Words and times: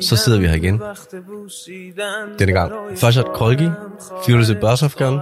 Så 0.00 0.16
sidder 0.16 0.40
vi 0.40 0.46
her 0.46 0.54
igen. 0.54 0.80
Denne 2.38 2.52
gang 2.52 2.98
Farshad 2.98 3.24
Kolgi, 3.34 3.68
Firuze 4.26 4.54
Barsafkan. 4.60 5.20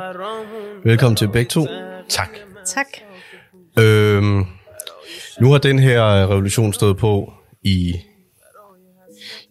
Velkommen 0.85 1.17
til 1.17 1.29
begge 1.29 1.49
to. 1.49 1.67
Tak. 2.09 2.29
Tak. 2.67 2.87
Øhm, 3.79 4.45
nu 5.41 5.51
har 5.51 5.59
den 5.59 5.79
her 5.79 6.03
revolution 6.03 6.73
stået 6.73 6.97
på 6.97 7.33
i 7.63 7.95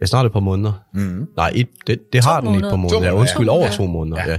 ja, 0.01 0.05
snart 0.05 0.25
et 0.25 0.31
par 0.31 0.39
måneder. 0.39 0.73
Mm. 0.93 1.27
Nej, 1.37 1.51
et, 1.55 1.69
det, 1.87 2.13
det 2.13 2.23
har 2.23 2.41
den 2.41 2.53
i 2.53 2.57
et 2.57 2.61
par 2.61 2.75
måneder. 2.75 2.95
måneder. 2.95 3.11
Ja, 3.11 3.19
undskyld, 3.19 3.45
ja. 3.45 3.51
over 3.51 3.69
to 3.69 3.85
måneder. 3.85 4.23
Ja. 4.25 4.31
Ja. 4.31 4.37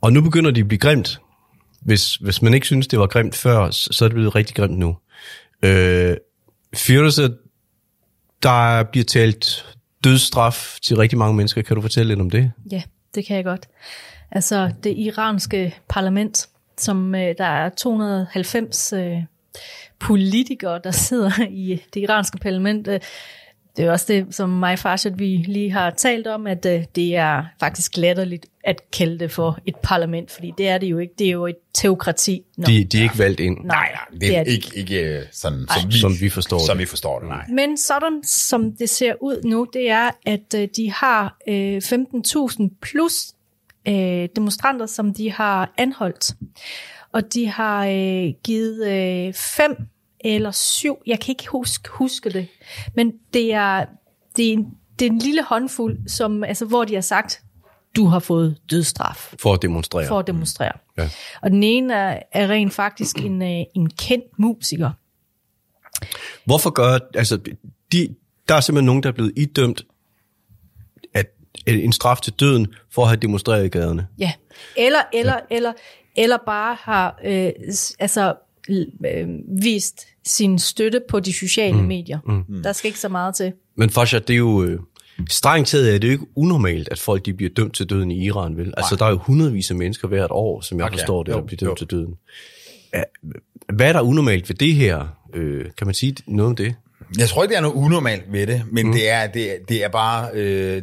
Og 0.00 0.12
nu 0.12 0.20
begynder 0.20 0.50
de 0.50 0.60
at 0.60 0.68
blive 0.68 0.78
grimt. 0.78 1.20
Hvis, 1.80 2.14
hvis 2.14 2.42
man 2.42 2.54
ikke 2.54 2.66
synes, 2.66 2.86
det 2.86 2.98
var 2.98 3.06
grimt 3.06 3.34
før, 3.34 3.70
så 3.70 3.88
så 3.92 4.04
er 4.04 4.08
det 4.08 4.14
blevet 4.14 4.34
rigtig 4.34 4.56
grimt 4.56 4.78
nu. 4.78 4.96
Øh, 5.64 6.16
Fyrelse, 6.74 7.34
der 8.42 8.82
bliver 8.82 9.04
talt 9.04 9.76
dødsstraf 10.04 10.78
til 10.82 10.96
rigtig 10.96 11.18
mange 11.18 11.36
mennesker. 11.36 11.62
Kan 11.62 11.76
du 11.76 11.82
fortælle 11.82 12.08
lidt 12.08 12.20
om 12.20 12.30
det? 12.30 12.52
Ja, 12.70 12.82
det 13.14 13.26
kan 13.26 13.36
jeg 13.36 13.44
godt. 13.44 13.68
Altså, 14.30 14.72
det 14.84 14.98
iranske 14.98 15.74
parlament, 15.88 16.48
som 16.78 17.14
øh, 17.14 17.34
der 17.38 17.44
er 17.44 17.68
290 17.68 18.92
øh, 18.92 19.18
politikere, 19.98 20.80
der 20.84 20.90
sidder 21.08 21.46
i 21.50 21.82
det 21.94 22.00
iranske 22.00 22.38
parlament, 22.38 22.88
øh, 22.88 23.00
det 23.76 23.84
er 23.84 23.90
også 23.90 24.06
det, 24.08 24.34
som 24.34 24.48
mig 24.48 24.78
Farshad, 24.78 25.12
vi 25.16 25.44
lige 25.46 25.70
har 25.70 25.90
talt 25.90 26.26
om, 26.26 26.46
at 26.46 26.66
øh, 26.66 26.84
det 26.94 27.16
er 27.16 27.44
faktisk 27.60 27.96
latterligt 27.96 28.46
at 28.64 28.90
kalde 28.92 29.18
det 29.18 29.30
for 29.30 29.58
et 29.66 29.76
parlament, 29.82 30.30
fordi 30.30 30.52
det 30.58 30.68
er 30.68 30.78
det 30.78 30.86
jo 30.86 30.98
ikke. 30.98 31.14
Det 31.18 31.26
er 31.26 31.30
jo 31.30 31.46
et 31.46 31.56
teokrati. 31.74 32.42
Nå. 32.56 32.64
De, 32.66 32.84
de 32.84 32.98
er 32.98 33.02
ikke 33.02 33.18
valgt 33.18 33.40
ind, 33.40 33.56
Nej, 33.64 33.88
Nej, 33.92 34.18
det 34.20 34.36
er 34.36 34.42
ikke, 34.42 34.70
ikke 34.74 35.18
øh, 35.18 35.22
sådan, 35.32 35.66
som 35.80 35.90
vi, 35.92 35.98
som 35.98 36.20
vi 36.20 36.28
forstår 36.28 36.58
som 36.66 36.76
det. 36.76 36.80
vi 36.80 36.86
forstår 36.86 37.18
det. 37.18 37.28
Nej. 37.28 37.46
Men 37.48 37.76
sådan 37.78 38.24
som 38.24 38.72
det 38.72 38.90
ser 38.90 39.14
ud 39.20 39.42
nu, 39.44 39.66
det 39.72 39.90
er, 39.90 40.10
at 40.26 40.54
øh, 40.56 40.68
de 40.76 40.92
har 40.92 41.36
øh, 41.48 41.76
15.000 41.76 42.68
plus 42.82 43.14
øh, 43.88 44.28
demonstranter, 44.36 44.86
som 44.86 45.14
de 45.14 45.32
har 45.32 45.74
anholdt. 45.78 46.32
Og 47.12 47.34
de 47.34 47.48
har 47.48 47.86
øh, 47.86 48.32
givet 48.44 48.88
øh, 48.88 49.34
fem 49.34 49.76
eller 50.24 50.50
syv, 50.50 50.96
jeg 51.06 51.20
kan 51.20 51.32
ikke 51.32 51.48
huske, 51.48 51.88
huske 51.88 52.30
det, 52.30 52.48
men 52.94 53.12
det 53.34 53.52
er, 53.52 53.84
det 54.36 54.48
er, 54.48 54.52
en, 54.52 54.66
det 54.98 55.06
er 55.06 55.10
en 55.10 55.18
lille 55.18 55.44
håndfuld, 55.44 56.08
som, 56.08 56.44
altså, 56.44 56.64
hvor 56.64 56.84
de 56.84 56.94
har 56.94 57.00
sagt, 57.00 57.42
du 57.96 58.06
har 58.06 58.18
fået 58.18 58.58
dødsstraf 58.70 59.34
For 59.38 59.54
at 59.54 59.62
demonstrere. 59.62 60.08
for 60.08 60.18
at 60.18 60.26
demonstrere. 60.26 60.72
Ja. 60.98 61.08
Og 61.42 61.50
den 61.50 61.62
ene 61.62 61.94
er, 61.94 62.22
er 62.32 62.48
rent 62.50 62.72
faktisk 62.72 63.18
en, 63.18 63.42
øh, 63.42 63.64
en 63.74 63.90
kendt 63.90 64.38
musiker. 64.38 64.90
Hvorfor 66.44 66.70
gør, 66.70 66.98
altså, 67.14 67.38
de, 67.92 68.14
der 68.48 68.54
er 68.54 68.60
simpelthen 68.60 68.86
nogen, 68.86 69.02
der 69.02 69.08
er 69.08 69.12
blevet 69.12 69.32
idømt 69.36 69.86
at, 71.14 71.26
en 71.66 71.92
straf 71.92 72.20
til 72.20 72.32
døden 72.32 72.74
for 72.90 73.02
at 73.02 73.08
have 73.08 73.16
demonstreret 73.16 73.64
i 73.64 73.68
gaderne. 73.68 74.06
Ja, 74.18 74.32
eller, 74.76 75.02
eller, 75.12 75.34
ja. 75.50 75.56
eller, 75.56 75.72
eller 76.16 76.38
bare 76.46 76.76
har 76.80 77.18
øh, 77.24 77.50
altså, 77.98 78.34
øh, 78.70 79.28
vist 79.62 80.06
sin 80.26 80.58
støtte 80.58 81.00
på 81.08 81.20
de 81.20 81.32
sociale 81.32 81.80
mm. 81.80 81.86
medier. 81.86 82.18
Mm. 82.48 82.62
Der 82.62 82.72
skal 82.72 82.88
ikke 82.88 83.00
så 83.00 83.08
meget 83.08 83.34
til. 83.34 83.52
Men 83.76 83.90
Fasha, 83.90 84.18
det 84.18 84.30
er 84.30 84.38
jo, 84.38 84.64
øh, 84.64 84.80
strengt 85.30 85.68
taget 85.68 85.94
er 85.94 85.98
det 85.98 86.08
jo 86.08 86.12
ikke 86.12 86.26
unormalt, 86.36 86.88
at 86.90 86.98
folk 86.98 87.26
de 87.26 87.34
bliver 87.34 87.50
dømt 87.56 87.74
til 87.74 87.86
døden 87.86 88.10
i 88.10 88.24
Iran, 88.24 88.56
vel? 88.56 88.74
Altså, 88.76 88.96
der 88.96 89.04
er 89.04 89.10
jo 89.10 89.18
hundredvis 89.18 89.70
af 89.70 89.76
mennesker 89.76 90.08
hvert 90.08 90.30
år, 90.30 90.60
som 90.60 90.78
jeg 90.78 90.86
Okay. 90.86 90.98
forstår 90.98 91.22
det, 91.22 91.34
der 91.34 91.42
bliver 91.42 91.58
dømt 91.58 91.70
jo. 91.70 91.74
til 91.74 91.86
døden. 91.86 92.14
Hvad 93.72 93.88
er 93.88 93.92
der 93.92 94.00
unormalt 94.00 94.48
ved 94.48 94.56
det 94.56 94.74
her? 94.74 95.16
Øh, 95.34 95.64
kan 95.78 95.86
man 95.86 95.94
sige 95.94 96.16
noget 96.26 96.48
om 96.48 96.56
det? 96.56 96.74
Jeg 97.18 97.28
tror 97.28 97.42
ikke, 97.42 97.50
det 97.52 97.56
er 97.56 97.62
noget 97.62 97.74
unormalt 97.74 98.32
ved 98.32 98.46
det, 98.46 98.62
men 98.72 98.86
mm. 98.86 98.92
det, 98.92 99.08
er, 99.10 99.26
det, 99.26 99.52
er- 99.52 99.56
det 99.68 99.84
er 99.84 99.88
bare 99.88 100.30
øh, 100.34 100.82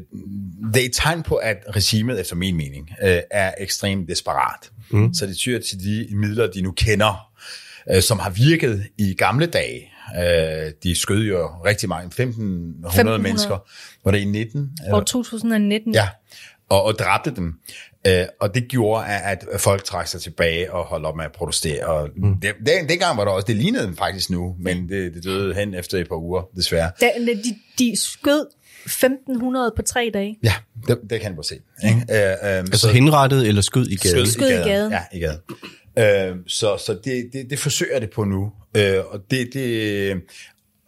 det 0.73 0.81
er 0.81 0.85
et 0.85 0.91
tegn 0.93 1.23
på, 1.23 1.35
at 1.35 1.57
regimet, 1.75 2.19
efter 2.19 2.35
min 2.35 2.57
mening, 2.57 2.89
øh, 3.03 3.17
er 3.31 3.51
ekstremt 3.59 4.09
desperat. 4.09 4.71
Mm. 4.89 5.13
Så 5.13 5.25
det 5.27 5.37
tyder 5.37 5.59
til 5.59 5.79
de 5.79 6.07
midler, 6.11 6.47
de 6.47 6.61
nu 6.61 6.71
kender, 6.71 7.29
øh, 7.91 8.01
som 8.01 8.19
har 8.19 8.29
virket 8.29 8.83
i 8.97 9.13
gamle 9.13 9.45
dage. 9.45 9.91
Øh, 10.17 10.71
de 10.83 10.95
skød 10.95 11.23
jo 11.23 11.47
rigtig 11.65 11.89
mange, 11.89 12.05
1500 12.05 12.87
1500. 12.87 13.19
mennesker. 13.19 13.57
Var 14.03 14.11
det 14.11 14.19
i 14.19 14.25
19? 14.25 14.69
År 14.91 15.01
2019. 15.01 15.93
Ja, 15.93 16.09
og, 16.69 16.83
og 16.83 16.99
dræbte 16.99 17.35
dem. 17.35 17.53
Øh, 18.07 18.25
og 18.39 18.55
det 18.55 18.67
gjorde, 18.67 19.05
at, 19.05 19.45
at 19.51 19.61
folk 19.61 19.83
trak 19.83 20.07
sig 20.07 20.21
tilbage 20.21 20.73
og 20.73 20.85
holdt 20.85 21.05
op 21.05 21.15
med 21.15 21.25
at 21.25 21.31
protestere. 21.31 21.85
Og 21.85 22.09
mm. 22.15 22.39
det, 22.39 22.53
den, 22.65 22.89
dengang 22.89 23.17
var 23.17 23.25
der 23.25 23.31
også, 23.31 23.45
det 23.45 23.55
lignede 23.55 23.83
dem 23.83 23.97
faktisk 23.97 24.29
nu, 24.29 24.55
men 24.59 24.89
det, 24.89 25.13
det 25.13 25.23
døde 25.23 25.53
hen 25.53 25.73
efter 25.73 25.97
et 25.97 26.09
par 26.09 26.15
uger, 26.15 26.41
desværre. 26.55 26.91
Da, 27.01 27.11
de, 27.43 27.55
de 27.79 27.95
skød 27.95 28.45
1500 28.85 29.73
på 29.75 29.81
tre 29.81 30.11
dage. 30.13 30.37
Ja, 30.43 30.53
det, 30.87 30.99
det 31.09 31.21
kan 31.21 31.35
du 31.35 31.43
se. 31.43 31.55
Ikke? 31.83 31.95
Øh, 32.11 32.31
øh, 32.31 32.59
Altså 32.59 32.89
henrettet 32.91 33.47
eller 33.47 33.61
skød 33.61 33.87
i 33.87 33.95
gaden? 33.95 34.27
Skød 34.27 34.49
i 34.49 34.53
gaden. 34.53 34.91
Ja, 34.91 35.01
i 35.13 35.19
gaden. 35.19 35.39
Øh, 35.99 36.35
så 36.47 36.77
så 36.85 36.97
det, 37.03 37.29
det, 37.33 37.49
det 37.49 37.59
forsøger 37.59 37.99
det 37.99 38.09
på 38.15 38.23
nu. 38.23 38.51
Øh, 38.77 38.95
og, 39.11 39.19
det, 39.31 39.49
det, 39.53 40.13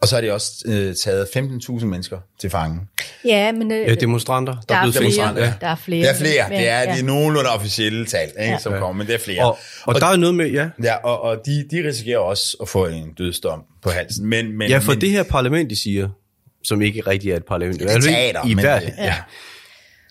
og 0.02 0.07
så 0.07 0.16
har 0.16 0.22
de 0.22 0.31
også 0.34 0.52
øh, 0.66 0.96
taget 0.96 1.25
15.000 1.25 1.85
mennesker 1.85 2.18
til 2.40 2.50
fange. 2.50 2.79
Ja, 3.25 3.52
men 3.52 3.72
øh, 3.72 3.78
Ja, 3.88 3.96
demonstranter, 3.96 4.53
der, 4.53 4.59
der 4.69 4.75
er 4.75 4.79
er 4.88 4.91
blevet 4.91 5.13
flere. 5.13 5.40
Ja. 5.46 5.53
Der 5.62 5.68
er 5.68 5.75
flere. 5.75 6.02
Det 6.02 6.09
er 6.09 6.16
flere. 6.16 6.50
Det 6.50 6.68
er, 6.68 6.79
Ja. 6.81 6.94
det 6.94 7.00
er 7.02 7.06
nogenlunde 7.06 7.50
officielle 7.50 8.06
tal, 8.06 8.28
ikke, 8.28 8.52
Ja. 8.52 8.58
som 8.58 8.72
kommer, 8.73 8.91
men 8.91 9.08
det 9.08 9.16
er 9.16 9.19
flere. 9.19 9.46
Og, 9.46 9.58
og 9.85 9.96
der 10.02 10.08
er 10.08 10.16
noget 10.18 10.35
med, 10.35 10.50
ja, 10.52 10.69
Ja, 10.84 10.96
og, 10.96 11.22
og 11.22 11.41
de, 11.46 11.66
de 11.72 11.88
risikerer 11.88 12.19
også 12.19 12.58
at 12.62 12.68
få 12.69 12.85
en 12.88 13.13
dødsdom 13.18 13.63
på 13.84 13.90
halsen. 13.90 14.25
Men, 14.25 14.58
men, 14.58 14.69
ja 14.69 14.78
for 14.78 14.91
men, 14.91 15.02
det 15.02 15.09
her 15.09 15.23
parlament, 15.23 15.69
de 15.69 15.81
siger, 15.81 16.09
som 16.63 16.81
ikke 16.81 17.01
rigtig 17.07 17.31
er 17.31 17.35
et 17.35 17.45
parlament, 17.45 17.79
Det 17.79 17.89
er 17.89 17.94
altså, 17.94 18.09
teater, 18.09 18.45
i 18.45 18.53
men 18.53 18.59
hver, 18.63 18.79
det- 18.79 18.94
ja. 18.97 19.16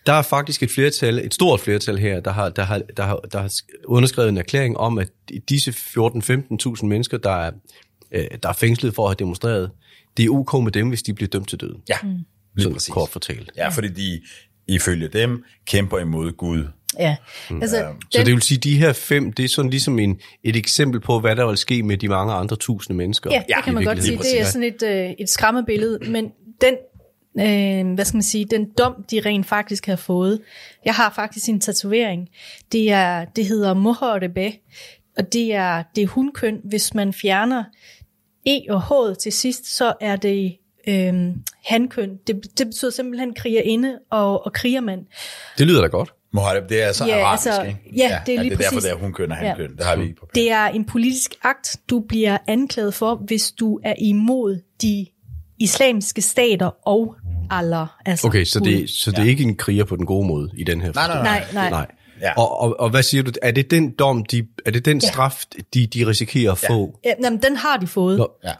Der 0.05 0.13
er 0.13 0.21
faktisk 0.21 0.63
et 0.63 0.71
flertal, 0.71 1.17
et 1.17 1.33
stort 1.33 1.59
flertal 1.59 1.97
her, 1.97 2.19
der 2.19 2.31
har, 2.31 2.49
der 2.49 2.63
har, 2.63 2.81
der 2.97 3.03
har, 3.03 3.15
der 3.31 3.39
har 3.41 3.51
underskrevet 3.85 4.29
en 4.29 4.37
erklæring 4.37 4.77
om, 4.77 4.97
at 4.97 5.09
disse 5.49 5.71
14-15.000 5.71 6.85
mennesker, 6.85 7.17
der 7.17 7.31
er, 7.31 7.51
øh, 8.11 8.25
der 8.43 8.49
er 8.49 8.53
fængslet 8.53 8.95
for 8.95 9.03
at 9.03 9.09
have 9.09 9.15
demonstreret, 9.19 9.71
det 10.17 10.25
er 10.25 10.29
ok 10.29 10.63
med 10.63 10.71
dem, 10.71 10.89
hvis 10.89 11.01
de 11.03 11.13
bliver 11.13 11.29
dømt 11.29 11.49
til 11.49 11.59
døden. 11.59 11.81
Ja, 11.89 11.95
lige 12.03 12.23
Sådan 12.63 12.73
præcis. 12.73 12.93
kort 12.93 13.09
fortalt. 13.09 13.51
Ja, 13.57 13.69
fordi 13.69 13.87
de 13.87 14.21
ifølge 14.67 15.07
dem 15.07 15.43
kæmper 15.67 15.99
imod 15.99 16.31
Gud. 16.31 16.67
Ja, 16.99 17.15
altså, 17.61 17.77
Så 18.11 18.17
den, 18.17 18.25
det 18.25 18.33
vil 18.33 18.41
sige, 18.41 18.57
at 18.57 18.63
de 18.63 18.77
her 18.77 18.93
fem, 18.93 19.33
det 19.33 19.45
er 19.45 19.49
sådan 19.49 19.71
ligesom 19.71 19.99
en, 19.99 20.19
et 20.43 20.55
eksempel 20.55 21.01
på, 21.01 21.19
hvad 21.19 21.35
der 21.35 21.47
vil 21.47 21.57
ske 21.57 21.83
med 21.83 21.97
de 21.97 22.07
mange 22.07 22.33
andre 22.33 22.55
tusinde 22.55 22.97
mennesker. 22.97 23.29
Ja, 23.33 23.37
det 23.39 23.45
Ja, 23.49 23.61
kan 23.61 23.73
man 23.73 23.83
godt 23.83 24.03
sige. 24.03 24.17
Det 24.17 24.39
er 24.39 24.45
sådan 24.45 24.63
et, 24.63 24.83
øh, 24.83 25.11
et 25.19 25.29
skræmmebillede, 25.29 25.99
men 26.11 26.31
den, 26.61 26.75
øh, 27.39 27.93
hvad 27.93 28.05
skal 28.05 28.15
man 28.15 28.23
sige, 28.23 28.45
den 28.45 28.69
dom, 28.77 29.05
de 29.11 29.21
rent 29.25 29.45
faktisk 29.45 29.85
har 29.85 29.95
fået, 29.95 30.41
jeg 30.85 30.93
har 30.93 31.09
faktisk 31.15 31.49
en 31.49 31.59
tatovering, 31.59 32.29
det, 32.71 32.91
er, 32.91 33.25
det 33.25 33.45
hedder 33.45 33.73
Mohorebe, 33.73 34.53
og 35.17 35.33
det 35.33 35.53
er, 35.53 35.83
det 35.95 36.01
er 36.03 36.07
hundkøn. 36.07 36.59
Hvis 36.63 36.93
man 36.93 37.13
fjerner 37.13 37.63
E 38.45 38.61
og 38.69 39.11
H 39.13 39.17
til 39.17 39.31
sidst, 39.31 39.77
så 39.77 39.93
er 40.01 40.15
det 40.15 40.57
øh, 40.87 41.13
hankøn. 41.65 42.17
Det, 42.27 42.57
det 42.57 42.67
betyder 42.67 42.91
simpelthen 42.91 43.33
krigerinde 43.33 43.99
og, 44.11 44.45
og 44.45 44.53
krigermand. 44.53 45.05
Det 45.57 45.67
lyder 45.67 45.81
da 45.81 45.87
godt. 45.87 46.13
Mohadeb, 46.33 46.69
det 46.69 46.83
er 46.83 46.91
så 46.91 47.05
Ja, 47.05 47.19
arabisk, 47.19 47.47
altså, 47.47 47.61
ikke? 47.63 47.79
ja, 47.97 48.21
det 48.25 48.35
er 48.35 48.41
lige 48.41 48.49
det 48.49 48.55
er 48.55 48.57
derfor, 48.57 48.75
præcis. 48.75 48.83
det 48.83 48.91
er 48.91 48.95
hun 48.95 49.13
køn 49.13 49.31
og 49.31 49.37
han 49.37 49.57
Ja. 49.59 49.63
Det 49.63 49.85
har 49.85 49.95
vi 49.95 50.03
ikke 50.03 50.15
på 50.15 50.25
plads. 50.25 50.33
Det 50.43 50.51
er 50.51 50.65
en 50.65 50.85
politisk 50.85 51.35
akt, 51.43 51.77
du 51.89 51.99
bliver 51.99 52.37
anklaget 52.47 52.93
for, 52.93 53.15
hvis 53.15 53.51
du 53.51 53.79
er 53.83 53.93
imod 53.97 54.59
de 54.81 55.05
islamiske 55.63 56.21
stater 56.21 56.87
og 56.87 57.15
Allah. 57.49 57.87
Altså 58.05 58.27
Okay, 58.27 58.45
så 58.45 58.59
det, 58.59 58.89
så 58.89 59.11
det 59.11 59.19
er 59.19 59.23
ikke 59.23 59.43
en 59.43 59.55
kriger 59.55 59.83
på 59.83 59.95
den 59.95 60.05
gode 60.05 60.27
måde 60.27 60.49
i 60.57 60.63
den 60.63 60.81
her 60.81 60.91
Nej, 60.95 61.07
nej. 61.07 61.23
Nej, 61.23 61.45
nej. 61.53 61.69
Nej. 61.69 61.87
Ja. 62.21 62.33
Og, 62.37 62.61
og, 62.61 62.79
og 62.79 62.89
hvad 62.89 63.03
siger 63.03 63.23
du? 63.23 63.31
Er 63.41 63.51
det 63.51 63.71
den 63.71 63.91
dom, 63.99 64.25
de, 64.25 64.47
er 64.65 64.71
det 64.71 64.85
den 64.85 64.99
Ja. 65.03 65.07
straf, 65.09 65.43
de, 65.73 65.87
de 65.87 66.07
risikerer 66.07 66.51
at 66.51 66.57
få? 66.57 66.99
Ja, 67.05 67.11
jamen, 67.23 67.41
den 67.41 67.55
har 67.57 67.77
de 67.77 67.87
fået. 67.87 68.17
Nå, 68.17 68.31
Ja. 68.43 68.51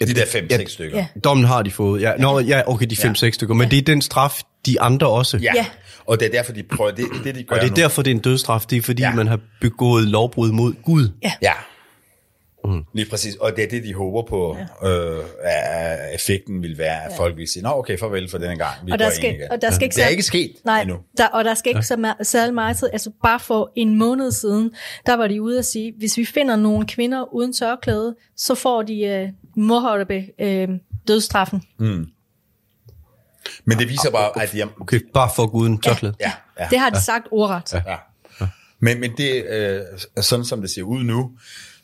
Ja, 0.00 0.06
De 0.06 0.14
der 0.14 0.20
det- 0.20 0.28
fem-seks 0.28 0.60
ja, 0.62 0.66
stykker. 0.68 0.98
Ja. 0.98 1.06
Dommen 1.24 1.46
har 1.46 1.62
de 1.62 1.70
fået. 1.70 2.00
Ja, 2.02 2.12
nå, 2.18 2.40
ja 2.40 2.62
okay, 2.66 2.86
de 2.86 2.94
5-6 2.96 3.30
stykker. 3.30 3.54
Men 3.54 3.70
det 3.70 3.78
er 3.78 3.82
den 3.82 4.02
straf, 4.02 4.40
de 4.66 4.80
andre 4.80 5.06
også. 5.08 5.36
Ja. 5.38 5.52
Ja. 5.56 5.66
Og 6.06 6.20
det 6.20 6.26
er 6.26 6.30
derfor, 6.30 6.52
de 6.52 6.62
prøver, 6.62 6.90
det, 6.90 7.04
det 7.24 7.34
de 7.34 7.42
gør 7.42 7.56
Og 7.56 7.62
det 7.62 7.66
er 7.66 7.70
nu. 7.70 7.76
derfor, 7.76 8.02
det 8.02 8.10
er 8.10 8.14
en 8.14 8.20
dødsstraf. 8.20 8.64
Det 8.70 8.78
er 8.78 8.82
fordi, 8.82 9.02
Ja. 9.02 9.08
ja. 9.08 9.14
man 9.14 9.26
har 9.26 9.40
begået 9.60 10.04
lovbrud 10.08 10.52
mod 10.52 10.74
Gud. 10.84 11.08
Ja. 11.42 11.52
Mm. 12.64 12.84
Lige 12.92 13.10
præcis. 13.10 13.34
Og 13.36 13.56
det 13.56 13.64
er 13.64 13.68
det, 13.68 13.84
de 13.84 13.94
håber 13.94 14.22
på, 14.28 14.56
ja. 14.82 14.88
øh, 15.18 15.24
at 15.42 16.14
effekten 16.14 16.62
vil 16.62 16.78
være, 16.78 17.04
at 17.04 17.12
folk 17.16 17.36
vil 17.36 17.48
sige, 17.48 17.62
nå 17.62 17.68
okay, 17.70 17.98
farvel 17.98 18.30
for 18.30 18.38
denne 18.38 18.56
gang. 18.56 18.74
Vi 18.86 18.92
Og 18.92 18.98
går 18.98 19.04
der 19.04 19.04
ind 19.10 19.14
skal, 19.14 19.34
igen." 19.34 19.50
og 19.50 19.62
der 19.62 19.70
skal 19.70 19.84
ikke 19.84 19.94
det 19.94 20.04
er 20.04 20.08
ikke 20.08 20.22
sket 20.22 20.52
Nej, 20.64 20.80
endnu. 20.80 20.96
der, 21.16 21.26
og 21.26 21.44
der 21.44 21.54
skal 21.54 21.70
ikke 21.70 21.82
så 21.86 21.94
ma- 21.94 22.22
særlig 22.24 22.54
meget 22.54 22.76
tid. 22.76 22.88
Altså 22.92 23.10
bare 23.22 23.40
for 23.40 23.72
en 23.76 23.98
måned 23.98 24.32
siden, 24.32 24.70
der 25.06 25.14
var 25.16 25.26
de 25.28 25.42
ude 25.42 25.58
at 25.58 25.64
sige, 25.64 25.94
hvis 25.98 26.16
vi 26.16 26.24
finder 26.24 26.56
nogle 26.56 26.86
kvinder 26.86 27.34
uden 27.34 27.52
tørklæde, 27.52 28.14
så 28.36 28.54
får 28.54 28.82
de 28.82 29.24
uh, 29.56 29.62
Mohorebe 29.64 30.26
uh, 30.42 30.74
dødstraffen. 31.08 31.62
Men 33.64 33.78
det 33.78 33.88
viser 33.88 34.10
bare, 34.10 34.42
at 34.42 34.52
de 34.52 34.62
Okay, 34.80 35.00
bare 35.14 35.30
for 35.36 35.46
Guden 35.46 35.78
tørklæde. 35.80 36.14
ja, 36.20 36.32
ja, 36.60 36.66
Det 36.70 36.78
har 36.78 36.90
de 36.90 37.00
sagt 37.02 37.26
ordret. 37.30 37.72
ja. 37.86 37.96
Men, 38.80 39.00
men 39.00 39.12
det, 39.16 39.44
øh, 39.44 39.80
sådan 40.20 40.44
som 40.44 40.60
det 40.60 40.70
ser 40.70 40.82
ud 40.82 41.02
nu, 41.02 41.30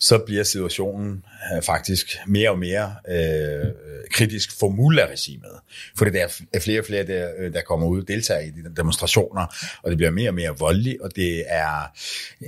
så 0.05 0.19
bliver 0.19 0.45
situationen 0.45 1.25
øh, 1.57 1.63
faktisk 1.63 2.17
mere 2.27 2.51
og 2.51 2.59
mere 2.59 2.95
øh, 3.09 3.73
kritisk 4.11 4.59
for 4.59 4.69
Mullah-regimet. 4.69 5.61
For 5.99 6.05
det 6.05 6.23
er 6.55 6.61
flere 6.61 6.81
og 6.81 6.87
flere, 6.87 7.07
der, 7.07 7.29
øh, 7.39 7.53
der 7.53 7.61
kommer 7.61 7.87
ud 7.87 8.03
og 8.03 8.09
deltager 8.09 8.41
i 8.41 8.51
de 8.51 8.75
demonstrationer, 8.77 9.47
og 9.83 9.91
det 9.91 9.97
bliver 9.97 10.11
mere 10.11 10.31
og 10.31 10.35
mere 10.35 10.59
voldeligt, 10.59 11.01
og 11.01 11.17
det 11.17 11.45
er 11.47 11.93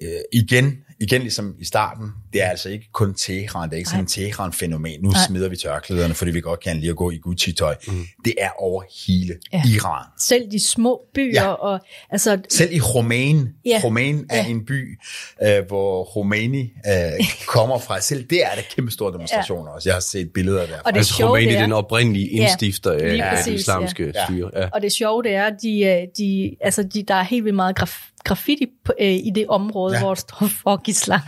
øh, 0.02 0.20
igen 0.32 0.78
igen 1.00 1.20
ligesom 1.20 1.54
i 1.58 1.64
starten, 1.64 2.12
det 2.32 2.42
er 2.42 2.48
altså 2.48 2.68
ikke 2.68 2.88
kun 2.92 3.14
Teheran, 3.14 3.68
det 3.68 3.74
er 3.74 3.78
ikke 3.78 3.90
sådan 3.90 4.04
en 4.04 4.06
Teheran-fænomen. 4.06 5.00
Nu 5.00 5.08
Nej. 5.08 5.20
smider 5.26 5.48
vi 5.48 5.56
tørklæderne, 5.56 6.14
fordi 6.14 6.30
vi 6.30 6.40
godt 6.40 6.60
kan 6.60 6.76
lide 6.76 6.90
at 6.90 6.96
gå 6.96 7.10
i 7.10 7.18
Gucci-tøj. 7.18 7.74
Mm. 7.88 8.06
Det 8.24 8.34
er 8.38 8.50
over 8.58 8.82
hele 9.06 9.34
ja. 9.52 9.62
Iran. 9.74 10.06
Selv 10.20 10.50
de 10.50 10.68
små 10.68 11.00
byer. 11.14 11.42
Ja. 11.42 11.48
Og, 11.48 11.80
altså, 12.10 12.38
Selv 12.48 12.72
i 12.72 12.80
Rumæn. 12.80 13.48
Ja. 13.64 13.80
Rumæn 13.84 14.26
er 14.30 14.36
ja. 14.36 14.46
en 14.46 14.66
by, 14.66 14.98
øh, 15.42 15.66
hvor 15.68 16.02
Rumæni 16.04 16.60
øh, 16.60 17.26
kommer 17.54 17.78
fra. 17.78 18.00
Selv 18.00 18.26
det 18.30 18.44
er 18.44 18.54
der 18.54 18.62
kæmpe 18.76 18.92
store 18.92 19.12
demonstrationer 19.12 19.70
ja. 19.70 19.74
også. 19.74 19.88
Jeg 19.88 19.94
har 19.94 20.00
set 20.00 20.32
billeder 20.32 20.66
derfra. 20.66 20.82
Og 20.84 20.92
det 20.92 20.98
altså 20.98 21.14
sjove, 21.14 21.30
Rumæni, 21.30 21.46
det 21.46 21.56
er, 21.56 21.62
den 21.62 21.72
oprindelige 21.72 22.28
indstifter 22.28 22.92
ja, 22.92 23.24
af 23.24 23.44
det 23.44 23.52
islamske 23.52 24.12
ja. 24.14 24.24
styre. 24.24 24.50
Ja. 24.54 24.68
Og 24.72 24.82
det 24.82 24.92
sjove 24.92 25.22
det 25.22 25.34
er, 25.34 25.50
de, 25.50 25.80
øh, 25.80 26.06
de, 26.18 26.56
altså, 26.60 26.82
de, 26.82 27.02
der 27.02 27.14
er 27.14 27.22
helt 27.22 27.44
vildt 27.44 27.56
meget 27.56 27.76
graf 27.76 28.10
graffiti 28.26 28.66
på, 28.84 28.92
øh, 29.00 29.12
i 29.12 29.32
det 29.34 29.46
område, 29.48 29.94
ja. 29.94 30.00
hvor 30.00 30.14
der 30.14 30.20
står 30.20 30.50
for 30.62 30.82
Gisland. 30.82 31.22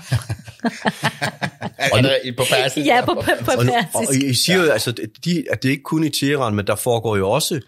og, 1.92 2.04
på 2.36 2.44
persisk? 2.50 2.86
Ja, 2.86 3.04
på, 3.04 3.14
på, 3.14 3.20
på 3.20 3.44
persisk. 3.44 3.94
Og, 3.94 4.04
og, 4.08 4.14
I 4.14 4.34
siger 4.34 4.64
jo, 4.64 4.70
altså, 4.70 4.92
de, 5.24 5.44
at 5.50 5.62
det 5.62 5.68
er 5.68 5.72
ikke 5.72 5.82
kun 5.82 6.04
i 6.04 6.08
Teheran, 6.08 6.54
men 6.54 6.66
der 6.66 6.76
foregår 6.76 7.16
jo 7.16 7.30
også 7.30 7.60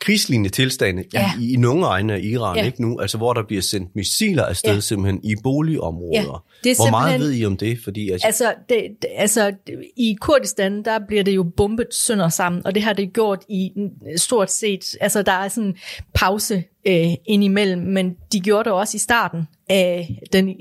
krigslignende 0.00 0.50
tilstande 0.50 1.04
ja. 1.12 1.30
i, 1.40 1.52
i 1.52 1.56
nogle 1.56 1.86
egne 1.86 2.14
af 2.14 2.20
Iran, 2.22 2.56
ja. 2.56 2.64
ikke 2.64 2.82
nu, 2.82 3.00
altså 3.00 3.18
hvor 3.18 3.32
der 3.32 3.42
bliver 3.42 3.62
sendt 3.62 3.96
missiler 3.96 4.44
afsted 4.44 4.74
ja. 4.74 4.80
simpelthen 4.80 5.20
i 5.24 5.34
boligområder. 5.42 6.44
Ja. 6.64 6.68
Det 6.68 6.70
er 6.70 6.82
hvor 6.82 6.90
meget 6.90 7.20
ved 7.20 7.34
I 7.34 7.44
om 7.44 7.56
det? 7.56 7.78
Fordi, 7.84 8.10
altså, 8.10 8.26
altså, 8.26 8.54
det, 8.68 8.96
altså, 9.16 9.52
i 9.96 10.16
Kurdistan, 10.20 10.84
der 10.84 10.98
bliver 11.08 11.22
det 11.22 11.32
jo 11.32 11.42
bombet 11.56 11.86
sønder 11.90 12.28
sammen, 12.28 12.66
og 12.66 12.74
det 12.74 12.82
har 12.82 12.92
det 12.92 13.12
gjort 13.12 13.44
i 13.48 13.72
stort 14.16 14.50
set, 14.50 14.96
altså 15.00 15.22
der 15.22 15.32
er 15.32 15.48
sådan 15.48 15.76
pause 16.14 16.64
øh, 16.86 17.14
indimellem, 17.26 17.82
men 17.82 18.16
de 18.32 18.40
gjorde 18.40 18.64
det 18.64 18.72
også 18.72 18.96
i 18.96 18.98
starten 18.98 19.48
af 19.68 20.20
den, 20.32 20.48
øh, 20.48 20.54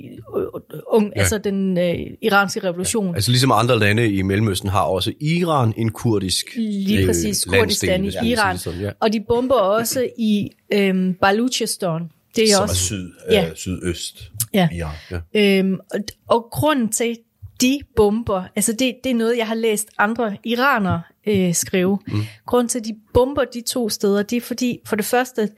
unge, 0.87 1.11
ja. 1.15 1.19
altså 1.19 1.37
den 1.37 1.77
øh, 1.77 1.95
iranske 2.21 2.63
revolution. 2.63 3.15
Altså 3.15 3.31
ligesom 3.31 3.51
andre 3.51 3.79
lande 3.79 4.09
i 4.09 4.21
Mellemøsten 4.21 4.69
har 4.69 4.81
også 4.81 5.13
Iran 5.19 5.73
en 5.77 5.91
kurdisk 5.91 6.45
Lige 6.55 6.99
øh, 6.99 7.05
præcis, 7.05 7.45
Kurdistan 7.45 8.05
i 8.05 8.11
Iran. 8.23 8.57
Sådan, 8.57 8.81
ja. 8.81 8.91
Og 8.99 9.13
de 9.13 9.19
bomber 9.27 9.55
også 9.55 10.09
i 10.17 10.49
øh, 10.73 11.15
Baluchistan. 11.21 12.01
Det 12.35 12.43
er 12.43 12.55
Som 12.55 12.63
også, 12.63 12.73
er 12.73 12.75
syd, 12.75 13.11
øh, 13.27 13.33
ja. 13.33 13.49
sydøst 13.55 14.31
ja. 14.53 14.69
Iran. 14.73 15.21
Ja. 15.33 15.59
Øhm, 15.59 15.79
og, 15.93 15.99
og 16.27 16.47
grunden 16.51 16.89
til, 16.89 17.17
de 17.61 17.79
bomber, 17.95 18.43
altså 18.55 18.71
det, 18.71 18.95
det 19.03 19.09
er 19.09 19.15
noget, 19.15 19.37
jeg 19.37 19.47
har 19.47 19.55
læst 19.55 19.87
andre 19.97 20.37
iranere 20.43 21.01
øh, 21.27 21.53
skrive. 21.53 21.99
Mm. 22.07 22.21
Grunden 22.45 22.69
til, 22.69 22.79
at 22.79 22.85
de 22.85 22.95
bomber 23.13 23.43
de 23.43 23.61
to 23.61 23.89
steder, 23.89 24.23
det 24.23 24.37
er 24.37 24.41
fordi, 24.41 24.79
for 24.85 24.95
det 24.95 25.05
første, 25.05 25.49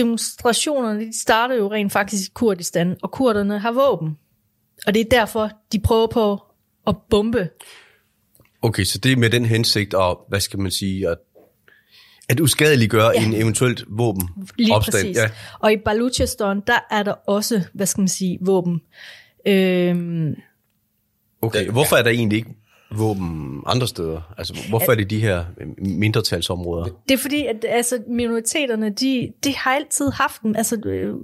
demonstrationerne 0.00 1.06
de 1.06 1.20
starter 1.20 1.54
jo 1.54 1.72
rent 1.72 1.92
faktisk 1.92 2.30
i 2.30 2.32
Kurdistan, 2.34 2.96
og 3.02 3.10
kurderne 3.10 3.58
har 3.58 3.72
våben. 3.72 4.16
Og 4.86 4.94
det 4.94 5.00
er 5.00 5.08
derfor, 5.10 5.50
de 5.72 5.80
prøver 5.80 6.06
på 6.06 6.42
at 6.86 6.96
bombe. 7.10 7.48
Okay, 8.62 8.84
så 8.84 8.98
det 8.98 9.12
er 9.12 9.16
med 9.16 9.30
den 9.30 9.44
hensigt, 9.44 9.94
og 9.94 10.24
hvad 10.28 10.40
skal 10.40 10.58
man 10.58 10.70
sige, 10.70 11.08
at, 11.08 11.18
at 12.28 12.40
uskadeliggøre 12.40 13.12
ja. 13.14 13.24
en 13.24 13.34
eventuelt 13.34 13.84
våben 13.88 14.28
Lige 14.58 14.74
opstand. 14.74 14.94
præcis. 14.94 15.16
Ja. 15.16 15.30
Og 15.58 15.72
i 15.72 15.76
Baluchistan, 15.84 16.62
der 16.66 16.86
er 16.90 17.02
der 17.02 17.12
også, 17.12 17.62
hvad 17.72 17.86
skal 17.86 18.00
man 18.00 18.08
sige, 18.08 18.38
våben. 18.40 18.80
Øhm, 19.46 20.34
okay, 21.42 21.70
hvorfor 21.70 21.96
er 21.96 22.02
der 22.02 22.10
egentlig 22.10 22.36
ikke 22.36 22.50
våben 22.96 23.62
andre 23.66 23.88
steder? 23.88 24.34
Altså, 24.38 24.54
hvorfor 24.68 24.92
er 24.92 24.96
det 24.96 25.10
de 25.10 25.20
her 25.20 25.44
mindretalsområder? 25.78 26.84
Det 27.08 27.14
er 27.14 27.18
fordi, 27.18 27.46
at 27.46 27.64
altså, 27.68 27.98
minoriteterne, 28.08 28.90
de, 28.90 29.32
de 29.44 29.56
har 29.56 29.70
altid 29.70 30.10
haft 30.10 30.42
dem. 30.42 30.54
Altså, 30.56 30.76
øh, 30.84 31.14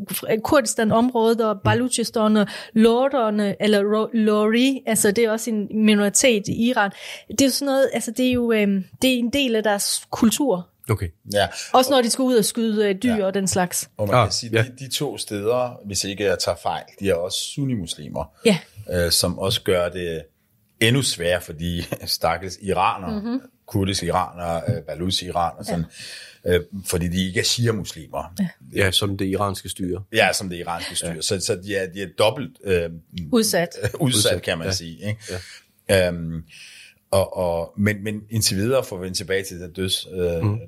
Kurdistan-området 0.44 1.40
og 1.40 1.60
Baluchistan 1.64 2.36
og 2.36 2.46
Lorderne, 2.72 3.62
eller 3.62 4.08
Lori, 4.12 4.82
altså 4.86 5.10
det 5.10 5.24
er 5.24 5.30
også 5.30 5.50
en 5.50 5.84
minoritet 5.84 6.48
i 6.48 6.68
Iran. 6.68 6.90
Det 7.28 7.40
er 7.40 7.44
jo 7.44 7.50
sådan 7.50 7.66
noget, 7.66 7.90
altså 7.92 8.10
det 8.10 8.28
er 8.28 8.32
jo 8.32 8.52
øh, 8.52 8.68
det 9.02 9.14
er 9.14 9.18
en 9.18 9.30
del 9.32 9.56
af 9.56 9.62
deres 9.62 10.06
kultur. 10.10 10.68
Okay. 10.90 11.08
Ja. 11.32 11.48
Også 11.72 11.90
når 11.90 12.02
de 12.02 12.10
skal 12.10 12.22
ud 12.22 12.36
og 12.36 12.44
skyde 12.44 12.88
øh, 12.88 12.94
dyr 13.02 13.14
ja. 13.14 13.26
og 13.26 13.34
den 13.34 13.48
slags. 13.48 13.90
Og 13.96 14.06
man 14.06 14.16
ah, 14.16 14.26
kan 14.26 14.32
sige, 14.32 14.50
ja. 14.52 14.62
de, 14.62 14.72
de 14.78 14.90
to 14.90 15.18
steder, 15.18 15.80
hvis 15.86 16.04
ikke 16.04 16.24
jeg 16.24 16.38
tager 16.38 16.56
fejl, 16.62 16.84
de 17.00 17.10
er 17.10 17.14
også 17.14 17.38
sunnimuslimer, 17.38 18.24
ja. 18.44 18.58
øh, 18.92 19.10
som 19.10 19.38
også 19.38 19.62
gør 19.62 19.88
det 19.88 20.22
endnu 20.80 21.02
sværere 21.02 21.40
for 21.40 21.52
de 21.52 21.84
stakkels 22.06 22.58
iranere, 22.62 23.20
mm-hmm. 23.20 23.40
kurdiske 23.66 24.06
iranere, 24.06 24.62
øh, 24.68 24.82
baluchi 24.82 25.26
iranere, 25.26 25.64
sådan, 25.64 25.84
ja. 26.44 26.54
øh, 26.54 26.64
fordi 26.86 27.08
de 27.08 27.26
ikke 27.26 27.40
er 27.40 27.44
shia-muslimer. 27.44 28.34
Ja. 28.40 28.48
ja, 28.74 28.90
som 28.90 29.18
det 29.18 29.26
iranske 29.26 29.68
styre. 29.68 30.02
Ja, 30.12 30.32
som 30.32 30.48
det 30.48 30.56
iranske 30.56 30.96
styre. 30.96 31.14
Ja. 31.14 31.20
Så, 31.20 31.40
så 31.40 31.54
de, 31.54 31.76
er, 31.76 31.92
de 31.92 32.02
er 32.02 32.08
dobbelt 32.18 32.58
øh, 32.64 32.90
udsat. 33.32 33.68
udsat, 34.00 34.42
kan 34.42 34.58
man 34.58 34.66
ja. 34.66 34.72
sige. 34.72 35.08
Ikke? 35.08 35.40
Ja. 35.88 36.08
Øhm, 36.08 36.44
og, 37.10 37.36
og, 37.36 37.72
men, 37.76 38.04
men 38.04 38.22
indtil 38.30 38.56
videre, 38.56 38.84
for 38.84 38.96
at 38.96 39.02
vende 39.02 39.16
tilbage 39.16 39.44
til 39.44 39.60
det 39.60 39.76
døds, 39.76 40.06
øh, 40.12 40.42
mm. 40.42 40.58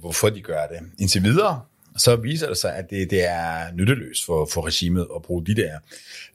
hvorfor 0.00 0.28
de 0.28 0.40
gør 0.40 0.66
det. 0.66 0.78
Indtil 0.98 1.22
videre, 1.22 1.60
så 1.96 2.16
viser 2.16 2.48
det 2.48 2.56
sig, 2.56 2.76
at 2.76 2.90
det, 2.90 3.10
det 3.10 3.24
er 3.24 3.72
nytteløst 3.74 4.26
for, 4.26 4.48
for 4.52 4.66
regimet 4.66 5.06
at 5.16 5.22
bruge 5.22 5.46
de 5.46 5.54
der 5.54 5.78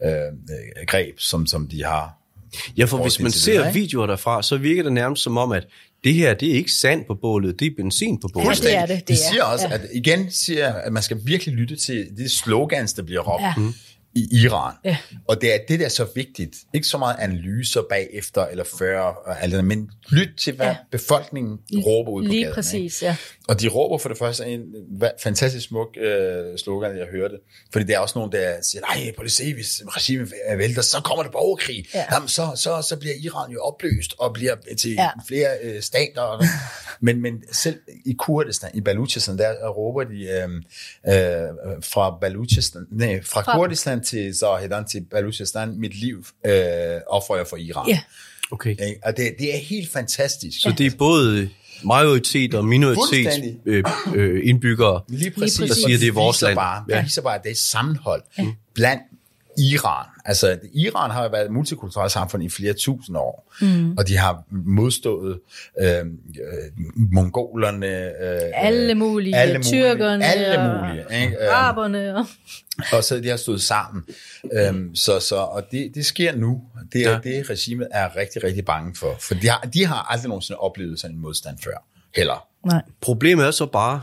øh, 0.03 0.85
greb, 0.87 1.19
som, 1.19 1.45
som 1.45 1.67
de 1.67 1.83
har 1.83 2.18
Ja, 2.77 2.85
for 2.85 3.01
hvis 3.01 3.19
man 3.19 3.31
ser 3.31 3.71
videoer 3.71 4.07
derfra, 4.07 4.43
så 4.43 4.57
virker 4.57 4.83
det 4.83 4.93
nærmest 4.93 5.23
som 5.23 5.37
om, 5.37 5.51
at 5.51 5.67
det 6.03 6.13
her, 6.13 6.33
det 6.33 6.51
er 6.51 6.53
ikke 6.53 6.71
sand 6.71 7.05
på 7.07 7.15
bålet, 7.21 7.59
det 7.59 7.65
er 7.65 7.71
benzin 7.77 8.19
på 8.21 8.29
bålet. 8.33 8.63
Ja, 8.63 8.69
det 8.69 8.77
er 8.77 8.85
det. 8.85 8.99
Det, 8.99 9.07
det 9.07 9.17
siger 9.17 9.43
også, 9.43 9.67
ja. 9.67 9.73
at 9.73 9.81
igen 9.93 10.31
siger, 10.31 10.73
at 10.73 10.93
man 10.93 11.03
skal 11.03 11.17
virkelig 11.23 11.55
lytte 11.55 11.75
til 11.75 12.07
de 12.17 12.29
slogans, 12.29 12.93
der 12.93 13.03
bliver 13.03 13.21
råbt. 13.21 13.43
Ja. 13.43 13.53
I 14.19 14.43
Iran. 14.43 14.73
Ja. 14.85 14.97
Og 15.27 15.41
det 15.41 15.53
er 15.53 15.57
det, 15.67 15.79
der 15.79 15.85
er 15.85 15.89
så 15.89 16.07
vigtigt. 16.15 16.55
Ikke 16.73 16.87
så 16.87 16.97
meget 16.97 17.15
analyser 17.19 17.81
bagefter 17.89 18.45
eller 18.45 18.63
før, 18.79 19.61
men 19.61 19.89
lyt 20.09 20.29
til, 20.37 20.55
hvad 20.55 20.67
ja. 20.67 20.75
befolkningen 20.91 21.59
råber 21.85 22.11
ud 22.11 22.23
på 22.23 22.31
Lige 22.31 22.41
gaden. 22.41 22.55
præcis, 22.55 23.03
ja. 23.03 23.15
Og 23.47 23.61
de 23.61 23.67
råber 23.67 23.97
for 23.97 24.09
det 24.09 24.17
første 24.17 24.45
en 24.45 24.61
fantastisk 25.23 25.67
smuk 25.67 25.87
øh, 25.97 26.57
slogan, 26.57 26.97
jeg 26.97 27.07
hørte. 27.11 27.35
Fordi 27.71 27.85
der 27.85 27.95
er 27.95 27.99
også 27.99 28.19
nogen, 28.19 28.31
der 28.31 28.61
siger, 28.61 28.81
nej, 28.81 29.13
prøv 29.15 29.25
at 29.25 29.31
se, 29.31 29.53
hvis 29.53 29.81
regimet 29.87 30.33
vælter, 30.57 30.81
så 30.81 31.01
kommer 31.03 31.23
det 31.23 31.31
borgerkrig. 31.31 31.85
Ja. 31.93 32.05
Jamen, 32.11 32.27
så, 32.27 32.51
så, 32.55 32.85
så 32.89 32.97
bliver 32.99 33.15
Iran 33.15 33.51
jo 33.51 33.61
opløst 33.61 34.13
og 34.19 34.33
bliver 34.33 34.55
til 34.77 34.91
ja. 34.91 35.09
flere 35.27 35.49
øh, 35.63 35.81
stater. 35.81 36.45
men, 37.05 37.21
men 37.21 37.43
selv 37.51 37.79
i 38.05 38.15
Kurdistan, 38.19 38.69
i 38.73 38.81
Baluchistan, 38.81 39.37
der 39.37 39.69
råber 39.69 40.03
de 40.03 40.23
øh, 40.23 40.49
øh, 41.07 41.83
fra 41.83 42.17
Baluchistan, 42.21 42.85
nej, 42.91 43.21
fra, 43.23 43.41
fra 43.41 43.57
Kurdistan 43.57 44.01
til 44.09 44.35
Zahedan 44.35 44.85
til 44.85 45.05
Baluchistan, 45.11 45.79
mit 45.79 45.99
liv 45.99 46.25
øh, 46.45 46.53
offrer 47.07 47.35
jeg 47.35 47.47
for 47.47 47.57
Iran. 47.57 47.89
Ja. 47.89 47.99
Okay. 48.51 48.75
Og 49.03 49.17
det, 49.17 49.35
det 49.39 49.55
er 49.55 49.59
helt 49.59 49.91
fantastisk. 49.91 50.61
Så 50.61 50.73
det 50.77 50.85
er 50.85 50.97
både 50.97 51.49
majoritet 51.83 52.53
og 52.53 52.65
minoritet 52.65 53.59
øh, 53.65 53.83
øh, 54.15 54.41
indbyggere, 54.43 55.01
Lige 55.07 55.31
præcis. 55.31 55.57
der 55.57 55.73
siger, 55.73 55.97
det 55.97 56.07
er 56.07 56.11
vores 56.11 56.41
land. 56.41 56.55
Bare, 56.55 56.83
ja. 56.89 56.95
Det 56.95 57.03
viser 57.03 57.21
bare, 57.21 57.35
at 57.35 57.43
det 57.43 57.51
er 57.51 57.55
sammenhold 57.55 58.21
ja. 58.37 58.45
blandt 58.73 59.01
Iran. 59.59 60.05
Altså, 60.25 60.59
Iran 60.73 61.11
har 61.11 61.23
jo 61.23 61.29
været 61.29 61.45
et 61.45 61.51
multikulturelt 61.51 62.11
samfund 62.11 62.43
i 62.43 62.49
flere 62.49 62.73
tusind 62.73 63.17
år, 63.17 63.53
mm. 63.61 63.97
og 63.97 64.07
de 64.07 64.17
har 64.17 64.43
modstået 64.51 65.39
øh, 65.81 65.97
øh, 65.97 66.05
mongolerne, 66.95 67.87
øh, 67.87 68.51
alle 68.53 68.95
mulige, 68.95 69.35
alle 69.35 69.53
mulige 69.53 69.71
tyrkerne, 69.71 70.25
alle 70.25 70.79
mulige, 70.79 71.23
ikke? 71.23 71.37
Øh, 71.41 71.55
araberne. 71.55 72.17
Og... 72.17 72.25
og 72.93 73.03
så 73.03 73.19
de 73.19 73.29
har 73.29 73.37
stået 73.37 73.61
sammen. 73.61 74.03
Øhm, 74.53 74.95
så, 74.95 75.19
så, 75.19 75.35
og 75.35 75.63
det, 75.71 75.91
det 75.95 76.05
sker 76.05 76.35
nu. 76.35 76.61
Det 76.93 77.05
er 77.05 77.11
ja. 77.11 77.19
det, 77.23 77.49
regimet 77.49 77.87
er 77.91 78.15
rigtig, 78.15 78.43
rigtig 78.43 78.65
bange 78.65 78.95
for. 78.95 79.15
For 79.19 79.33
de 79.33 79.49
har, 79.49 79.69
de 79.73 79.85
har 79.85 80.11
aldrig 80.11 80.29
nogensinde 80.29 80.59
oplevet 80.59 80.99
sådan 80.99 81.15
en 81.15 81.21
modstand 81.21 81.57
før. 81.63 81.85
Heller. 82.15 82.47
Nej. 82.65 82.81
Problemet 83.01 83.45
er 83.45 83.51
så 83.51 83.65
bare, 83.65 84.01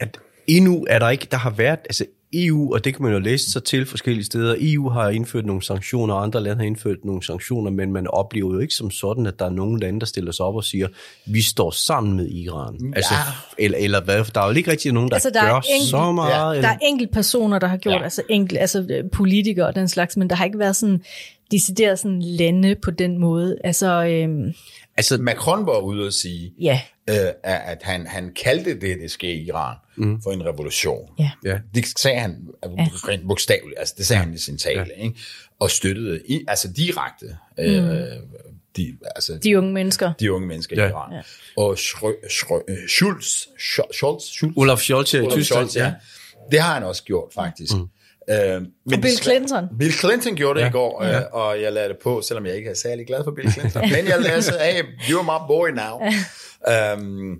at 0.00 0.18
endnu 0.46 0.86
er 0.88 0.98
der 0.98 1.10
ikke, 1.10 1.28
der 1.30 1.36
har 1.36 1.50
været, 1.50 1.78
altså 1.84 2.06
EU, 2.34 2.74
og 2.74 2.84
det 2.84 2.94
kan 2.94 3.02
man 3.02 3.12
jo 3.12 3.18
læse 3.18 3.50
sig 3.50 3.64
til 3.64 3.86
forskellige 3.86 4.24
steder, 4.24 4.56
EU 4.60 4.88
har 4.88 5.08
indført 5.08 5.46
nogle 5.46 5.62
sanktioner, 5.62 6.14
andre 6.14 6.40
lande 6.40 6.56
har 6.56 6.66
indført 6.66 7.04
nogle 7.04 7.22
sanktioner, 7.22 7.70
men 7.70 7.92
man 7.92 8.06
oplever 8.06 8.54
jo 8.54 8.58
ikke 8.58 8.74
som 8.74 8.90
sådan, 8.90 9.26
at 9.26 9.38
der 9.38 9.44
er 9.44 9.50
nogen 9.50 9.80
lande, 9.80 10.00
der 10.00 10.06
stiller 10.06 10.32
sig 10.32 10.46
op 10.46 10.54
og 10.54 10.64
siger, 10.64 10.88
vi 11.26 11.42
står 11.42 11.70
sammen 11.70 12.16
med 12.16 12.28
Iran. 12.28 12.78
Ja. 12.80 12.86
Altså, 12.96 13.14
eller, 13.58 13.78
eller 13.78 14.00
hvad? 14.00 14.24
Der 14.34 14.40
er 14.40 14.48
jo 14.48 14.54
ikke 14.54 14.70
rigtig 14.70 14.92
nogen, 14.92 15.08
der, 15.08 15.14
altså, 15.14 15.30
der 15.30 15.44
gør 15.44 15.60
enkelt, 15.74 15.90
så 15.90 16.12
meget. 16.12 16.56
Ja. 16.56 16.62
Der 16.62 16.68
er 16.68 16.78
enkelt 16.82 17.10
personer, 17.10 17.58
der 17.58 17.66
har 17.66 17.76
gjort, 17.76 17.94
ja. 17.94 18.02
altså, 18.02 18.22
enkelt, 18.28 18.60
altså 18.60 19.02
politikere 19.12 19.66
og 19.66 19.74
den 19.74 19.88
slags, 19.88 20.16
men 20.16 20.30
der 20.30 20.36
har 20.36 20.44
ikke 20.44 20.58
været 20.58 20.76
sådan 20.76 21.02
decideret 21.50 21.98
sådan 21.98 22.22
lande 22.22 22.74
på 22.74 22.90
den 22.90 23.18
måde. 23.18 23.58
Altså, 23.64 24.04
øhm, 24.04 24.52
Altså, 24.96 25.18
Macron 25.18 25.66
var 25.66 25.78
ude 25.78 26.06
at 26.06 26.14
sige, 26.14 26.52
ja, 26.60 26.80
øh, 27.10 27.16
at 27.42 27.78
han, 27.82 28.06
han 28.06 28.32
kaldte 28.42 28.80
det, 28.80 28.98
det 29.00 29.10
sker 29.10 29.28
i 29.28 29.42
Iran, 29.42 29.76
mm. 29.96 30.22
for 30.22 30.32
en 30.32 30.44
revolution. 30.46 31.08
ja. 31.18 31.30
Ja. 31.44 31.58
Det 31.74 31.84
sagde 31.98 32.18
han 32.20 32.36
rent 32.64 33.28
bogstaveligt, 33.28 33.78
altså 33.78 33.94
det 33.98 34.06
sagde 34.06 34.22
han 34.22 34.34
i 34.34 34.38
sin 34.38 34.58
tale, 34.58 34.86
ikke? 34.98 35.14
og 35.60 35.70
støttede 35.70 36.20
i, 36.28 36.44
altså 36.48 36.68
direkte 36.68 37.36
øh, 37.60 38.06
de, 38.76 38.96
altså, 39.16 39.38
De 39.42 39.58
unge 39.58 39.72
mennesker. 39.72 40.12
de 40.20 40.32
unge 40.32 40.46
mennesker 40.48 40.76
Ja. 40.82 40.86
i 40.86 40.90
Iran. 40.90 41.12
Ja. 41.12 41.20
Og 41.56 41.72
Schrö, 41.72 42.08
Schrö, 42.26 42.60
øh, 42.68 42.76
Schulz, 42.88 43.26
Sch- 43.46 43.92
Scholz, 43.92 44.24
Schulz, 44.24 44.52
Olaf 44.56 44.78
Scholz 44.78 45.14
i 45.14 45.18
Olaf 45.18 45.32
Tyskland, 45.32 45.68
Scholz, 45.68 45.76
ja. 45.76 45.92
Det 46.50 46.60
har 46.60 46.74
han 46.74 46.82
også 46.84 47.04
gjort, 47.04 47.34
faktisk. 47.34 47.72
Mm. 47.74 47.88
Øh, 48.30 48.60
men 48.60 48.72
Og 48.94 49.00
Bill 49.02 49.16
Clinton. 49.22 49.64
Bill 49.78 49.92
Clinton 49.92 50.34
gjorde 50.36 50.58
det 50.58 50.64
ja. 50.64 50.68
i 50.70 50.72
går, 50.72 51.02
øh, 51.02 51.22
og 51.32 51.62
jeg 51.62 51.72
lagde 51.72 51.88
det 51.88 51.96
på, 52.02 52.22
selvom 52.22 52.46
jeg 52.46 52.56
ikke 52.56 52.70
er 52.70 52.74
særlig 52.74 53.06
glad 53.06 53.24
for 53.24 53.30
Bill 53.30 53.52
Clinton. 53.52 53.82
men 53.82 54.06
jeg 54.08 54.20
lagde 54.20 54.42
hey, 54.60 54.82
you're 54.82 55.22
my 55.22 55.46
boy 55.48 55.68
now. 55.68 56.00
Um, 56.98 57.38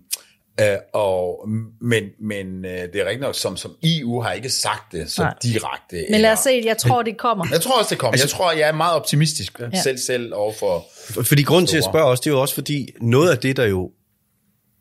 øh, 0.61 0.67
og, 0.93 1.49
men 1.81 2.05
men 2.21 2.65
øh, 2.65 2.71
det 2.71 2.95
er 2.95 3.05
rigtigt 3.05 3.21
nok, 3.21 3.35
som, 3.35 3.57
som 3.57 3.71
EU 3.83 4.21
har 4.21 4.33
ikke 4.33 4.51
sagt 4.51 4.93
det 4.93 5.11
så 5.11 5.23
Nej. 5.23 5.35
direkte. 5.43 6.07
Men 6.11 6.21
lad 6.21 6.33
os 6.33 6.39
se, 6.39 6.63
jeg 6.65 6.79
tror, 6.79 7.03
det 7.03 7.19
kommer. 7.19 7.45
Jeg 7.51 7.61
tror 7.61 7.79
også, 7.79 7.91
det 7.91 7.99
kommer. 7.99 8.19
Jeg 8.21 8.29
tror, 8.29 8.53
jeg 8.53 8.69
er 8.69 8.73
meget 8.73 8.95
optimistisk 8.95 9.61
ja. 9.61 9.83
selv 9.83 9.99
selv 9.99 10.35
overfor... 10.35 10.85
Fordi 11.23 11.43
grund 11.43 11.67
til 11.67 11.77
at 11.77 11.85
spørge 11.85 12.07
os, 12.07 12.21
det 12.21 12.31
er 12.31 12.35
jo 12.35 12.41
også 12.41 12.55
fordi, 12.55 12.89
noget 13.01 13.31
af 13.31 13.39
det, 13.39 13.57
der 13.57 13.67
jo 13.67 13.91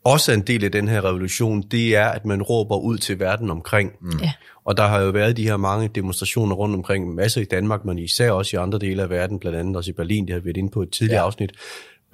også 0.04 0.32
er 0.32 0.36
en 0.36 0.42
del 0.42 0.64
af 0.64 0.72
den 0.72 0.88
her 0.88 1.04
revolution, 1.04 1.62
det 1.62 1.96
er, 1.96 2.06
at 2.06 2.24
man 2.24 2.42
råber 2.42 2.76
ud 2.76 2.98
til 2.98 3.20
verden 3.20 3.50
omkring. 3.50 3.92
Mm. 4.00 4.18
Ja. 4.22 4.32
Og 4.64 4.76
der 4.76 4.86
har 4.86 5.00
jo 5.00 5.10
været 5.10 5.36
de 5.36 5.42
her 5.42 5.56
mange 5.56 5.88
demonstrationer 5.88 6.54
rundt 6.54 6.74
omkring, 6.74 7.14
masser 7.14 7.40
i 7.40 7.44
Danmark, 7.44 7.84
men 7.84 7.98
især 7.98 8.30
også 8.30 8.56
i 8.56 8.58
andre 8.58 8.78
dele 8.78 9.02
af 9.02 9.10
verden, 9.10 9.38
blandt 9.38 9.58
andet 9.58 9.76
også 9.76 9.90
i 9.90 9.94
Berlin, 9.94 10.26
det 10.26 10.32
har 10.32 10.40
vi 10.40 10.44
været 10.44 10.56
inde 10.56 10.70
på 10.70 10.82
et 10.82 10.90
tidligere. 10.90 11.20
Ja. 11.20 11.26
afsnit. 11.26 11.52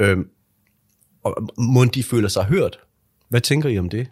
Øhm, 0.01 0.25
og 1.23 1.49
må 1.59 1.85
de 1.85 2.03
føler 2.03 2.29
sig 2.29 2.45
hørt? 2.45 2.79
Hvad 3.29 3.41
tænker 3.41 3.69
I 3.69 3.79
om 3.79 3.89
det? 3.89 4.09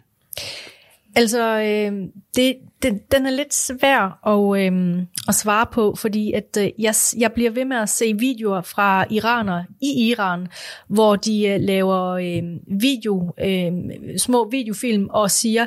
Altså, 1.15 1.59
øh, 1.59 2.09
det, 2.35 2.55
den, 2.83 2.99
den 3.11 3.25
er 3.25 3.31
lidt 3.31 3.53
svær 3.53 4.27
at, 4.27 4.61
øh, 4.61 5.05
at 5.27 5.35
svare 5.35 5.65
på, 5.71 5.95
fordi 5.95 6.33
at 6.33 6.57
øh, 6.59 6.69
jeg, 6.79 6.93
jeg 7.17 7.31
bliver 7.31 7.51
ved 7.51 7.65
med 7.65 7.77
at 7.77 7.89
se 7.89 8.13
videoer 8.19 8.61
fra 8.61 9.05
iranere 9.09 9.65
i 9.81 10.09
Iran, 10.09 10.47
hvor 10.87 11.15
de 11.15 11.47
øh, 11.47 11.61
laver 11.61 12.11
øh, 12.11 12.43
video, 12.81 13.33
øh, 13.43 13.71
små 14.17 14.49
videofilm 14.49 15.07
og 15.09 15.31
siger, 15.31 15.65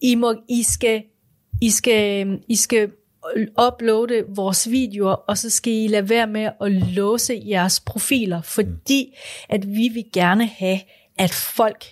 I, 0.00 0.14
må, 0.14 0.34
I, 0.48 0.62
skal, 0.62 1.02
I, 1.60 1.70
skal, 1.70 2.26
I 2.48 2.56
skal 2.56 2.90
uploade 3.66 4.24
vores 4.28 4.70
videoer, 4.70 5.12
og 5.12 5.38
så 5.38 5.50
skal 5.50 5.72
I 5.72 5.88
lade 5.88 6.08
være 6.08 6.26
med 6.26 6.50
at 6.60 6.72
låse 6.72 7.42
jeres 7.46 7.80
profiler, 7.80 8.42
fordi 8.42 9.16
at 9.48 9.68
vi 9.68 9.88
vil 9.88 10.04
gerne 10.12 10.46
have, 10.46 10.80
at 11.18 11.30
folk 11.30 11.84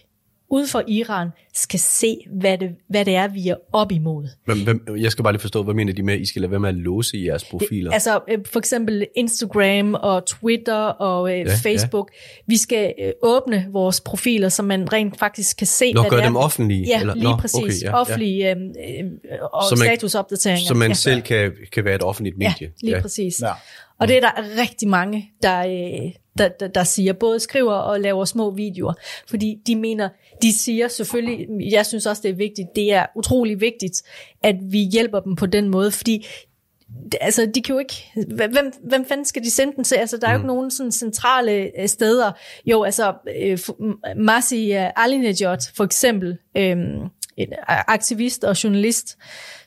ude 0.51 0.67
for 0.69 0.83
Iran 0.89 1.29
skal 1.55 1.81
se, 1.81 2.17
hvad 2.41 2.59
det, 2.59 2.71
hvad 2.89 3.05
det 3.05 3.15
er, 3.15 3.29
vi 3.29 3.49
er 3.49 3.55
op 3.73 3.93
imod. 3.93 4.29
Hvem, 4.45 4.65
hvem, 4.65 4.97
jeg 4.99 5.13
skal 5.13 5.23
bare 5.23 5.33
lige 5.33 5.41
forstå, 5.41 5.63
hvad 5.63 5.75
mener 5.75 5.93
de 5.93 6.03
med, 6.03 6.15
at 6.15 6.21
I 6.21 6.27
skal 6.27 6.43
lade 6.43 6.51
være 6.51 6.61
med 6.61 6.69
at 6.69 6.75
låse 6.75 7.23
jeres 7.27 7.45
profiler? 7.45 7.93
Altså 7.93 8.21
øh, 8.29 8.39
for 8.53 8.59
eksempel 8.59 9.07
Instagram 9.17 9.95
og 9.95 10.27
Twitter 10.27 10.75
og 10.85 11.31
øh, 11.33 11.39
Ja, 11.39 11.43
ja, 11.45 11.55
Facebook. 11.63 12.11
Ja. 12.15 12.43
Vi 12.47 12.57
skal 12.57 12.95
øh, 13.03 13.13
åbne 13.23 13.67
vores 13.73 14.01
profiler, 14.01 14.49
så 14.49 14.63
man 14.63 14.93
rent 14.93 15.19
faktisk 15.19 15.57
kan 15.57 15.67
se, 15.67 15.93
Nå, 15.93 16.01
hvad 16.01 16.11
gør 16.11 16.17
det 16.17 16.23
er. 16.25 16.29
dem 16.29 16.37
offentlige? 16.37 16.85
Ja, 16.89 17.01
eller? 17.01 17.15
lige 17.15 17.25
Nå, 17.25 17.37
præcis. 17.37 17.59
okay, 17.59 17.83
ja, 17.83 17.89
ja. 17.91 18.01
Offentlige 18.01 18.51
øh, 18.51 18.57
øh, 18.57 19.05
og 19.53 19.63
Så 19.69 19.75
man- 19.79 19.87
statusopdateringer. 19.87 20.67
Så 20.69 20.75
man 20.75 20.89
ja. 20.91 20.95
selv 20.95 21.23
kan, 21.23 21.53
kan 21.73 21.85
være 21.85 21.95
et 21.95 22.03
offentligt 22.03 22.39
medie? 22.39 22.53
Ja, 22.61 22.67
lige 22.83 22.97
ja. 22.97 23.03
præcis. 23.03 23.41
Ja. 23.43 23.53
Og 24.01 24.09
det 24.09 24.17
er 24.17 24.21
der 24.21 24.61
rigtig 24.61 24.89
mange, 24.89 25.31
der, 25.43 25.59
øh, 25.59 26.11
der, 26.39 26.49
der, 26.49 26.69
der 26.69 26.85
siger, 26.85 27.13
både 27.13 27.41
skriver 27.41 27.73
og 27.73 28.01
laver 28.01 28.25
små 28.25 28.51
videoer, 28.51 28.93
fordi 29.29 29.59
de 29.67 29.77
mener, 29.77 30.09
de 30.43 30.59
siger 30.59 30.89
selvfølgelig, 30.89 31.47
jeg 31.73 31.87
synes 31.87 32.07
også, 32.07 32.23
det 32.23 32.31
er 32.31 32.35
vigtigt, 32.35 32.69
det 32.77 32.93
er 32.93 33.07
utrolig 33.17 33.61
vigtigt, 33.61 34.03
at 34.43 34.57
vi 34.63 34.79
hjælper 34.79 35.21
dem 35.21 35.37
på 35.37 35.47
den 35.47 35.69
måde, 35.69 35.91
fordi 35.91 36.27
altså, 37.21 37.51
de 37.55 37.63
kan 37.63 37.73
jo 37.73 37.79
ikke, 37.79 38.05
hvem, 38.35 38.73
hvem 38.83 39.05
fanden 39.09 39.25
skal 39.27 39.45
de 39.45 39.51
sende 39.51 39.77
den 39.77 39.85
til? 39.85 39.95
Altså, 39.95 40.17
der 40.17 40.27
er 40.27 40.33
jo 40.33 40.39
ikke 40.39 40.47
nogen 40.47 40.71
sådan 40.71 40.93
centrale 40.93 41.81
øh, 41.81 41.89
steder. 41.89 42.33
Jo, 42.67 42.83
altså, 42.83 43.15
øh, 43.41 43.59
Masi 44.17 44.73
øh, 44.73 44.91
Alinejad, 44.97 45.75
for 45.75 45.85
eksempel, 45.85 46.39
øh, 46.57 46.77
en 47.37 47.53
aktivist 47.67 48.45
og 48.45 48.65
journalist, 48.65 49.19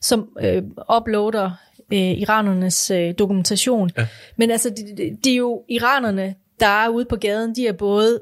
som 0.02 0.30
øh, 0.42 0.64
uploader 0.98 1.52
øh, 1.94 2.00
iranernes 2.00 2.92
øh, 2.92 3.14
dokumentation. 3.20 3.90
Ja. 3.98 4.08
Men 4.38 4.52
altså, 4.52 4.70
de, 4.70 4.98
de, 4.98 5.18
de 5.24 5.32
er 5.32 5.36
jo 5.36 5.64
iranerne, 5.70 6.36
der 6.62 6.68
er 6.86 6.90
ude 6.90 7.06
på 7.06 7.16
gaden, 7.16 7.56
de 7.56 7.68
er 7.68 7.74
både 7.74 8.20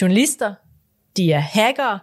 journalister, 0.00 0.54
de 1.16 1.32
er 1.32 1.40
hackere, 1.40 1.98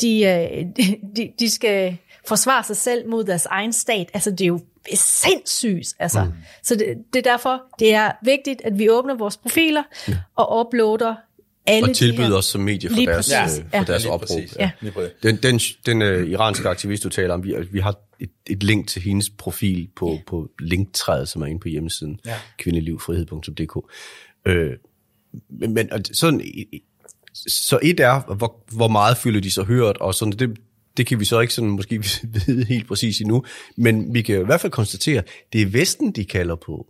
de, 0.00 0.22
øh, 0.22 0.66
de, 1.16 1.32
de 1.38 1.50
skal 1.50 1.96
forsvare 2.28 2.64
sig 2.64 2.76
selv 2.76 3.08
mod 3.08 3.24
deres 3.24 3.46
egen 3.46 3.72
stat. 3.72 4.10
Altså, 4.14 4.30
det 4.30 4.40
er 4.40 4.46
jo 4.46 4.60
sindssygt. 4.94 5.94
Altså. 5.98 6.24
Mm. 6.24 6.32
Så 6.62 6.74
det, 6.74 6.86
det 7.12 7.26
er 7.26 7.30
derfor, 7.30 7.62
det 7.78 7.94
er 7.94 8.12
vigtigt, 8.22 8.60
at 8.64 8.78
vi 8.78 8.90
åbner 8.90 9.14
vores 9.14 9.36
profiler 9.36 9.82
ja. 10.08 10.16
og 10.36 10.66
uploader 10.66 11.14
alle 11.66 11.90
Og 11.90 11.96
tilbyder 11.96 12.22
de 12.22 12.28
her. 12.30 12.36
os 12.38 12.44
som 12.44 12.60
medie 12.60 12.88
for 12.90 12.96
Lige 12.96 13.06
deres, 13.06 13.32
præcis, 13.42 13.58
øh, 13.58 13.64
ja. 13.72 13.78
for 13.80 13.84
deres 13.84 14.02
Lige 14.02 14.12
opråb. 14.12 14.28
præcis. 14.28 14.56
Ja. 14.58 14.70
Præcis. 14.80 15.12
Den, 15.22 15.36
den, 15.36 15.58
den 15.86 16.02
uh, 16.02 16.30
iranske 16.30 16.68
aktivist, 16.68 17.04
du 17.04 17.08
taler 17.08 17.34
om, 17.34 17.44
vi, 17.44 17.54
vi 17.72 17.80
har 17.80 17.94
et, 18.20 18.30
et 18.46 18.62
link 18.62 18.88
til 18.88 19.02
hendes 19.02 19.30
profil 19.30 19.88
på, 19.96 20.10
ja. 20.12 20.18
på 20.26 20.48
linktræet, 20.60 21.28
som 21.28 21.42
er 21.42 21.46
inde 21.46 21.60
på 21.60 21.68
hjemmesiden, 21.68 22.20
Ja. 22.26 22.34
kvindelivfrihed.dk. 22.58 23.76
Øh, 24.46 24.72
men, 25.50 25.74
men 25.74 26.04
sådan, 26.14 26.42
så 27.48 27.78
et 27.82 28.00
er, 28.00 28.34
hvor, 28.34 28.64
hvor 28.72 28.88
meget 28.88 29.16
føler 29.16 29.40
de 29.40 29.50
sig 29.50 29.64
hørt, 29.64 29.96
og 29.96 30.14
sådan, 30.14 30.32
det, 30.32 30.58
det 30.96 31.06
kan 31.06 31.20
vi 31.20 31.24
så 31.24 31.40
ikke 31.40 31.54
sådan 31.54 31.70
måske 31.70 32.02
vide 32.46 32.64
helt 32.64 32.88
præcis 32.88 33.20
endnu, 33.20 33.44
men 33.76 34.14
vi 34.14 34.22
kan 34.22 34.40
i 34.40 34.44
hvert 34.44 34.60
fald 34.60 34.72
konstatere, 34.72 35.22
det 35.52 35.62
er 35.62 35.66
Vesten, 35.66 36.12
de 36.12 36.24
kalder 36.24 36.54
på. 36.56 36.86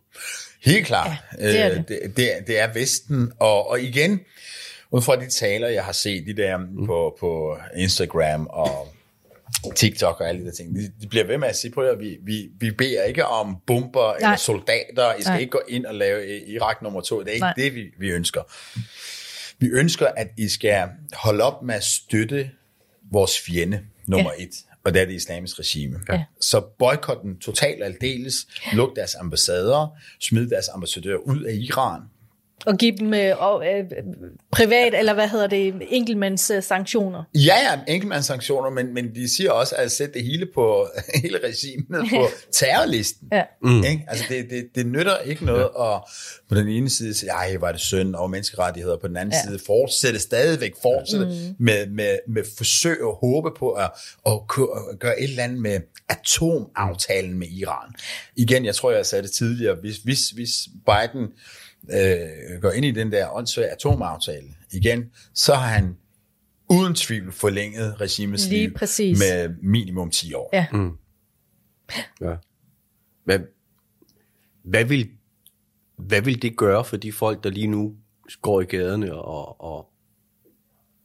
Helt 0.64 0.86
klart. 0.86 1.10
Ja, 1.38 1.48
det 1.48 1.60
er 1.60 1.70
Øh, 1.70 1.76
det. 1.76 1.88
det, 1.88 2.16
det, 2.16 2.36
er- 2.36 2.40
det 2.42 2.60
er 2.60 2.72
Vesten, 2.74 3.32
og, 3.40 3.70
og 3.70 3.80
igen, 3.82 4.20
ud 4.90 5.02
fra 5.02 5.16
de 5.16 5.30
taler, 5.30 5.68
jeg 5.68 5.84
har 5.84 5.92
set, 5.92 6.26
de 6.26 6.36
der 6.36 6.56
mm. 6.58 6.86
på, 6.86 7.16
på 7.20 7.56
Instagram 7.76 8.46
og 8.50 8.93
TikTok 9.72 10.20
og 10.20 10.28
alle 10.28 10.40
de 10.40 10.46
der 10.46 10.52
ting, 10.52 10.74
de, 10.76 10.92
de 11.00 11.06
bliver 11.08 11.24
ved 11.26 11.38
med 11.38 11.48
at 11.48 11.56
sige, 11.56 11.70
prøv 11.72 11.90
at 11.90 11.98
vi, 12.00 12.16
vi, 12.22 12.48
vi 12.60 12.70
beder 12.70 13.02
ikke 13.02 13.26
om 13.26 13.56
bomber 13.66 14.06
Nej. 14.08 14.16
eller 14.16 14.36
soldater, 14.36 15.14
I 15.14 15.20
skal 15.22 15.30
Nej. 15.32 15.40
ikke 15.40 15.50
gå 15.50 15.60
ind 15.68 15.86
og 15.86 15.94
lave 15.94 16.40
Irak 16.46 16.82
nummer 16.82 17.00
to, 17.00 17.20
det 17.20 17.28
er 17.28 17.32
ikke 17.32 17.40
Nej. 17.44 17.52
det, 17.56 17.74
vi, 17.74 17.84
vi 17.98 18.10
ønsker. 18.10 18.42
Vi 19.58 19.66
ønsker, 19.66 20.06
at 20.06 20.28
I 20.38 20.48
skal 20.48 20.88
holde 21.12 21.44
op 21.44 21.62
med 21.62 21.74
at 21.74 21.84
støtte 21.84 22.50
vores 23.12 23.40
fjende 23.40 23.80
nummer 24.06 24.30
Ja. 24.38 24.44
et, 24.44 24.50
og 24.84 24.94
det 24.94 25.02
er 25.02 25.06
det 25.06 25.14
islamiske 25.14 25.60
regime. 25.60 26.00
Ja. 26.08 26.24
Så 26.40 26.60
boykot 26.78 27.22
den 27.22 27.38
totalt 27.38 27.84
aldeles, 27.84 28.46
luk 28.72 28.96
deres 28.96 29.14
ambassader, 29.14 29.96
smid 30.20 30.46
deres 30.50 30.68
ambassadører 30.68 31.18
ud 31.18 31.42
af 31.42 31.54
Iran. 31.54 32.00
Og 32.66 32.76
give 32.76 32.96
dem 32.96 33.14
øh, 33.14 33.42
og, 33.42 33.66
øh, 33.66 33.84
privat, 34.52 34.94
eller 34.98 35.14
hvad 35.14 35.28
hedder 35.28 35.46
det, 35.46 35.74
enkeltmands 35.88 36.50
øh, 36.50 36.62
sanktioner. 36.62 37.24
Ja, 37.34 37.54
ja, 37.70 37.92
enkeltmandssanktioner, 37.92 38.70
men, 38.70 38.94
men 38.94 39.14
de 39.14 39.28
siger 39.36 39.50
også 39.50 39.74
at 39.78 39.92
sætte 39.92 40.14
det 40.14 40.24
hele 40.24 40.46
på 40.54 40.88
hele 41.22 41.38
regimet 41.44 42.10
på 42.10 42.26
terrorlisten. 42.58 43.28
Ja. 43.32 43.42
Mm. 43.62 43.84
Ikke? 43.84 44.04
Altså 44.08 44.24
det, 44.28 44.50
det, 44.50 44.68
det 44.74 44.86
nytter 44.86 45.18
ikke 45.18 45.44
noget 45.44 45.68
at 45.80 46.00
på 46.48 46.54
den 46.54 46.68
ene 46.68 46.90
side 46.90 47.14
sige, 47.14 47.30
ej, 47.30 47.56
var 47.60 47.72
det 47.72 47.80
synd 47.80 48.14
og 48.14 48.30
menneskerettigheder, 48.30 48.96
på 48.96 49.08
den 49.08 49.16
anden 49.16 49.32
Ja. 49.32 49.38
ja. 49.38 49.50
side 49.50 49.66
fortsætte 49.66 50.18
stadigvæk, 50.18 50.72
fortsætte 50.82 51.26
mm. 51.26 51.54
med, 51.58 51.86
med, 51.86 52.18
med 52.28 52.42
forsøg 52.56 52.98
at 53.00 53.14
håbe 53.20 53.50
på 53.58 53.70
at, 53.70 53.90
at 54.26 54.32
at 54.92 54.98
gøre 54.98 55.20
et 55.20 55.30
eller 55.30 55.42
andet 55.42 55.58
med 55.58 55.80
atomaftalen 56.08 57.38
med 57.38 57.48
Iran. 57.48 57.94
Igen, 58.36 58.64
jeg 58.64 58.74
tror, 58.74 58.90
jeg 58.90 59.06
sagde 59.06 59.22
det 59.22 59.32
tidligere, 59.32 59.74
hvis, 59.74 59.96
hvis, 59.96 60.30
hvis 60.30 60.68
Biden 60.86 61.28
øh, 61.92 62.60
går 62.60 62.70
ind 62.70 62.84
i 62.84 62.90
den 62.90 63.12
der 63.12 63.36
åndssvage 63.36 63.70
atomaftale 63.72 64.48
igen, 64.72 65.10
så 65.34 65.54
har 65.54 65.68
han 65.68 65.96
uden 66.70 66.94
tvivl 66.94 67.32
forlænget 67.32 68.00
regimets 68.00 68.48
Lige 68.48 68.66
liv 68.66 68.74
præcis. 68.74 69.18
med 69.18 69.54
minimum 69.62 70.10
10 70.10 70.34
år. 70.34 70.50
Ja. 70.52 70.66
Ja. 72.20 72.36
Hvad, 73.24 73.38
hvad, 74.64 74.84
vil, 74.84 75.10
hvad 75.96 76.22
vil 76.22 76.42
det 76.42 76.56
gøre 76.56 76.84
for 76.84 76.96
de 76.96 77.12
folk, 77.12 77.44
der 77.44 77.50
lige 77.50 77.66
nu 77.66 77.94
går 78.42 78.60
i 78.60 78.64
gaderne 78.64 79.14
og, 79.14 79.60
og, 79.60 79.90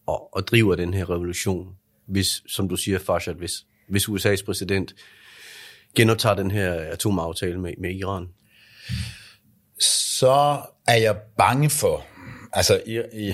og, 0.06 0.36
og 0.36 0.48
driver 0.48 0.76
den 0.76 0.94
her 0.94 1.10
revolution, 1.10 1.76
hvis, 2.06 2.44
som 2.48 2.70
du 2.70 2.76
siger, 2.76 3.00
Farshad, 3.00 3.34
hvis, 3.34 3.66
hvis 3.90 4.10
USA's 4.10 4.46
præsident 4.46 4.96
genoptager 5.96 6.36
den 6.36 6.52
her 6.52 6.74
atomaftale 6.74 7.62
med, 7.62 7.74
med 7.78 7.96
Iran? 7.96 8.28
Så 9.82 10.62
er 10.88 10.96
jeg 10.96 11.18
bange 11.38 11.70
for, 11.70 12.06
altså 12.54 12.82
i, 12.86 13.02
i, 13.14 13.34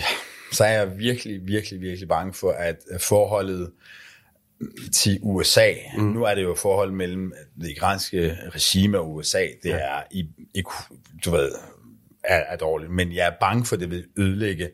så 0.52 0.64
er 0.64 0.70
jeg 0.70 0.98
virkelig, 0.98 1.48
virkelig, 1.48 1.82
virkelig 1.82 2.08
bange 2.08 2.34
for, 2.34 2.52
at 2.52 2.78
forholdet 3.00 3.72
til 4.94 5.20
USA, 5.22 5.74
mm. 5.98 6.04
nu 6.04 6.24
er 6.24 6.36
det 6.36 6.44
jo 6.44 6.56
forhold 6.56 6.92
mellem 6.92 7.34
det 7.62 7.78
iranske 7.78 8.38
regime 8.56 9.00
og 9.00 9.14
USA, 9.14 9.42
det 9.64 9.70
ja. 9.70 9.76
er 9.76 10.04
i, 10.12 10.28
i, 10.54 10.64
du 11.26 11.32
ved, 11.32 11.52
er, 12.24 12.38
er 12.38 12.56
dårligt, 12.56 12.92
men 12.92 13.16
jeg 13.16 13.28
er 13.28 13.32
bange 13.40 13.66
for, 13.66 13.76
at 13.76 13.80
det 13.80 13.92
vil 13.92 14.06
ødelægge 14.18 14.70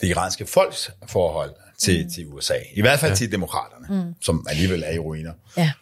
det 0.00 0.08
iranske 0.08 0.46
folks 0.46 0.90
forhold 1.06 1.50
til, 1.78 2.04
mm. 2.04 2.10
til 2.10 2.26
USA. 2.26 2.54
I 2.74 2.80
hvert 2.80 2.98
fald 2.98 3.10
ja. 3.10 3.16
til 3.16 3.32
demokraterne, 3.32 4.04
mm. 4.04 4.14
som 4.20 4.46
alligevel 4.50 4.82
er 4.86 4.92
i 4.92 4.98
ruiner. 4.98 5.32
Ja, 5.56 5.72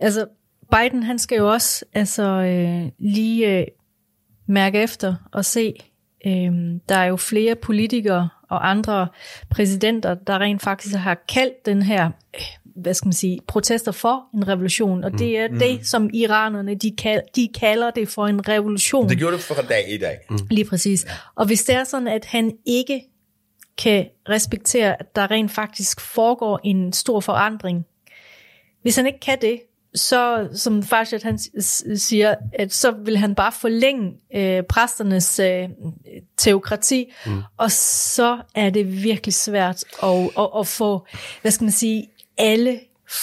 altså 0.00 0.26
Biden 0.72 1.02
han 1.02 1.18
skal 1.18 1.38
jo 1.38 1.52
også 1.52 1.84
altså, 1.92 2.22
øh, 2.22 2.90
lige 2.98 3.58
øh, 3.58 3.66
mærke 4.46 4.82
efter 4.82 5.14
og 5.32 5.44
se, 5.44 5.74
øh, 6.26 6.52
der 6.88 6.96
er 6.96 7.04
jo 7.04 7.16
flere 7.16 7.54
politikere 7.54 8.28
og 8.50 8.70
andre 8.70 9.08
præsidenter, 9.50 10.14
der 10.14 10.38
rent 10.38 10.62
faktisk 10.62 10.94
har 10.94 11.24
kaldt 11.28 11.66
den 11.66 11.82
her 11.82 12.10
øh, 12.34 12.40
hvad 12.74 12.94
skal 12.94 13.06
man 13.06 13.12
sige, 13.12 13.40
protester 13.46 13.92
for 13.92 14.24
en 14.34 14.48
revolution, 14.48 15.04
og 15.04 15.12
det 15.12 15.38
er 15.38 15.48
mm. 15.48 15.58
det, 15.58 15.86
som 15.86 16.10
iranerne, 16.14 16.74
de, 16.74 16.96
kal, 16.98 17.22
de 17.36 17.48
kalder 17.60 17.90
det 17.90 18.08
for 18.08 18.26
en 18.26 18.48
revolution. 18.48 19.08
Det 19.08 19.18
gjorde 19.18 19.36
det 19.36 19.44
for 19.44 19.54
dag 19.54 19.92
i 19.92 19.98
dag. 19.98 20.18
Mm. 20.30 20.38
Lige 20.50 20.64
præcis. 20.64 21.06
Og 21.34 21.46
hvis 21.46 21.64
det 21.64 21.74
er 21.74 21.84
sådan, 21.84 22.08
at 22.08 22.24
han 22.24 22.52
ikke 22.66 23.02
kan 23.78 24.06
respektere, 24.28 25.00
at 25.00 25.16
der 25.16 25.30
rent 25.30 25.50
faktisk 25.50 26.00
foregår 26.00 26.60
en 26.64 26.92
stor 26.92 27.20
forandring, 27.20 27.86
hvis 28.82 28.96
han 28.96 29.06
ikke 29.06 29.20
kan 29.20 29.38
det, 29.40 29.60
så 29.94 30.48
som 30.54 30.82
Farshad 30.82 31.22
han 31.22 31.38
siger, 31.98 32.34
at 32.52 32.74
så 32.74 32.90
vil 32.90 33.16
han 33.16 33.34
bare 33.34 33.52
forlænge 33.52 34.12
øh, 34.34 34.62
præsternes 34.62 35.38
øh, 35.38 35.68
teokrati, 36.36 37.12
mm. 37.26 37.42
og 37.56 37.70
så 37.72 38.38
er 38.54 38.70
det 38.70 39.02
virkelig 39.02 39.34
svært 39.34 39.84
at, 40.02 40.08
at, 40.38 40.48
at 40.58 40.66
få, 40.66 41.06
hvad 41.42 41.52
skal 41.52 41.64
man 41.64 41.72
sige, 41.72 42.08
alle 42.38 42.80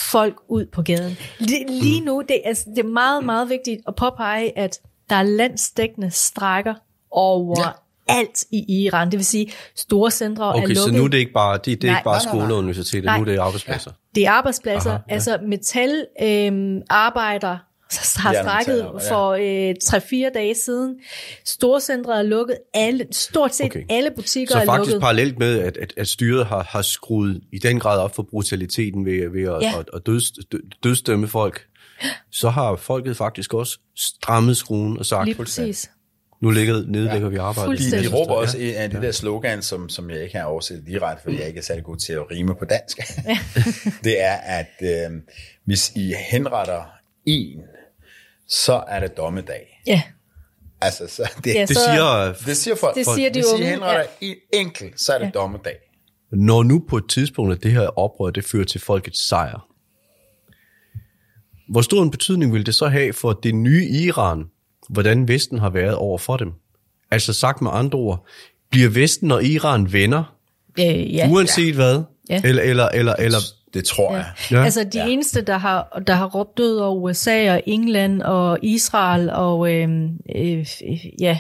folk 0.10 0.36
ud 0.48 0.66
på 0.66 0.82
gaden. 0.82 1.18
Lige 1.40 2.02
mm. 2.02 2.06
nu, 2.06 2.24
det 2.30 2.42
er, 2.46 2.54
det 2.54 2.80
er 2.80 2.90
meget, 2.90 3.24
meget 3.24 3.50
vigtigt 3.50 3.82
at 3.88 3.96
påpege, 3.96 4.58
at 4.58 4.80
der 5.10 5.16
er 5.16 5.24
landsdækkende 5.24 6.12
strækker 6.12 6.74
over 7.12 7.81
alt 8.08 8.46
i 8.52 8.84
Iran. 8.84 9.12
Det 9.12 9.18
vil 9.18 9.26
sige, 9.26 9.52
store 9.76 10.12
centre 10.12 10.50
okay, 10.50 10.58
er 10.58 10.62
lukket. 10.68 10.84
Okay, 10.84 10.92
så 10.92 10.98
nu 10.98 11.04
er 11.04 11.08
det 11.08 11.18
ikke 11.18 11.34
bare, 11.34 11.58
det, 11.58 11.66
det 11.66 11.84
er 11.84 11.88
nej, 11.88 12.00
ikke 12.00 12.04
bare 12.04 12.22
skole 12.22 12.54
og 12.54 12.58
universiteter, 12.58 13.06
nej, 13.06 13.18
nu 13.18 13.22
er 13.22 13.26
det 13.26 13.38
arbejdspladser? 13.38 13.92
Ja, 13.92 13.96
det 14.16 14.28
er 14.28 14.32
arbejdspladser. 14.32 14.92
Aha, 14.92 15.02
ja. 15.10 15.14
Altså 15.14 15.38
metalarbejder, 15.48 17.52
øh, 17.52 17.58
har 18.16 18.44
strækket 18.44 18.90
for 19.10 19.30
øh, 19.30 20.30
3-4 20.30 20.34
dage 20.34 20.56
siden. 20.56 20.96
Storcentre 21.46 22.20
er 22.20 22.24
lukket. 22.24 22.58
Alle, 22.74 23.08
stort 23.12 23.56
set 23.56 23.66
okay. 23.66 23.84
alle 23.90 24.12
butikker 24.16 24.56
er 24.56 24.66
lukket. 24.66 24.76
Så 24.76 24.78
faktisk 24.78 25.00
parallelt 25.00 25.40
med, 25.40 25.60
at, 25.60 25.78
at, 25.78 25.94
at 25.98 26.08
styret 26.08 26.46
har, 26.46 26.64
har 26.64 26.82
skruet 26.82 27.42
i 27.54 27.60
den 27.60 27.80
grad 27.80 28.00
op 28.00 28.16
for 28.16 28.24
brutaliteten 28.24 29.06
ved, 29.06 29.30
ved 29.30 29.44
at, 29.44 29.62
ja. 29.62 29.80
at, 29.80 29.90
at 29.94 30.06
døds, 30.06 30.32
dødstømme 30.84 31.28
folk, 31.28 31.66
så 32.32 32.50
har 32.50 32.76
folket 32.76 33.18
faktisk 33.18 33.54
også 33.54 33.80
strammet 33.96 34.58
skruen 34.58 34.98
og 34.98 35.06
sagt, 35.06 35.26
Lige 35.26 35.38
præcis. 35.38 35.92
Nu 36.42 36.50
ligger, 36.50 36.74
nedlægger 36.88 37.28
ja. 37.28 37.28
vi 37.28 37.38
arbejdet. 37.38 37.80
De, 37.80 38.04
de 38.04 38.08
råber 38.08 38.34
også 38.34 38.58
en 38.58 38.76
af 38.76 38.90
de 38.90 38.96
ja. 38.96 39.06
der 39.06 39.12
slogan, 39.12 39.62
som, 39.62 39.90
som 39.90 40.10
jeg 40.10 40.24
ikke 40.24 40.38
har 40.38 40.46
oversat 40.46 40.84
lige 40.86 41.00
ret, 41.00 41.18
fordi 41.24 41.40
jeg 41.40 41.48
ikke 41.48 41.58
er 41.58 41.64
særlig 41.64 41.84
god 41.84 41.98
til 41.98 42.14
at 42.14 42.32
rime 42.32 42.56
på 42.56 42.66
dansk. 42.66 43.00
Ja. 43.28 43.40
det 44.04 44.24
er, 44.24 44.34
at 44.34 44.72
øh, 44.82 45.22
hvis 45.66 45.92
I 45.96 46.14
henretter 46.32 46.84
en, 47.26 47.62
så 48.48 48.84
er 48.88 49.00
det 49.00 49.18
dommedag. 49.18 49.82
Ja. 49.88 50.02
Altså, 50.82 51.08
så 51.08 51.32
det, 51.44 51.56
ja, 51.56 51.66
så, 51.66 51.74
det 51.74 51.78
siger, 51.78 52.34
det 52.46 52.58
siger 52.58 52.76
folk. 52.76 52.96
Det 52.96 53.06
siger 53.06 53.30
de 53.30 53.40
hvis 53.40 53.60
I 53.60 53.64
henretter 53.64 54.06
ja. 54.22 54.28
en 54.28 54.36
enkelt, 54.54 55.02
så 55.02 55.14
er 55.14 55.18
det 55.18 55.26
ja. 55.26 55.32
dommedag. 55.32 55.78
Når 56.32 56.64
nu 56.64 56.86
på 56.90 56.98
et 56.98 57.10
tidspunkt, 57.10 57.54
at 57.54 57.64
det 57.64 57.72
her 57.72 58.00
oprør, 58.00 58.30
det 58.30 58.46
fører 58.46 58.66
til 58.66 58.82
folkets 58.82 59.28
sejr, 59.28 59.68
hvor 61.72 61.82
stor 61.82 62.04
en 62.04 62.12
betydning 62.12 62.54
vil 62.54 62.66
det 62.66 62.76
så 62.76 62.88
have 62.88 63.14
for 63.14 63.34
det 63.34 63.56
nye 63.56 63.86
Iran, 63.86 64.46
hvordan 64.92 65.28
Vesten 65.28 65.60
har 65.60 65.70
været 65.70 65.96
over 65.96 66.18
for 66.18 66.38
dem. 66.38 66.52
Altså 67.12 67.34
sagt 67.34 67.62
med 67.62 67.72
andre 67.74 68.00
ord, 68.00 68.26
bliver 68.70 68.90
Vesten 68.90 69.32
og 69.32 69.44
Iran 69.44 69.94
venner? 69.94 70.36
Øh, 70.80 71.16
ja. 71.16 71.30
Uanset 71.32 71.68
ja. 71.68 71.76
hvad? 71.76 72.04
Ja. 72.30 72.42
Eller, 72.44 72.64
eller, 72.64 72.88
eller, 72.88 73.14
eller 73.14 73.40
det 73.74 73.86
tror 73.86 74.16
jeg. 74.16 74.26
Ja. 74.52 74.64
Altså 74.64 74.84
de 74.84 75.00
ja. 75.00 75.08
eneste, 75.08 75.42
der 75.42 75.58
har, 75.58 76.02
der 76.08 76.14
har 76.14 76.26
råbt 76.26 76.58
død 76.58 76.78
over 76.78 76.96
USA 76.96 77.54
og 77.54 77.62
England 77.66 78.22
og 78.22 78.60
Israel 78.62 79.30
og 79.30 79.74
øh, 79.74 79.90
øh, 80.36 80.68
ja, 81.20 81.40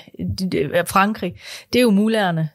Frankrig, 0.87 1.33
det 1.73 1.79
er 1.79 1.83
jo 1.83 1.91
mulærerne. 1.91 2.49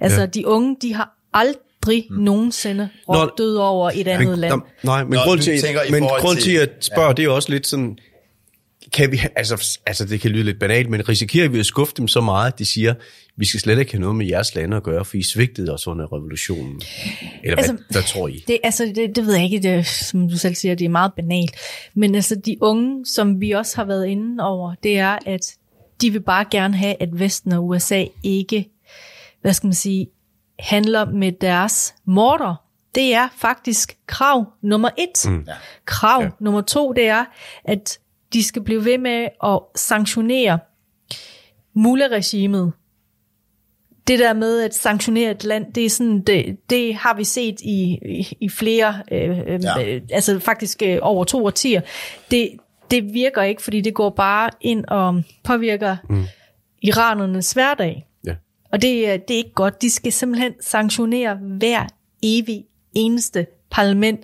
Altså 0.00 0.20
ja. 0.20 0.26
de 0.26 0.46
unge, 0.46 0.76
de 0.82 0.94
har 0.94 1.16
aldrig 1.32 2.06
mm. 2.10 2.16
nogensinde 2.16 2.88
råbt 3.08 3.38
død 3.38 3.56
over 3.56 3.90
et 3.94 4.08
andet 4.08 4.28
men, 4.28 4.38
land. 4.38 4.62
Nej, 4.82 5.04
men 5.04 5.12
Nå, 5.12 5.20
grund 5.20 5.40
til, 5.40 5.60
men 5.90 6.02
grund 6.02 6.38
til 6.38 6.56
at 6.56 6.70
spørge, 6.80 7.06
ja. 7.06 7.12
det 7.12 7.24
er 7.24 7.28
også 7.28 7.52
lidt 7.52 7.66
sådan, 7.66 7.98
kan 8.92 9.12
vi, 9.12 9.20
altså, 9.36 9.78
altså 9.86 10.04
det 10.04 10.20
kan 10.20 10.30
lyde 10.30 10.44
lidt 10.44 10.58
banalt, 10.58 10.90
men 10.90 11.08
risikerer 11.08 11.48
vi 11.48 11.58
at 11.58 11.66
skuffe 11.66 11.94
dem 11.96 12.08
så 12.08 12.20
meget, 12.20 12.52
at 12.52 12.58
de 12.58 12.64
siger, 12.64 12.94
vi 13.36 13.44
skal 13.44 13.60
slet 13.60 13.78
ikke 13.78 13.92
have 13.92 14.00
noget 14.00 14.16
med 14.16 14.26
jeres 14.26 14.54
lande 14.54 14.76
at 14.76 14.82
gøre, 14.82 15.04
for 15.04 15.16
I 15.16 15.22
svigtede 15.22 15.74
os 15.74 15.86
under 15.86 16.12
revolutionen? 16.12 16.82
Eller 17.42 17.56
altså, 17.56 17.72
hvad, 17.72 17.82
hvad 17.90 18.02
tror 18.02 18.28
I? 18.28 18.44
Det, 18.48 18.58
altså, 18.64 18.92
det, 18.94 19.16
det 19.16 19.26
ved 19.26 19.34
jeg 19.34 19.44
ikke, 19.44 19.62
det, 19.62 19.86
som 19.86 20.28
du 20.28 20.38
selv 20.38 20.54
siger, 20.54 20.74
det 20.74 20.84
er 20.84 20.88
meget 20.88 21.12
banalt. 21.16 21.50
Men 21.94 22.14
altså 22.14 22.34
de 22.34 22.56
unge, 22.60 23.06
som 23.06 23.40
vi 23.40 23.50
også 23.50 23.76
har 23.76 23.84
været 23.84 24.06
inde 24.06 24.44
over, 24.44 24.74
det 24.82 24.98
er, 24.98 25.18
at 25.26 25.40
de 26.00 26.10
vil 26.10 26.20
bare 26.20 26.44
gerne 26.50 26.76
have, 26.76 27.02
at 27.02 27.08
Vesten 27.12 27.52
og 27.52 27.66
USA 27.66 28.04
ikke, 28.22 28.68
hvad 29.42 29.52
skal 29.52 29.66
man 29.66 29.74
sige, 29.74 30.06
handler 30.58 31.10
med 31.10 31.32
deres 31.32 31.94
morder. 32.04 32.54
Det 32.94 33.14
er 33.14 33.28
faktisk 33.38 33.96
krav 34.06 34.44
nummer 34.62 34.90
et. 34.98 35.30
Mm. 35.30 35.46
Krav 35.84 36.22
ja. 36.22 36.28
nummer 36.40 36.60
to, 36.60 36.92
det 36.92 37.06
er, 37.06 37.24
at 37.64 37.98
de 38.36 38.44
skal 38.44 38.62
blive 38.62 38.84
ved 38.84 38.98
med 38.98 39.28
at 39.44 39.60
sanktionere 39.76 40.58
Mula-regimet. 41.74 42.72
Det 44.06 44.18
der 44.18 44.32
med 44.32 44.62
at 44.62 44.74
sanktionere 44.74 45.30
et 45.30 45.44
land, 45.44 45.72
det 45.72 45.84
er 45.84 45.90
sådan, 45.90 46.20
det, 46.20 46.56
det 46.70 46.94
har 46.94 47.14
vi 47.14 47.24
set 47.24 47.60
i, 47.60 47.98
i, 48.04 48.36
i 48.40 48.48
flere, 48.48 49.02
øh, 49.12 49.38
øh 49.38 49.60
ja. 49.62 49.94
øh, 49.94 50.02
altså 50.10 50.38
faktisk 50.38 50.82
øh, 50.82 50.98
over 51.02 51.24
to 51.24 51.44
årtier. 51.44 51.80
Det, 52.30 52.50
det 52.90 53.14
virker 53.14 53.42
ikke, 53.42 53.62
fordi 53.62 53.80
det 53.80 53.94
går 53.94 54.10
bare 54.10 54.50
ind 54.60 54.84
og 54.84 55.22
påvirker 55.44 55.96
mm. 56.10 56.24
iranernes 56.82 57.52
hverdag. 57.52 58.06
Ja. 58.26 58.34
Og 58.72 58.82
det, 58.82 59.28
det 59.28 59.34
er 59.34 59.38
ikke 59.38 59.54
godt. 59.54 59.82
De 59.82 59.90
skal 59.90 60.12
simpelthen 60.12 60.52
sanktionere 60.60 61.34
hver 61.34 61.86
evig 62.22 62.64
eneste 62.94 63.46
parlament 63.70 64.20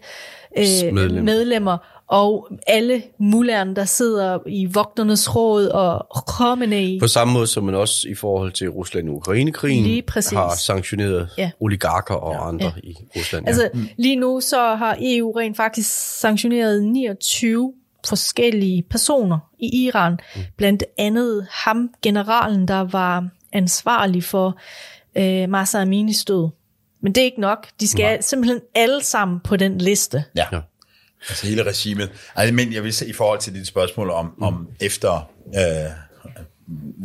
øh, 0.59 0.94
medlemmer. 0.94 1.22
medlemmer 1.22 2.01
og 2.12 2.48
alle 2.66 3.03
mullerne, 3.18 3.77
der 3.77 3.85
sidder 3.85 4.38
i 4.46 4.66
vogternes 4.66 5.37
råd 5.37 5.66
og 5.66 6.07
Khomeini. 6.27 6.98
På 7.01 7.09
samme 7.09 7.35
måde 7.35 7.46
som 7.46 7.64
man 7.64 7.75
også 7.75 8.09
i 8.09 8.14
forhold 8.14 8.53
til 8.53 8.70
Rusland 8.70 9.09
og 9.09 9.14
Ukraine-krigen 9.14 10.03
har 10.33 10.55
sanktioneret 10.57 11.29
ja. 11.38 11.51
oligarker 11.61 12.14
og 12.14 12.33
ja. 12.33 12.48
andre 12.48 12.72
ja. 12.77 12.88
i 12.88 12.96
Rusland. 13.16 13.46
Altså 13.48 13.70
ja. 13.75 13.81
lige 13.96 14.16
nu 14.16 14.40
så 14.40 14.75
har 14.75 14.96
EU 15.01 15.31
rent 15.31 15.57
faktisk 15.57 16.18
sanktioneret 16.20 16.83
29 16.83 17.72
forskellige 18.09 18.83
personer 18.83 19.38
i 19.59 19.85
Iran. 19.87 20.12
Mm. 20.12 20.40
Blandt 20.57 20.85
andet 20.98 21.46
ham, 21.51 21.90
generalen, 22.03 22.68
der 22.68 22.81
var 22.81 23.29
ansvarlig 23.53 24.25
for 24.25 24.59
øh, 25.16 25.48
Masa 25.48 25.81
Aminis 25.81 26.25
død. 26.25 26.48
Men 27.03 27.12
det 27.12 27.20
er 27.20 27.25
ikke 27.25 27.40
nok. 27.40 27.66
De 27.81 27.88
skal 27.88 28.05
Nej. 28.05 28.20
simpelthen 28.20 28.61
alle 28.75 29.03
sammen 29.03 29.40
på 29.40 29.57
den 29.57 29.79
liste. 29.79 30.25
Ja. 30.37 30.44
Ja. 31.22 31.32
Altså 31.32 31.46
hele 31.46 31.62
regimet. 31.62 32.11
Altså, 32.35 32.54
men 32.54 32.72
jeg 32.72 32.82
vil 32.82 32.92
se 32.92 33.08
i 33.08 33.12
forhold 33.12 33.40
til 33.40 33.54
dit 33.54 33.66
spørgsmål 33.66 34.11
om, 34.11 34.35
mm. 34.37 34.42
om 34.42 34.68
efter, 34.80 35.30
øh, 35.46 35.90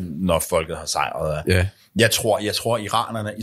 når 0.02 0.40
folket 0.40 0.78
har 0.78 0.86
sejret. 0.86 1.44
Ja. 1.48 1.68
Jeg 1.96 2.12
tror, 2.12 2.40
jeg 2.40 2.56
tror 2.56 2.78
iranerne, 2.78 3.34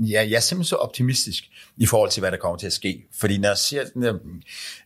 jeg, 0.00 0.30
jeg 0.30 0.36
er 0.36 0.40
simpelthen 0.40 0.68
så 0.68 0.76
optimistisk 0.76 1.44
i 1.76 1.86
forhold 1.86 2.10
til, 2.10 2.20
hvad 2.20 2.30
der 2.30 2.36
kommer 2.36 2.58
til 2.58 2.66
at 2.66 2.72
ske. 2.72 3.04
Fordi 3.20 3.38
når 3.38 3.48
jeg 3.48 3.58
ser 3.58 3.84
den 3.94 4.02
der 4.02 4.14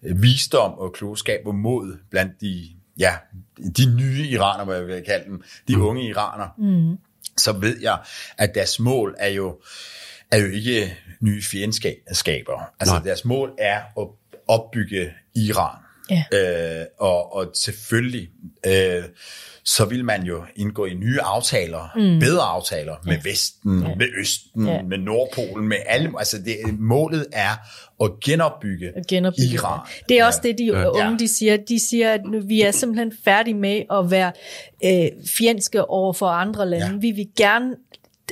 øh, 0.03 0.23
visdom 0.23 0.73
og 0.73 0.93
klogskab 0.93 1.41
og 1.47 1.55
mod 1.55 1.99
blandt 2.11 2.41
de, 2.41 2.69
ja, 2.99 3.15
de 3.77 3.97
nye 3.97 4.27
iranere, 4.29 4.65
hvad 4.65 4.77
jeg 4.77 4.87
vil 4.87 5.05
kalde 5.05 5.25
dem, 5.25 5.43
de 5.69 5.77
mm. 5.77 5.83
unge 5.83 6.09
iranere, 6.09 6.51
mm. 6.59 6.99
så 7.37 7.53
ved 7.53 7.81
jeg, 7.81 7.99
at 8.39 8.55
deres 8.55 8.81
mål 8.81 9.15
er 9.19 9.29
jo, 9.29 9.61
er 10.31 10.39
jo 10.39 10.47
ikke 10.47 10.99
nye 11.21 11.43
fjendskaber. 11.43 12.71
Altså 12.81 12.95
Nej. 12.95 13.03
deres 13.03 13.25
mål 13.25 13.53
er 13.59 13.81
at 14.01 14.09
opbygge 14.49 15.13
Iran. 15.35 15.77
Ja. 16.11 16.25
Øh, 16.33 16.87
og, 16.99 17.37
og 17.37 17.51
selvfølgelig, 17.55 18.29
øh, 18.67 19.03
så 19.65 19.85
vil 19.85 20.05
man 20.05 20.23
jo 20.23 20.43
indgå 20.57 20.85
i 20.85 20.95
nye 20.95 21.21
aftaler, 21.21 21.89
mm. 21.97 22.21
bedre 22.21 22.43
aftaler 22.43 22.93
ja. 23.07 23.11
med 23.11 23.19
Vesten, 23.25 23.83
ja. 23.83 23.95
med 23.95 24.07
Østen, 24.21 24.67
ja. 24.67 24.83
med 24.83 24.99
Nordpolen, 24.99 25.69
med 25.69 25.77
alle. 25.87 26.13
Altså 26.19 26.39
det, 26.39 26.79
målet 26.79 27.27
er 27.33 27.51
at 28.05 28.11
genopbygge, 28.25 28.93
at 28.97 29.07
genopbygge 29.07 29.55
Iran. 29.55 29.81
Det 30.09 30.19
er 30.19 30.25
også 30.25 30.41
det, 30.43 30.59
de 30.59 30.65
ja. 30.65 30.89
unge 30.89 31.19
de 31.19 31.29
siger. 31.29 31.57
De 31.57 31.89
siger, 31.89 32.13
at 32.13 32.21
vi 32.45 32.61
er 32.61 32.71
simpelthen 32.71 33.13
færdige 33.25 33.55
med 33.55 33.83
at 33.91 34.11
være 34.11 34.33
øh, 34.85 35.09
fjendske 35.27 35.85
over 35.91 36.13
for 36.13 36.27
andre 36.27 36.69
lande. 36.69 36.87
Ja. 36.87 36.97
Vi 36.97 37.11
vil 37.11 37.27
gerne 37.37 37.75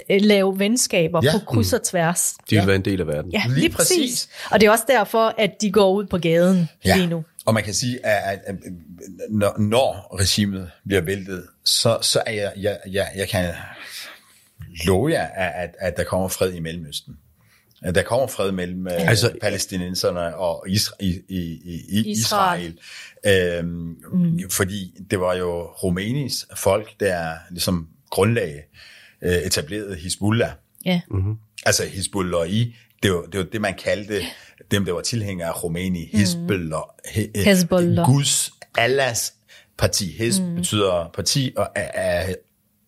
lave 0.09 0.59
venskaber 0.59 1.21
ja. 1.25 1.33
på 1.33 1.39
kryds 1.39 1.73
og 1.73 1.83
tværs. 1.83 2.35
De 2.51 2.57
vil 2.57 2.57
ja. 2.57 2.67
være 2.67 2.77
en 2.77 2.85
del 2.85 3.01
af 3.01 3.07
verden. 3.07 3.33
Ja, 3.33 3.43
lige, 3.47 3.61
lige 3.61 3.71
præcis. 3.71 3.97
præcis. 3.97 4.29
Og 4.51 4.61
det 4.61 4.67
er 4.67 4.71
også 4.71 4.85
derfor, 4.89 5.35
at 5.39 5.51
de 5.61 5.71
går 5.73 5.93
ud 5.93 6.07
på 6.07 6.19
gaden 6.19 6.69
ja. 6.85 6.97
lige 6.97 7.07
nu. 7.07 7.25
Og 7.45 7.55
man 7.55 7.63
kan 7.65 7.75
sige, 7.75 8.07
at, 8.07 8.23
at, 8.33 8.41
at 8.47 8.55
når, 9.31 9.59
når 9.59 10.17
regimet 10.21 10.71
bliver 10.87 11.01
væltet, 11.01 11.47
så, 11.65 11.99
så 12.03 12.23
er 12.27 12.33
jeg, 12.33 12.53
jeg, 12.57 12.79
jeg, 12.91 13.09
jeg 13.17 13.29
kan 13.29 13.55
love 14.87 15.11
jer, 15.11 15.27
at, 15.27 15.53
at, 15.55 15.75
at 15.79 15.97
der 15.97 16.05
kommer 16.05 16.29
fred 16.29 16.53
i 16.53 16.61
Mellemøsten. 16.61 17.17
At 17.83 17.95
der 17.95 18.03
kommer 18.03 18.27
fred 18.27 18.53
mellem 18.53 18.89
ja. 18.89 18.93
Altså- 18.93 19.33
palæstinenserne 19.41 20.37
og 20.37 20.67
Isra- 20.69 20.97
i, 21.01 21.21
i, 21.29 21.39
i, 21.65 21.81
i 21.89 22.11
Israel. 22.11 22.77
Israel. 23.25 23.59
Øhm, 23.59 23.97
mm. 24.13 24.51
Fordi 24.51 24.95
det 25.11 25.21
var 25.21 25.35
jo 25.35 25.63
Rumænis 25.63 26.47
folk, 26.57 27.01
der 27.01 27.35
ligesom 27.51 27.89
grundlagde, 28.11 28.57
øh, 28.57 28.63
etablerede 29.23 29.97
Hezbollah. 29.97 30.51
Ja. 30.85 31.01
Altså 31.67 31.85
Hezbollah 31.87 32.51
i, 32.51 32.77
det 33.03 33.13
var, 33.13 33.23
det 33.23 33.39
var 33.39 33.45
det, 33.45 33.61
man 33.61 33.75
kaldte 33.75 34.23
dem, 34.71 34.85
der 34.85 34.93
var 34.93 35.01
tilhængere 35.01 35.49
af 35.49 35.55
Khomeini. 35.55 36.11
Hezbollah. 36.13 36.83
He, 37.09 37.31
øh, 37.37 37.45
Hezbollah. 37.45 38.07
Guds, 38.07 38.51
Allahs 38.79 39.35
parti. 39.79 40.17
Hez 40.19 40.41
mm. 40.41 40.55
betyder 40.55 41.11
parti, 41.15 41.53
og 41.57 41.69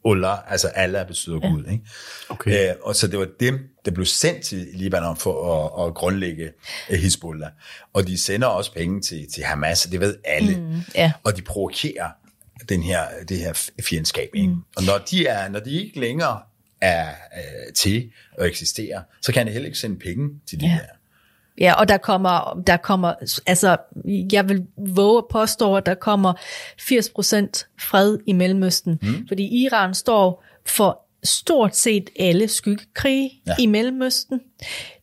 Allah, 0.05 0.39
altså 0.53 0.69
Allah 0.69 1.07
betyder 1.07 1.39
ja. 1.43 1.49
Gud. 1.49 1.65
Ikke? 1.71 1.85
Okay. 2.29 2.71
Øh, 2.71 2.75
og 2.83 2.97
så 2.97 3.07
det 3.07 3.19
var 3.19 3.29
dem, 3.41 3.59
der 3.85 3.91
blev 3.91 4.07
sendt 4.07 4.43
til 4.43 4.69
Libanon 4.75 5.17
for 5.17 5.55
at, 5.55 5.87
at 5.87 5.95
grundlægge 5.95 6.51
øh, 6.91 6.99
Hezbollah. 6.99 7.51
Og 7.93 8.07
de 8.07 8.19
sender 8.19 8.47
også 8.47 8.73
penge 8.73 9.01
til, 9.01 9.27
til 9.35 9.45
Hamas, 9.45 9.83
det 9.83 10.01
ved 10.01 10.17
alle. 10.25 10.57
Mm, 10.57 10.81
ja. 10.95 11.13
Og 11.25 11.37
de 11.37 11.43
provokerer 11.43 12.09
den 12.69 12.83
her, 12.83 13.01
det 13.29 13.39
her 13.39 13.71
fjendskab. 13.83 14.31
Ikke? 14.35 14.49
Mm. 14.49 14.61
Og 14.77 14.83
når 14.83 14.99
de, 14.99 15.27
er, 15.27 15.49
når 15.49 15.61
de 15.61 15.71
ikke 15.71 16.01
længere 16.01 16.41
er 16.81 17.09
øh, 17.09 17.73
til 17.75 18.11
at 18.39 18.47
eksistere, 18.47 19.03
så 19.23 19.33
kan 19.33 19.47
de 19.47 19.53
heller 19.53 19.67
ikke 19.67 19.79
sende 19.79 19.99
penge 19.99 20.29
til 20.49 20.61
de 20.61 20.67
Ja. 20.67 20.73
der. 20.73 20.95
Ja, 21.59 21.73
og 21.75 21.89
der 21.89 21.97
kommer, 21.97 22.63
der 22.67 22.77
kommer, 22.77 23.15
altså, 23.47 23.77
jeg 24.33 24.49
vil 24.49 24.67
våge 24.77 25.19
at 25.19 25.25
påstå, 25.31 25.77
at 25.77 25.87
der 25.87 25.95
kommer 25.95 26.33
80% 26.81 27.75
fred 27.81 28.19
i 28.27 28.33
Mellemøsten, 28.33 28.99
mm. 29.03 29.29
fordi 29.29 29.65
Iran 29.65 29.95
står 29.95 30.45
for 30.67 31.01
stort 31.25 31.77
set 31.77 32.11
alle 32.19 32.49
skyggekrige. 32.49 33.31
Ja. 33.47 33.55
i 33.59 33.67
Mellemøsten. 33.67 34.41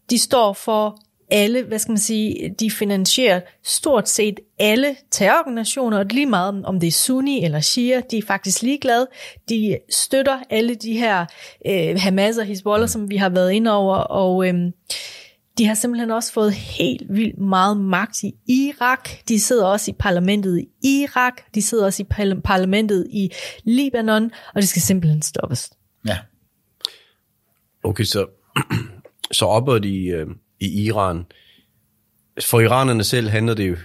De 0.10 0.20
står 0.20 0.54
for 0.54 1.02
alle, 1.32 1.64
hvad 1.64 1.80
skal 1.80 1.92
man 1.92 1.98
sige, 1.98 2.56
de 2.60 2.72
finansierer 2.72 3.42
stort 3.64 4.10
set 4.10 4.40
alle 4.60 4.96
terrororganisationer, 5.12 5.98
og 5.98 6.06
lige 6.06 6.26
meget 6.26 6.66
om 6.66 6.80
det 6.80 6.88
er 6.88 6.92
Sunni 6.92 7.44
eller 7.44 7.60
Shia, 7.60 8.02
de 8.12 8.18
er 8.18 8.22
faktisk 8.28 8.62
ligeglade. 8.62 9.08
De 9.50 9.78
støtter 9.90 10.40
alle 10.50 10.76
de 10.76 10.98
her 10.98 11.26
øh, 11.68 11.96
Hamas 12.00 12.38
og 12.38 12.46
Hezbollah, 12.46 12.90
som 12.90 13.10
vi 13.10 13.18
har 13.18 13.30
været 13.30 13.52
inde 13.52 13.72
over, 13.72 13.96
og 13.96 14.48
øh, 14.48 14.54
de 15.58 15.66
har 15.66 15.74
simpelthen 15.74 16.12
også 16.12 16.34
fået 16.34 16.54
helt 16.54 17.04
vildt 17.10 17.38
meget 17.38 17.78
magt 17.78 18.24
i 18.24 18.34
Irak. 18.48 19.10
De 19.28 19.40
sidder 19.40 19.66
også 19.66 19.92
i 19.92 19.96
parlamentet 20.00 20.60
i 20.60 21.02
Irak. 21.02 21.42
De 21.56 21.62
sidder 21.62 21.86
også 21.86 22.04
i 22.04 22.06
parlamentet 22.44 23.08
i 23.10 23.32
Libanon, 23.64 24.32
og 24.56 24.62
det 24.62 24.70
skal 24.70 24.82
simpelthen 24.82 25.22
stoppes. 25.22 25.72
Ja. 26.08 26.18
Okay, 27.84 28.04
så, 28.04 28.26
så 29.32 29.46
opad 29.46 29.80
de... 29.80 30.06
øh, 30.06 30.28
i 30.62 30.84
Iran. 30.84 31.26
For 32.44 32.60
iranerne 32.60 33.04
selv 33.04 33.30
handler 33.30 33.54
det 33.54 33.70
jo, 33.70 33.76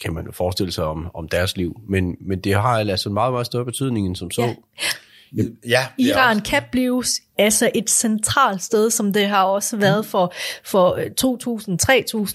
kan 0.00 0.14
man 0.14 0.26
jo 0.26 0.32
forestille 0.32 0.72
sig 0.72 0.84
om, 0.84 1.10
om 1.14 1.28
deres 1.28 1.56
liv, 1.56 1.80
men, 1.88 2.16
men 2.20 2.40
det 2.40 2.54
har 2.54 2.78
altså 2.78 3.08
en 3.08 3.14
meget, 3.14 3.32
meget 3.32 3.46
større 3.46 3.64
betydning 3.64 4.06
end 4.06 4.16
som 4.16 4.30
så. 4.30 4.42
Ja. 4.42 4.54
Ja. 5.36 5.42
Ja, 5.66 5.86
Iran 5.98 6.36
også- 6.36 6.50
kan 6.50 6.62
blive 6.72 7.04
altså 7.38 7.70
et 7.74 7.90
centralt 7.90 8.62
sted, 8.62 8.90
som 8.90 9.12
det 9.12 9.26
har 9.26 9.44
også 9.44 9.76
været 9.76 10.06
for, 10.06 10.32
for 10.64 10.94
øh, 10.94 11.04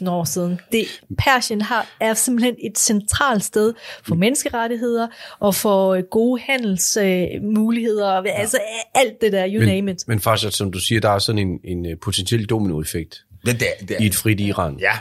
2.000-3.000 0.02 0.10
år 0.10 0.24
siden. 0.24 0.60
Det, 0.72 0.86
Persien 1.18 1.62
har, 1.62 1.88
er 2.00 2.14
simpelthen 2.14 2.56
et 2.64 2.78
centralt 2.78 3.44
sted 3.44 3.74
for 4.04 4.16
menneskerettigheder 4.16 5.08
og 5.40 5.56
for 5.56 5.94
øh, 5.94 6.04
gode 6.12 6.42
handelsmuligheder, 6.42 8.20
øh, 8.20 8.26
altså 8.40 8.58
alt 8.96 9.22
det 9.22 9.32
der, 9.32 9.48
you 9.50 9.60
name 9.66 9.82
Men, 9.82 9.96
it. 9.96 10.08
men 10.08 10.20
faktisk, 10.20 10.58
som 10.58 10.72
du 10.72 10.80
siger, 10.80 11.02
der 11.02 11.10
er 11.10 11.20
sådan 11.20 11.48
en, 11.48 11.60
en 11.64 11.86
øh, 11.86 11.98
potentiel 12.02 12.46
dominoeffekt 12.46 13.25
Det, 13.46 13.60
det, 13.60 13.90
det, 13.90 13.98
i 14.00 14.06
et 14.06 14.16
frit 14.16 14.40
Iran. 14.40 14.78
Ja, 14.80 14.98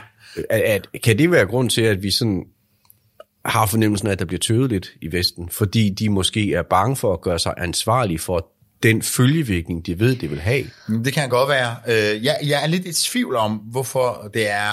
At, 0.51 0.61
at, 0.61 1.03
kan 1.03 1.19
det 1.19 1.31
være 1.31 1.47
grund 1.47 1.71
til, 1.71 1.83
at 1.83 2.03
vi 2.03 2.11
sådan 2.11 2.45
har 3.45 3.67
fornemmelsen 3.67 4.09
af, 4.09 4.13
at 4.13 4.19
der 4.19 4.25
bliver 4.25 4.39
tøvet 4.41 4.71
lidt 4.71 4.93
i 5.03 5.13
Vesten, 5.13 5.49
fordi 5.49 5.91
de 5.91 6.09
måske 6.09 6.55
er 6.55 6.63
bange 6.63 6.97
for 6.97 7.13
at 7.13 7.21
gøre 7.21 7.39
sig 7.39 7.55
ansvarlige 7.59 8.19
for 8.19 8.51
den 8.83 9.03
følgevirkning, 9.03 9.87
de 9.87 10.01
ved, 10.01 10.17
det 10.17 10.31
vil 10.31 10.41
have? 10.41 10.65
det 11.05 11.13
kan 11.13 11.29
godt 11.29 11.49
være. 11.49 11.77
Øh, 11.89 12.25
Jeg, 12.25 12.39
jeg 12.43 12.63
er 12.63 12.67
lidt 12.67 12.87
i 12.87 12.93
tvivl 12.93 13.37
om, 13.37 13.53
hvorfor 13.53 14.31
det 14.35 14.51
er 14.51 14.71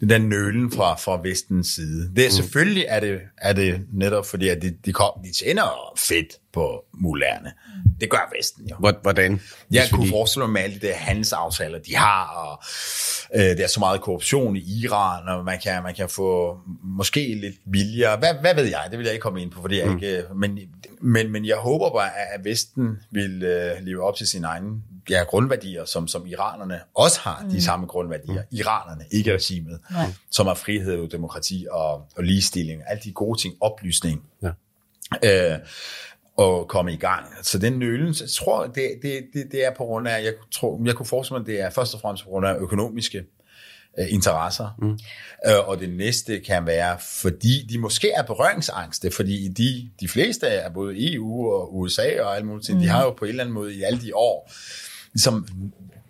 den 0.00 0.08
der 0.08 0.18
nølen 0.18 0.72
fra, 0.72 0.94
fra 0.94 1.20
vestens 1.22 1.66
side. 1.66 2.10
Det 2.16 2.26
er 2.26 2.30
selvfølgelig 2.30 2.84
er 2.88 3.00
det, 3.00 3.18
er 3.38 3.52
det 3.52 3.80
netop 3.92 4.26
fordi, 4.26 4.48
at 4.48 4.62
de, 4.62 4.74
de, 4.84 4.92
kom, 4.92 5.10
de 5.24 5.32
tjener 5.32 5.92
fedt 5.98 6.26
på 6.52 6.84
mulærerne. 6.92 7.52
Det 8.00 8.10
gør 8.10 8.32
Vesten 8.38 8.68
jo. 8.68 8.76
Hvor- 8.78 8.98
Hvordan? 9.02 9.40
Jeg 9.70 9.88
kunne 9.92 10.04
vi- 10.04 10.10
forestille 10.10 10.46
mig 10.46 10.52
med 10.52 10.60
alle 10.62 10.80
de 10.80 10.86
der 10.86 10.94
handelsaftaler, 10.94 11.78
de 11.78 11.96
har, 11.96 12.24
og 12.26 12.62
øh, 13.34 13.56
der 13.56 13.64
er 13.64 13.66
så 13.68 13.80
meget 13.80 14.00
korruption 14.00 14.56
i 14.56 14.80
Iran, 14.84 15.28
og 15.28 15.44
man 15.44 15.58
kan, 15.62 15.82
man 15.82 15.94
kan 15.94 16.08
få 16.08 16.58
måske 16.82 17.34
lidt 17.40 17.54
billigere. 17.72 18.16
Hvad, 18.16 18.34
hvad 18.40 18.54
ved 18.54 18.64
jeg? 18.64 18.84
Det 18.90 18.98
vil 18.98 19.04
jeg 19.04 19.12
ikke 19.14 19.22
komme 19.22 19.42
ind 19.42 19.50
på, 19.50 19.60
fordi 19.60 19.78
jeg 19.78 19.92
ikke... 19.92 20.24
Men, 20.36 20.58
men, 21.00 21.32
men 21.32 21.44
jeg 21.46 21.56
håber 21.56 21.90
bare, 21.90 22.10
at 22.34 22.44
Vesten 22.44 22.98
vil 23.10 23.42
øh, 23.42 23.72
leve 23.82 24.02
op 24.04 24.16
til 24.16 24.26
sine 24.26 24.46
egne 24.46 24.70
ja, 25.10 25.22
grundværdier, 25.24 25.84
som, 25.84 26.08
som 26.08 26.26
iranerne 26.26 26.80
også 26.94 27.20
har, 27.20 27.46
de 27.50 27.62
samme 27.62 27.86
grundværdier. 27.86 28.42
Iranerne, 28.50 29.04
ikke 29.10 29.34
regimet, 29.34 29.80
Nej. 29.90 30.06
som 30.30 30.46
er 30.46 30.54
frihed, 30.54 31.08
demokrati 31.08 31.66
og, 31.70 31.92
og 32.16 32.24
ligestilling. 32.24 32.82
Alle 32.86 33.00
de 33.04 33.12
gode 33.12 33.40
ting, 33.40 33.54
oplysning 33.60 34.22
Ja. 34.42 34.50
øh, 35.52 35.58
og 36.38 36.68
komme 36.68 36.92
i 36.92 36.96
gang. 36.96 37.26
Så 37.42 37.58
den 37.58 37.72
nølen, 37.72 38.14
så 38.14 38.24
jeg 38.24 38.30
tror, 38.30 38.66
det, 38.66 38.90
det, 39.02 39.26
det, 39.32 39.46
det 39.52 39.66
er 39.66 39.74
på 39.74 39.84
grund 39.84 40.08
af, 40.08 40.24
jeg, 40.24 40.34
tror, 40.52 40.80
jeg 40.84 40.94
kunne 40.94 41.06
forestille 41.06 41.38
mig, 41.38 41.46
det 41.46 41.60
er 41.60 41.70
først 41.70 41.94
og 41.94 42.00
fremmest 42.00 42.24
på 42.24 42.30
grund 42.30 42.46
af 42.46 42.54
økonomiske 42.54 43.24
øh, 43.98 44.12
interesser. 44.12 44.76
Mm. 44.78 44.98
Øh, 45.46 45.68
og 45.68 45.80
det 45.80 45.90
næste 45.90 46.40
kan 46.40 46.66
være, 46.66 46.96
fordi 47.00 47.66
de 47.70 47.78
måske 47.78 48.10
er 48.10 48.22
berøringsangste, 48.22 49.10
fordi 49.10 49.48
de, 49.48 49.90
de 50.00 50.08
fleste 50.08 50.48
af 50.48 50.72
både 50.72 51.14
EU 51.14 51.50
og 51.52 51.76
USA 51.78 52.22
og 52.22 52.36
alle 52.36 52.46
mulige 52.46 52.64
ting, 52.64 52.78
mm. 52.78 52.82
de 52.82 52.88
har 52.88 53.04
jo 53.04 53.10
på 53.10 53.24
en 53.24 53.28
eller 53.28 53.42
anden 53.42 53.54
måde 53.54 53.74
i 53.74 53.82
alle 53.82 54.00
de 54.00 54.16
år, 54.16 54.52
ligesom 55.12 55.48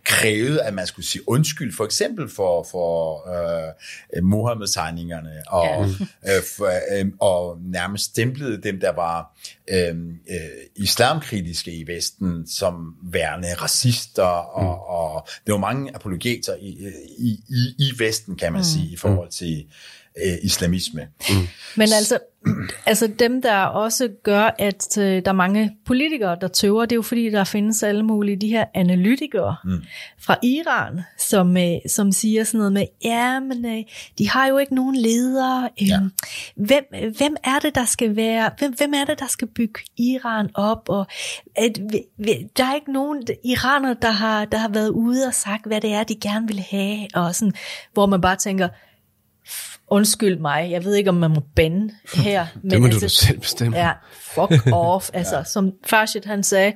krævede, 0.08 0.62
at 0.62 0.74
man 0.74 0.86
skulle 0.86 1.06
sige 1.06 1.28
undskyld, 1.28 1.76
for 1.76 1.84
eksempel 1.84 2.28
for, 2.28 2.66
for 2.70 3.28
øh, 3.28 4.24
Mohammed-tegningerne, 4.24 5.42
og, 5.48 5.86
ja. 6.24 6.36
øh, 6.36 6.42
for, 6.56 6.98
øh, 6.98 7.06
og 7.20 7.58
nærmest 7.60 8.04
stemplede 8.04 8.62
dem, 8.62 8.80
der 8.80 8.92
var 8.92 9.38
øh, 9.70 9.96
øh, 10.30 10.48
islamkritiske 10.76 11.72
i 11.72 11.86
Vesten, 11.86 12.46
som 12.46 12.94
værende 13.02 13.54
racister, 13.54 14.22
og, 14.22 14.62
mm. 14.62 14.68
og 14.68 15.28
det 15.46 15.52
var 15.52 15.58
mange 15.58 15.94
apologeter 15.94 16.54
i, 16.60 16.68
i, 17.18 17.40
i, 17.48 17.74
i 17.78 17.92
Vesten, 17.98 18.36
kan 18.36 18.52
man 18.52 18.60
mm. 18.60 18.64
sige, 18.64 18.92
i 18.92 18.96
forhold 18.96 19.30
til 19.30 19.66
øh, 20.26 20.38
islamisme. 20.42 21.00
Mm. 21.30 21.34
Men 21.76 21.88
altså, 21.96 22.18
altså 22.86 23.06
dem, 23.18 23.42
der 23.42 23.56
også 23.62 24.08
gør, 24.22 24.54
at 24.58 24.98
øh, 24.98 25.04
der 25.24 25.28
er 25.28 25.32
mange 25.32 25.76
politikere, 25.86 26.36
der 26.40 26.48
tøver, 26.48 26.82
det 26.84 26.92
er 26.92 26.96
jo 26.96 27.02
fordi, 27.02 27.30
der 27.30 27.44
findes 27.44 27.82
alle 27.82 28.02
mulige 28.02 28.36
de 28.36 28.48
her 28.48 28.64
analytikere 28.74 29.56
mm. 29.64 29.82
fra 30.20 30.36
Iran, 30.42 31.00
som, 31.18 31.56
øh, 31.56 31.72
som 31.86 32.12
siger 32.12 32.44
sådan 32.44 32.58
noget 32.58 32.72
med, 32.72 32.86
ja, 33.04 33.40
men 33.40 33.64
øh, 33.66 33.84
de 34.18 34.28
har 34.30 34.46
jo 34.48 34.58
ikke 34.58 34.74
nogen 34.74 34.96
ledere. 34.96 35.68
Øh, 35.82 35.88
Ja. 35.88 35.98
hvem, 36.56 36.84
hvem 37.16 37.36
er 37.44 37.58
det, 37.62 37.74
der 37.74 37.84
skal 37.84 38.16
være, 38.16 38.50
hvem, 38.58 38.72
hvem 38.72 38.92
er 38.94 39.04
det, 39.04 39.18
der 39.18 39.26
skal 39.26 39.48
bygge 39.48 39.80
Iran 39.96 40.50
op? 40.54 40.88
Og 40.88 41.06
at, 41.56 41.80
vi- 41.92 42.04
vi- 42.18 42.46
der 42.56 42.64
er 42.64 42.74
ikke 42.74 42.92
nogen 42.92 43.22
iraner, 43.44 43.94
der 43.94 44.10
har, 44.10 44.44
der 44.44 44.58
har 44.58 44.68
været 44.68 44.88
ude 44.88 45.26
og 45.26 45.34
sagt, 45.34 45.66
hvad 45.66 45.80
det 45.80 45.92
er, 45.92 46.04
de 46.04 46.14
gerne 46.20 46.46
vil 46.48 46.60
have, 46.70 47.06
og 47.14 47.34
sådan, 47.34 47.52
hvor 47.92 48.06
man 48.06 48.20
bare 48.20 48.36
tænker, 48.36 48.68
undskyld 49.90 50.38
mig, 50.38 50.70
jeg 50.70 50.84
ved 50.84 50.94
ikke, 50.94 51.10
om 51.10 51.16
man 51.16 51.30
må 51.30 51.40
bande 51.56 51.94
her. 52.14 52.46
men 52.62 52.70
Det 52.70 52.80
må 52.80 52.86
altså, 52.86 53.00
du 53.00 53.08
selv 53.08 53.40
bestemme. 53.40 53.76
Ja, 53.76 53.92
fuck 54.12 54.66
off. 54.72 55.10
Altså, 55.12 55.36
ja. 55.36 55.44
som 55.44 55.72
Farshid 55.86 56.22
han 56.24 56.42
sagde 56.42 56.72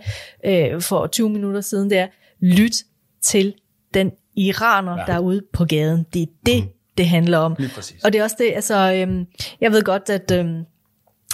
øh, 0.46 0.80
for 0.80 1.06
20 1.06 1.30
minutter 1.30 1.60
siden, 1.60 1.90
det 1.90 1.98
er, 1.98 2.06
lyt 2.42 2.76
til 3.22 3.54
den 3.94 4.10
iraner, 4.36 4.98
ja. 4.98 5.04
der 5.06 5.12
er 5.12 5.18
ude 5.18 5.42
på 5.52 5.64
gaden. 5.64 6.06
Det 6.14 6.22
er 6.22 6.26
det, 6.46 6.64
mm. 6.64 6.68
det 6.98 7.08
handler 7.08 7.38
om. 7.38 7.56
Og 8.04 8.12
det 8.12 8.18
er 8.18 8.22
også 8.22 8.36
det, 8.38 8.52
altså, 8.54 8.92
øhm, 8.94 9.26
jeg 9.60 9.72
ved 9.72 9.82
godt, 9.82 10.10
at, 10.10 10.30
øhm, 10.30 10.64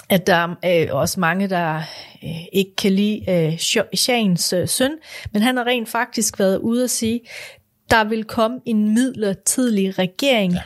at 0.09 0.27
der 0.27 0.55
er 0.63 0.87
øh, 0.87 0.95
også 0.95 1.19
mange, 1.19 1.49
der 1.49 1.75
øh, 2.23 2.29
ikke 2.53 2.75
kan 2.75 2.91
lide 2.91 3.31
øh, 3.31 3.53
Sh- 3.53 3.95
Shahens 3.95 4.53
øh, 4.53 4.67
søn, 4.67 4.91
men 5.33 5.41
han 5.41 5.57
har 5.57 5.63
rent 5.63 5.89
faktisk 5.89 6.39
været 6.39 6.57
ude 6.57 6.83
at 6.83 6.89
sige, 6.89 7.21
der 7.89 8.03
vil 8.03 8.23
komme 8.23 8.59
en 8.65 8.93
midlertidig 8.93 9.99
regering, 9.99 10.53
ja 10.53 10.61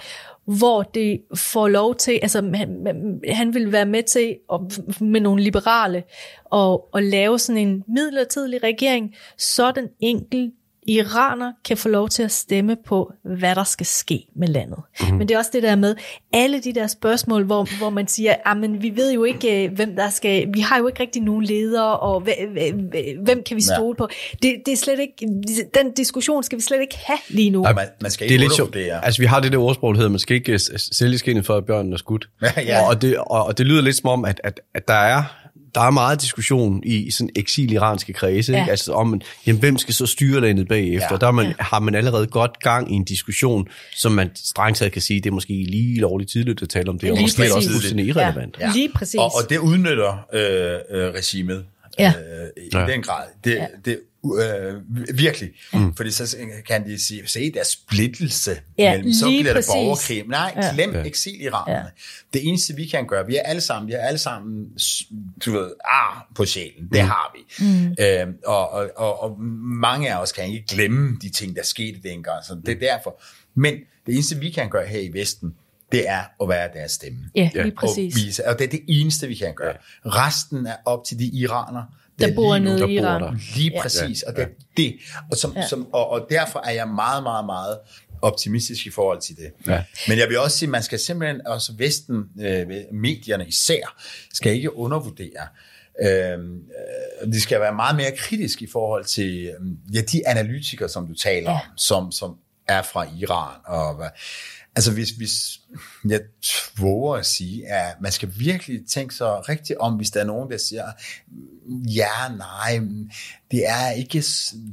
hvor 0.46 0.84
det 0.84 1.22
får 1.36 1.68
lov 1.68 1.96
til, 1.96 2.20
altså 2.22 2.52
han, 2.54 3.22
han 3.30 3.54
vil 3.54 3.72
være 3.72 3.86
med 3.86 4.04
til 4.04 4.38
at, 4.54 4.60
med 5.02 5.22
nogle 5.22 5.44
liberale 5.44 6.04
og, 6.46 6.94
og 6.94 7.04
lave 7.04 7.40
sådan 7.40 7.68
en 7.68 7.84
midlertidig 7.88 8.64
regering, 8.64 9.16
så 9.38 9.72
den 9.72 9.88
enkelte 10.00 10.52
iraner 10.88 11.52
kan 11.66 11.78
få 11.78 11.90
lov 11.90 12.10
til 12.10 12.24
at 12.24 12.32
stemme 12.32 12.78
på, 12.86 13.14
hvad 13.24 13.56
der 13.56 13.64
skal 13.64 13.86
ske 13.86 14.26
med 14.36 14.48
landet. 14.48 14.78
Mm-hmm. 15.00 15.18
Men 15.18 15.28
det 15.28 15.34
er 15.34 15.38
også 15.38 15.50
det 15.54 15.64
der 15.64 15.76
med, 15.76 15.96
alle 16.34 16.60
de 16.60 16.74
der 16.74 16.88
spørgsmål, 16.88 17.44
hvor, 17.44 17.78
hvor 17.78 17.90
man 17.90 18.08
siger, 18.08 18.56
men 18.56 18.82
vi 18.82 18.92
ved 18.96 19.14
jo 19.14 19.24
ikke, 19.24 19.66
øh, 19.66 19.74
hvem 19.74 19.96
der 19.96 20.10
skal, 20.10 20.48
vi 20.54 20.60
har 20.60 20.78
jo 20.78 20.88
ikke 20.88 21.00
rigtig 21.00 21.22
nogen 21.22 21.44
ledere, 21.44 22.00
og 22.00 22.22
hvem 23.24 23.44
kan 23.44 23.58
vi 23.58 23.62
stole 23.62 23.96
ja. 24.00 24.06
på? 24.06 24.10
Det, 24.42 24.56
det 24.66 24.72
er 24.72 24.78
slet 24.78 25.00
ikke, 25.00 25.28
den 25.74 25.94
diskussion 25.98 26.44
skal 26.44 26.58
vi 26.58 26.62
slet 26.62 26.82
ikke 26.82 26.98
have 27.04 27.20
lige 27.30 27.50
nu. 27.50 27.62
Nej, 27.62 27.74
man, 27.74 27.88
man 28.02 28.12
skal 28.12 28.26
ikke 28.26 28.34
det 28.34 28.36
er 28.36 28.44
lidt 28.44 28.56
sjovt. 28.56 28.76
Altså, 29.04 29.22
vi 29.22 29.26
har 29.26 29.40
det 29.40 29.52
der 29.52 29.58
ordsprog, 29.58 29.94
der 29.94 29.98
hedder, 29.98 30.12
man 30.12 30.20
skal 30.20 30.36
ikke 30.36 30.52
øh, 30.52 30.60
sælge 30.78 31.18
skinnet 31.18 31.46
for, 31.46 31.56
at 31.56 31.66
børnene 31.66 31.94
er 31.94 31.98
skudt. 31.98 32.30
Ja, 32.42 32.62
ja. 32.62 32.88
Og, 32.88 33.02
det, 33.02 33.18
og, 33.18 33.46
og 33.46 33.58
det 33.58 33.66
lyder 33.66 33.82
lidt 33.82 33.96
som 33.96 34.10
om, 34.10 34.26
at, 34.26 34.42
at, 34.44 34.60
at 34.74 34.88
der 34.88 34.94
er 34.94 35.24
der 35.76 35.82
er 35.82 35.92
meget 35.92 36.22
diskussion 36.22 36.84
i 36.84 37.12
sådan 37.12 37.30
eksil-iranske 37.36 38.14
kredse, 38.14 38.52
ja. 38.52 38.60
ikke? 38.60 38.72
altså 38.72 38.94
om, 38.94 39.22
jamen, 39.48 39.60
hvem 39.60 39.78
skal 39.78 39.94
så 39.94 40.06
styre 40.06 40.42
landet 40.42 40.68
bagefter? 40.68 41.08
Ja. 41.12 41.18
Der 41.18 41.32
man, 41.32 41.46
ja. 41.46 41.54
har 41.60 41.80
man 41.80 41.96
allerede 41.96 42.28
godt 42.28 42.60
gang 42.60 42.92
i 42.92 42.96
en 42.96 43.04
diskussion, 43.04 43.68
som 43.96 44.12
man 44.12 44.32
strengt 44.36 44.78
taget 44.78 44.92
kan 44.92 45.02
sige, 45.02 45.20
det 45.20 45.30
er 45.30 45.34
måske 45.34 45.54
lige 45.54 46.00
lovligt 46.00 46.32
tidligt 46.32 46.62
at 46.62 46.70
tale 46.70 46.90
om 46.90 47.00
det, 47.00 47.12
og 47.12 47.18
måske 47.22 47.38
præcis. 47.38 47.56
også 47.56 47.70
fuldstændig 47.70 48.06
irrelevant. 48.08 48.58
Ja. 48.60 48.66
Ja. 48.66 48.74
Lige 48.74 48.90
præcis. 48.96 49.20
Og, 49.20 49.26
og 49.26 49.50
det 49.50 49.58
udnytter 49.58 50.28
øh, 50.34 51.02
øh, 51.04 51.14
regimet 51.14 51.66
ja. 52.00 52.14
øh, 52.18 52.64
i 52.64 52.70
ja. 52.74 52.86
den 52.88 53.02
grad. 53.02 53.24
Det, 53.44 53.52
ja. 53.52 53.66
det 53.86 54.00
øh, 54.26 54.82
virkelig. 55.18 55.52
Mm. 55.74 55.96
Fordi 55.96 56.12
så 56.12 56.38
kan 56.68 56.86
de 56.86 57.06
sige, 57.06 57.28
se, 57.28 57.52
der 57.52 57.60
er 57.60 57.64
splittelse 57.64 58.60
ja, 58.78 58.92
mellem, 58.92 59.14
så 59.14 59.26
bliver 59.26 59.54
præcis. 59.54 59.68
det 59.68 59.74
borgerkrig. 59.74 60.24
Nej, 60.28 60.54
ja. 60.56 60.74
glem 60.74 60.94
ja. 60.94 61.04
eksiliranerne. 61.04 61.78
Ja. 61.78 61.84
Det 62.34 62.48
eneste, 62.48 62.76
vi 62.76 62.86
kan 62.86 63.08
gøre, 63.08 63.26
vi 63.28 63.36
er 63.36 63.42
alle 63.42 63.62
sammen, 63.62 63.88
vi 63.88 63.94
er 63.94 64.02
alle 64.02 64.18
sammen, 64.18 64.66
du 65.46 65.52
ved, 65.52 65.72
ar 65.86 66.32
på 66.36 66.46
sjælen. 66.46 66.90
Det 66.94 67.04
mm. 67.04 67.10
har 67.10 67.36
vi. 67.36 67.66
Mm. 67.66 67.96
Øh, 68.00 68.36
og, 68.46 68.70
og, 68.70 68.90
og, 68.96 69.24
og 69.24 69.42
mange 69.82 70.14
af 70.14 70.22
os 70.22 70.32
kan 70.32 70.46
ikke 70.46 70.68
glemme 70.68 71.18
de 71.22 71.30
ting, 71.30 71.56
der 71.56 71.64
skete 71.64 72.00
dengang. 72.04 72.46
Så 72.46 72.56
det 72.66 72.72
er 72.72 72.80
derfor. 72.80 73.22
Men 73.56 73.74
det 74.06 74.14
eneste, 74.14 74.40
vi 74.40 74.50
kan 74.50 74.70
gøre 74.70 74.88
her 74.88 75.00
i 75.00 75.10
Vesten, 75.14 75.54
det 75.92 76.10
er 76.10 76.24
at 76.42 76.50
være 76.50 76.70
deres 76.74 76.92
stemme. 76.92 77.20
Ja, 77.36 77.50
lige 77.54 77.72
præcis. 77.72 78.16
Og, 78.16 78.22
vise, 78.22 78.48
og 78.48 78.60
det 78.60 78.66
er 78.66 78.70
det 78.70 78.82
eneste, 78.88 79.28
vi 79.28 79.36
kan 79.36 79.54
gøre. 79.56 79.74
Resten 80.06 80.66
er 80.66 80.76
op 80.86 81.06
til 81.06 81.20
de 81.20 81.26
iranere, 81.26 81.86
der 82.20 82.36
bor 82.36 82.58
nede 82.58 82.92
i 82.92 82.96
Iran. 82.96 83.42
Lige 83.56 83.72
præcis, 83.82 84.24
ja. 84.28 84.32
og 84.32 84.38
det 84.38 84.48
det. 84.78 84.96
Og, 85.32 85.38
som, 85.38 85.54
ja. 85.56 85.68
som, 85.68 85.94
og, 85.94 86.10
og 86.10 86.28
derfor 86.30 86.60
er 86.66 86.72
jeg 86.72 86.88
meget, 86.88 87.24
meget, 87.24 87.46
meget 87.46 87.78
optimistisk 88.22 88.88
i 88.88 88.90
forhold 88.90 89.22
til 89.22 89.36
det. 89.36 89.52
Ja. 89.68 89.84
Men 90.08 90.18
jeg 90.18 90.30
vil 90.30 90.40
også 90.40 90.58
sige, 90.58 90.68
at 90.68 90.72
man 90.72 90.84
skal 90.84 91.00
simpelthen, 91.00 91.48
også 91.48 91.74
Vesten, 91.78 92.24
øh, 92.42 92.68
medierne 92.92 93.48
især, 93.48 93.96
skal 94.34 94.54
ikke 94.54 94.76
undervurdere, 94.76 95.48
øh, 96.04 96.38
de 97.34 97.42
skal 97.42 97.60
være 97.60 97.76
meget 97.76 97.96
mere 97.96 98.12
kritiske 98.18 98.66
i 98.66 98.70
forhold 98.72 99.06
til 99.06 99.52
ja, 99.94 100.02
de 100.02 100.28
analytikere, 100.28 100.90
som 100.90 101.08
du 101.08 101.14
taler 101.14 101.52
ja. 101.52 101.56
om, 101.56 101.78
som, 101.78 102.12
som 102.12 102.36
er 102.68 102.82
fra 102.82 103.08
Iran. 103.20 103.60
Og, 103.66 104.04
Altså 104.76 104.92
hvis, 104.92 105.10
hvis 105.10 105.60
jeg 106.10 106.20
våger 106.80 107.16
at 107.16 107.26
sige, 107.26 107.68
at 107.68 107.96
man 108.02 108.12
skal 108.12 108.30
virkelig 108.38 108.82
tænke 108.88 109.16
sig 109.16 109.50
rigtig 109.50 109.82
om, 109.82 109.94
hvis 109.94 110.12
der 110.12 110.20
er 110.20 110.26
nogen, 110.26 110.52
der 110.52 110.58
siger, 110.58 110.86
ja, 111.96 112.36
nej, 112.38 112.80
det 113.52 113.70
er 113.70 113.92
ikke 113.92 114.22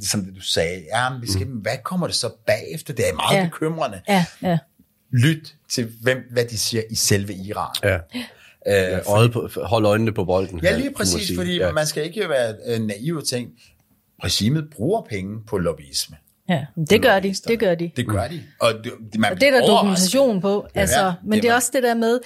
som 0.03 0.25
det 0.25 0.37
du 0.37 0.41
sagde, 0.41 0.85
ja, 0.95 1.19
vi 1.21 1.33
skal, 1.33 1.47
mm. 1.47 1.53
hvad 1.53 1.77
kommer 1.85 2.07
det 2.07 2.17
så 2.17 2.31
bagefter? 2.47 2.95
Det 2.95 3.09
er 3.09 3.15
meget 3.15 3.37
ja. 3.37 3.45
bekymrende. 3.45 4.01
Ja, 4.09 4.25
ja. 4.43 4.59
Lyt 5.13 5.57
til, 5.71 5.93
hvem, 6.03 6.19
hvad 6.31 6.45
de 6.45 6.59
siger 6.59 6.83
i 6.91 6.95
selve 6.95 7.35
Iran. 7.35 7.75
Ja. 7.83 7.95
Øh, 8.67 8.93
ja, 8.93 9.01
øjet 9.01 9.33
på, 9.33 9.51
hold 9.63 9.87
øjnene 9.87 10.13
på 10.13 10.25
bolden. 10.25 10.61
Ja, 10.63 10.77
lige 10.77 10.93
præcis, 10.93 11.37
fordi 11.37 11.57
ja. 11.57 11.73
man 11.73 11.87
skal 11.87 12.05
ikke 12.05 12.29
være 12.29 12.55
øh, 12.67 12.81
naiv 12.81 13.17
og 13.17 13.29
tænke, 13.29 13.53
regimet 14.25 14.71
bruger 14.71 15.03
penge 15.03 15.41
på 15.47 15.59
lobbyisme. 15.59 16.17
Ja, 16.51 16.67
det 16.91 17.03
gør 17.03 17.21
de, 17.21 17.35
det 17.49 17.59
gør 17.59 17.75
de. 17.75 17.91
Det 17.97 18.07
gør 18.07 18.29
de. 18.29 18.43
Og 18.61 18.73
det, 18.85 18.93
man 19.19 19.33
og 19.33 19.41
det 19.41 19.49
er 19.49 19.61
der 19.61 19.67
dokumentation 19.67 20.41
på. 20.41 20.67
Altså, 20.75 21.05
ja, 21.05 21.13
men 21.23 21.33
det, 21.33 21.43
det 21.43 21.51
er 21.51 21.55
også 21.55 21.71
det 21.73 21.83
der 21.83 21.95
med, 21.95 22.21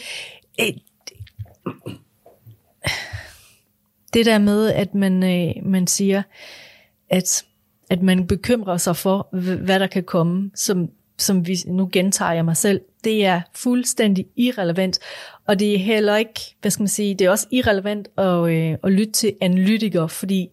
det 4.15 4.27
der 4.27 4.39
med, 4.39 4.71
at 4.71 4.95
man, 4.95 5.23
øh, 5.23 5.67
man 5.67 5.87
siger, 5.87 6.23
at, 7.11 7.45
at 7.91 8.03
man 8.03 8.27
bekymrer 8.27 8.77
sig 8.77 8.97
for, 8.97 9.29
hvad 9.65 9.81
der 9.81 9.87
kan 9.87 10.03
komme, 10.03 10.51
som, 10.55 10.89
som 11.19 11.47
vi, 11.47 11.59
nu 11.67 11.89
gentager 11.93 12.33
jeg 12.33 12.45
mig 12.45 12.57
selv, 12.57 12.81
det 13.05 13.25
er 13.25 13.41
fuldstændig 13.55 14.27
irrelevant, 14.37 14.99
og 15.47 15.59
det 15.59 15.75
er 15.75 15.79
heller 15.79 16.17
ikke, 16.17 16.57
hvad 16.61 16.71
skal 16.71 16.83
man 16.83 16.89
sige, 16.89 17.15
det 17.15 17.25
er 17.25 17.31
også 17.31 17.47
irrelevant 17.51 18.09
at, 18.19 18.51
øh, 18.51 18.77
at 18.85 18.93
lytte 18.93 19.13
til 19.13 19.35
analytikere, 19.41 20.09
fordi 20.09 20.49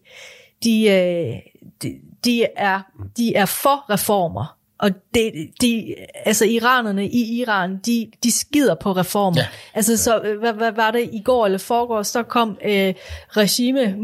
de, 0.64 0.90
øh, 0.90 1.36
de, 1.82 2.00
de 2.24 2.46
er, 2.56 2.80
de 3.16 3.34
er 3.34 3.46
for 3.46 3.90
reformer. 3.90 4.56
Og 4.78 4.90
det, 5.14 5.32
de, 5.60 5.94
altså 6.24 6.44
iranerne 6.44 7.08
i 7.08 7.40
Iran, 7.40 7.78
de, 7.86 8.10
de 8.22 8.32
skider 8.32 8.74
på 8.74 8.92
reformer. 8.92 9.40
Ja. 9.40 9.46
Altså 9.74 9.96
så, 9.96 10.36
hvad, 10.40 10.52
hvad 10.52 10.72
var 10.72 10.90
det 10.90 11.10
i 11.12 11.22
går 11.24 11.46
eller 11.46 11.58
forgår, 11.58 12.02
så 12.02 12.22
kom 12.22 12.58
øh, 12.64 12.94
regime 13.28 13.94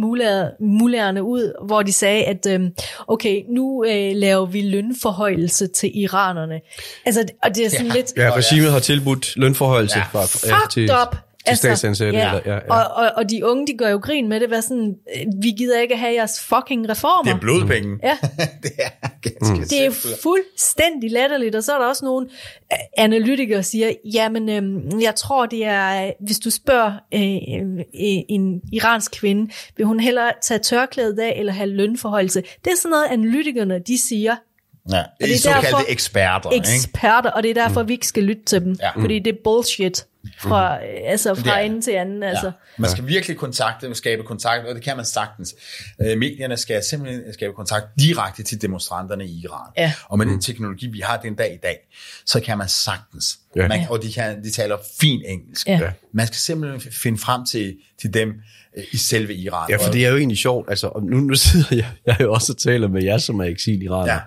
mulæerne 0.60 1.22
ud, 1.22 1.66
hvor 1.66 1.82
de 1.82 1.92
sagde, 1.92 2.24
at 2.24 2.46
øh, 2.46 2.60
okay, 3.08 3.42
nu 3.48 3.84
øh, 3.84 4.12
laver 4.14 4.46
vi 4.46 4.62
lønforhøjelse 4.62 5.66
til 5.66 5.90
iranerne. 5.98 6.60
Altså, 7.04 7.24
og 7.42 7.54
det 7.54 7.66
er 7.66 7.70
sådan 7.70 7.86
ja. 7.86 7.92
lidt... 7.92 8.12
Ja, 8.16 8.30
regimet 8.34 8.72
har 8.72 8.80
tilbudt 8.80 9.36
lønforhøjelse. 9.36 9.98
Ja. 9.98 10.04
Fra, 10.04 10.48
ja, 10.48 10.58
til, 10.70 10.90
up! 11.02 11.16
Altså, 11.50 11.60
statsansatte. 11.60 12.18
Ja. 12.18 12.28
Eller, 12.28 12.40
ja, 12.46 12.54
ja. 12.54 12.60
Og, 12.70 13.04
og, 13.04 13.12
og 13.16 13.30
de 13.30 13.46
unge, 13.46 13.66
de 13.66 13.78
gør 13.78 13.88
jo 13.88 13.98
grin 13.98 14.28
med 14.28 14.40
det, 14.40 14.48
hvad 14.48 14.62
sådan, 14.62 14.94
vi 15.42 15.50
gider 15.50 15.80
ikke 15.80 15.96
have 15.96 16.14
jeres 16.14 16.40
fucking 16.40 16.88
reformer. 16.88 17.22
Det 17.22 17.36
er 17.36 17.40
blodpenge. 17.40 17.88
Mm. 17.88 18.00
Ja. 18.02 18.16
det 18.62 18.72
er 18.78 19.08
ganske 19.22 19.54
mm. 19.54 19.68
Det 19.68 19.86
er 19.86 19.90
fuldstændig 20.22 21.10
latterligt, 21.10 21.54
og 21.54 21.64
så 21.64 21.74
er 21.74 21.78
der 21.78 21.86
også 21.86 22.04
nogle 22.04 22.26
øh, 22.72 22.78
analytikere, 22.96 23.56
der 23.56 23.62
siger, 23.62 23.92
jamen, 24.14 24.48
øhm, 24.48 25.00
jeg 25.00 25.14
tror, 25.14 25.46
det 25.46 25.64
er, 25.64 26.12
hvis 26.20 26.38
du 26.38 26.50
spørger 26.50 26.92
øh, 27.14 27.20
øh, 27.78 28.22
en 28.28 28.60
iransk 28.72 29.12
kvinde, 29.12 29.52
vil 29.76 29.86
hun 29.86 30.00
hellere 30.00 30.32
tage 30.42 30.58
tørklædet 30.58 31.18
af, 31.18 31.34
eller 31.36 31.52
have 31.52 31.68
lønforholdelse. 31.68 32.42
Det 32.64 32.70
er 32.70 32.76
sådan 32.76 32.90
noget, 32.90 33.06
analytikerne, 33.10 33.78
de 33.78 33.98
siger, 33.98 34.36
Ja, 34.90 34.96
det 34.96 35.04
er, 35.20 35.26
det 35.26 35.34
er 35.34 35.38
såkaldte 35.38 35.66
derfor, 35.66 35.84
eksperter. 35.88 36.50
Eksperter, 36.50 37.28
ikke? 37.28 37.34
og 37.34 37.42
det 37.42 37.50
er 37.50 37.54
derfor, 37.54 37.82
mm. 37.82 37.88
vi 37.88 37.92
ikke 37.92 38.06
skal 38.06 38.22
lytte 38.22 38.44
til 38.44 38.60
dem. 38.60 38.76
Ja. 38.82 38.90
Fordi 39.00 39.18
det 39.18 39.34
er 39.34 39.38
bullshit 39.44 40.06
fra, 40.38 40.76
mm. 40.76 40.84
altså 41.04 41.34
fra 41.34 41.60
ende 41.60 41.80
til 41.80 41.90
anden. 41.90 42.22
Altså. 42.22 42.46
Ja. 42.46 42.52
Man 42.78 42.90
skal 42.90 43.06
virkelig 43.06 43.36
kontakte, 43.36 43.94
skabe 43.94 44.22
kontakt, 44.22 44.66
og 44.66 44.74
det 44.74 44.82
kan 44.82 44.96
man 44.96 45.04
sagtens. 45.04 45.54
Øh, 46.02 46.18
medierne 46.18 46.56
skal 46.56 46.82
simpelthen 46.84 47.32
skabe 47.32 47.52
kontakt 47.52 47.86
direkte 47.98 48.42
til 48.42 48.62
demonstranterne 48.62 49.26
i 49.26 49.40
Iran. 49.44 49.72
Ja. 49.76 49.92
Og 50.08 50.18
med 50.18 50.26
den 50.26 50.40
teknologi, 50.40 50.86
vi 50.86 51.00
har 51.00 51.16
den 51.16 51.34
dag 51.34 51.54
i 51.54 51.58
dag, 51.62 51.76
så 52.26 52.40
kan 52.40 52.58
man 52.58 52.68
sagtens. 52.68 53.38
Ja. 53.56 53.68
Man, 53.68 53.86
og 53.90 54.02
de, 54.02 54.12
kan, 54.12 54.44
de 54.44 54.50
taler 54.50 54.76
fint 55.00 55.22
engelsk. 55.26 55.66
Ja. 55.66 55.80
Man 56.12 56.26
skal 56.26 56.36
simpelthen 56.36 56.92
finde 56.92 57.18
frem 57.18 57.46
til, 57.46 57.76
til 58.00 58.14
dem, 58.14 58.32
Øh, 58.78 58.84
i 58.92 58.96
selve 58.96 59.34
Iran. 59.34 59.70
Ja, 59.70 59.76
for 59.76 59.92
det 59.92 60.06
er 60.06 60.10
jo 60.10 60.16
egentlig 60.16 60.38
sjovt. 60.38 60.70
Altså, 60.70 61.00
nu, 61.02 61.16
nu 61.16 61.34
sidder 61.34 61.66
jeg, 61.70 61.86
jeg 62.06 62.16
er 62.18 62.24
jo 62.24 62.32
også 62.32 62.52
og 62.52 62.58
taler 62.58 62.88
med 62.88 63.02
jer, 63.02 63.18
som 63.18 63.40
er 63.40 63.44
eksil 63.44 63.82
iraner. 63.82 64.12
Ja. 64.12 64.18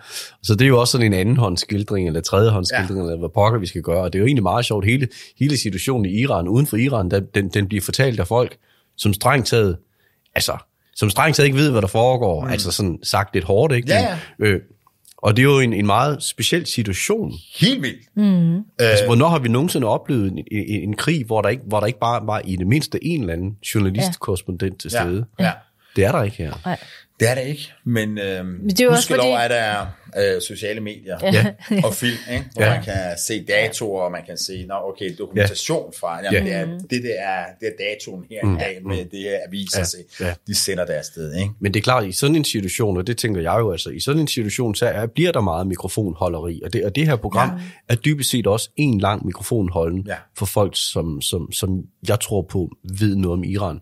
Så 0.44 0.54
det 0.54 0.62
er 0.62 0.68
jo 0.68 0.80
også 0.80 0.92
sådan 0.92 1.08
en 1.08 1.14
andenhåndsskildring, 1.14 2.08
eller 2.08 2.22
tredjehåndsskildring, 2.22 3.00
ja. 3.00 3.06
eller 3.06 3.20
hvad 3.20 3.30
pokker 3.34 3.60
vi 3.60 3.68
skal 3.68 3.82
gøre. 3.82 4.02
Og 4.02 4.14
det 4.14 4.20
er 4.20 4.22
jo 4.22 4.26
egentlig 4.26 4.44
meget 4.44 4.66
sjovt. 4.66 4.86
Hele, 4.86 5.08
hele 5.40 5.58
situationen 5.58 5.90
i 6.06 6.21
Iran, 6.21 6.47
uden 6.47 6.67
for 6.67 6.77
Iran, 6.77 7.12
den, 7.12 7.25
den, 7.36 7.49
den 7.49 7.67
bliver 7.67 7.82
fortalt 7.82 8.19
af 8.19 8.27
folk, 8.27 8.58
som 8.97 9.13
strengt 9.13 9.47
taget, 9.47 9.77
altså, 10.36 10.58
som 10.95 11.10
strengt 11.10 11.36
taget 11.36 11.47
ikke 11.47 11.58
ved, 11.58 11.71
hvad 11.71 11.82
der 11.82 11.88
foregår. 11.88 12.45
Mm. 12.45 12.51
Altså 12.51 12.71
sådan 12.71 12.99
sagt 13.04 13.34
lidt 13.34 13.45
hårdt, 13.45 13.73
ikke? 13.73 13.89
Ja, 13.89 14.17
ja. 14.39 14.45
Øh, 14.45 14.62
og 15.17 15.38
det 15.38 15.43
er 15.43 15.54
jo 15.54 15.60
en, 15.60 15.73
en 15.73 15.86
meget 15.86 16.23
speciel 16.23 16.65
situation. 16.65 17.34
Helt 17.60 17.82
vildt. 17.82 18.15
Mm. 18.15 18.65
Altså, 18.80 19.06
hvornår 19.06 19.27
har 19.27 19.39
vi 19.39 19.49
nogensinde 19.49 19.88
oplevet 19.88 20.32
en, 20.32 20.38
en, 20.51 20.89
en 20.89 20.95
krig, 20.95 21.25
hvor 21.25 21.41
der, 21.41 21.49
ikke, 21.49 21.63
hvor 21.67 21.80
der 21.80 21.88
ikke 21.88 21.99
bare 21.99 22.27
var 22.27 22.41
i 22.45 22.56
det 22.56 22.67
mindste 22.67 23.06
en 23.06 23.21
eller 23.21 23.34
anden 23.34 23.58
journalistkorrespondent 23.75 24.80
til 24.80 24.91
stede? 24.91 25.25
Ja. 25.39 25.45
ja. 25.45 25.51
Det 25.95 26.06
er 26.06 26.12
der 26.12 26.23
ikke 26.23 26.38
her. 26.38 26.54
Nej. 26.65 26.80
Det 27.22 27.30
er 27.30 27.36
det 27.36 27.48
ikke, 27.48 27.74
men, 27.84 28.18
øh, 28.18 28.46
det 28.70 28.80
er 28.80 28.90
også 28.90 29.08
fordi... 29.08 29.28
er 29.28 29.48
der 29.48 29.86
øh, 30.36 30.42
sociale 30.42 30.80
medier 30.80 31.18
ja. 31.34 31.54
og 31.88 31.94
film, 31.94 32.18
ikke? 32.32 32.46
hvor 32.54 32.64
ja. 32.64 32.70
man 32.70 32.84
kan 32.84 33.18
se 33.28 33.46
datoer, 33.46 34.02
og 34.02 34.12
man 34.12 34.22
kan 34.26 34.38
se, 34.38 34.66
nå, 34.68 34.74
okay, 34.74 35.16
dokumentation 35.18 35.94
fra, 36.00 36.20
jamen, 36.24 36.48
ja. 36.48 36.60
det, 36.60 36.70
er, 36.70 36.78
det, 36.78 36.90
det, 36.90 37.16
er, 37.20 37.44
det 37.60 37.68
er 37.68 37.72
datoen 37.80 38.26
her 38.30 38.40
mm. 38.44 38.56
i 38.56 38.60
dag, 38.60 38.80
med 38.86 39.06
det 39.06 39.36
er 39.36 39.38
aviser, 39.48 39.80
ja. 39.80 39.84
Se, 39.84 39.98
ja. 40.20 40.34
de 40.48 40.56
sender 40.56 40.86
deres 40.86 41.06
sted. 41.06 41.36
Ikke? 41.36 41.52
Men 41.60 41.74
det 41.74 41.80
er 41.80 41.84
klart, 41.84 42.06
i 42.06 42.12
sådan 42.12 42.36
en 42.36 42.46
situation, 42.46 42.98
og 42.98 43.08
det 43.08 43.18
tænker 43.18 43.42
jeg 43.42 43.56
jo 43.60 43.72
altså, 43.72 43.90
i 43.90 44.00
sådan 44.00 44.22
en 44.22 44.28
situation, 44.28 44.76
så 44.76 44.86
er, 44.86 45.06
bliver 45.06 45.32
der 45.32 45.42
meget 45.42 45.68
mikrofonholderi, 45.68 46.62
og 46.64 46.74
det, 46.74 46.86
og 46.86 46.96
det 46.96 47.08
her 47.08 47.16
program 47.16 47.50
ja. 47.50 47.64
er 47.90 47.96
dybest 47.96 48.30
set 48.32 48.48
også 48.48 48.70
en 48.76 49.00
lang 49.00 49.26
mikrofonholden 49.26 50.06
ja. 50.08 50.16
for 50.38 50.46
folk, 50.46 50.74
som, 50.76 51.22
som, 51.22 51.52
som 51.52 51.84
jeg 52.08 52.20
tror 52.20 52.42
på 52.42 52.70
ved 52.84 53.16
noget 53.16 53.38
om 53.38 53.44
Iran 53.44 53.82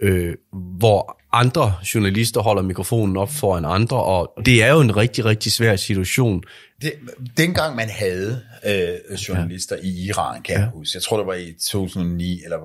øh, 0.00 0.34
hvor 0.50 1.17
andre 1.32 1.74
journalister 1.94 2.40
holder 2.40 2.62
mikrofonen 2.62 3.16
op 3.16 3.30
foran 3.30 3.64
andre, 3.64 4.04
og 4.04 4.32
det 4.46 4.62
er 4.62 4.72
jo 4.72 4.80
en 4.80 4.96
rigtig, 4.96 5.24
rigtig 5.24 5.52
svær 5.52 5.76
situation. 5.76 6.42
Det, 6.82 6.92
dengang 7.36 7.76
man 7.76 7.90
havde 7.90 8.42
øh, 8.66 9.14
journalister 9.14 9.76
ja. 9.76 9.82
i 9.82 10.06
Iran, 10.06 10.42
kan 10.42 10.54
ja. 10.54 10.60
jeg 10.60 10.68
huske, 10.68 10.96
jeg 10.96 11.02
tror 11.02 11.16
det 11.16 11.26
var 11.26 11.34
i 11.34 11.52
2009, 11.52 12.44
eller 12.44 12.58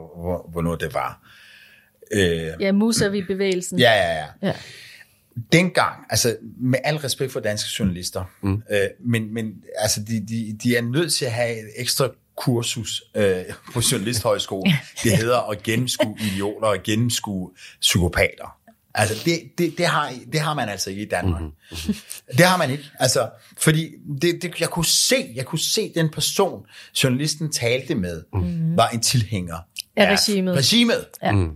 hvornår 0.52 0.76
det 0.76 0.94
var. 0.94 1.20
Øh, 2.14 2.52
ja, 2.60 2.72
Musavi-bevægelsen. 2.72 3.80
Ja, 3.80 3.92
ja, 3.92 4.14
ja. 4.14 4.26
ja. 4.42 4.54
dengang, 5.52 6.06
altså 6.10 6.38
med 6.58 6.80
al 6.84 6.96
respekt 6.96 7.32
for 7.32 7.40
danske 7.40 7.70
journalister, 7.80 8.24
mm. 8.42 8.64
øh, 8.72 8.88
men, 9.06 9.34
men 9.34 9.54
altså, 9.78 10.00
de, 10.04 10.26
de, 10.28 10.58
de 10.64 10.78
er 10.78 10.82
nødt 10.82 11.14
til 11.14 11.26
at 11.26 11.32
have 11.32 11.60
et 11.60 11.70
ekstra 11.78 12.10
kursus 12.36 13.04
øh, 13.16 13.44
på 13.74 13.82
Journalisthøjskolen. 13.92 14.74
Det 15.04 15.18
hedder 15.18 15.50
at 15.50 15.64
gennemskue 15.64 16.18
idioter 16.20 16.68
og 16.68 16.78
gennemskue 16.84 17.52
psykopater. 17.82 18.58
Altså, 18.96 19.16
det, 19.26 19.42
det, 19.58 19.78
det, 19.78 19.86
har, 19.86 20.14
det 20.34 20.40
har 20.40 20.54
man 20.54 20.70
altså 20.70 20.90
ikke 20.90 21.02
i 21.02 21.10
Danmark. 21.10 21.42
Mm-hmm. 21.42 21.96
Det 22.38 22.46
har 22.46 22.58
man 22.58 22.72
ikke. 22.72 22.84
Altså, 23.00 23.30
fordi 23.58 23.90
det, 24.22 24.42
det, 24.42 24.60
jeg, 24.60 24.70
kunne 24.70 24.86
se, 24.86 25.32
jeg 25.36 25.46
kunne 25.46 25.60
se, 25.60 25.92
den 25.96 26.10
person, 26.10 26.66
journalisten 27.04 27.52
talte 27.52 27.96
med, 27.96 28.24
mm-hmm. 28.34 28.78
var 28.78 28.88
en 28.88 29.02
tilhænger 29.02 29.58
af 29.96 30.12
regimet. 30.12 30.58
regimet. 30.58 31.06
Ja. 31.24 31.32
Mm. 31.32 31.52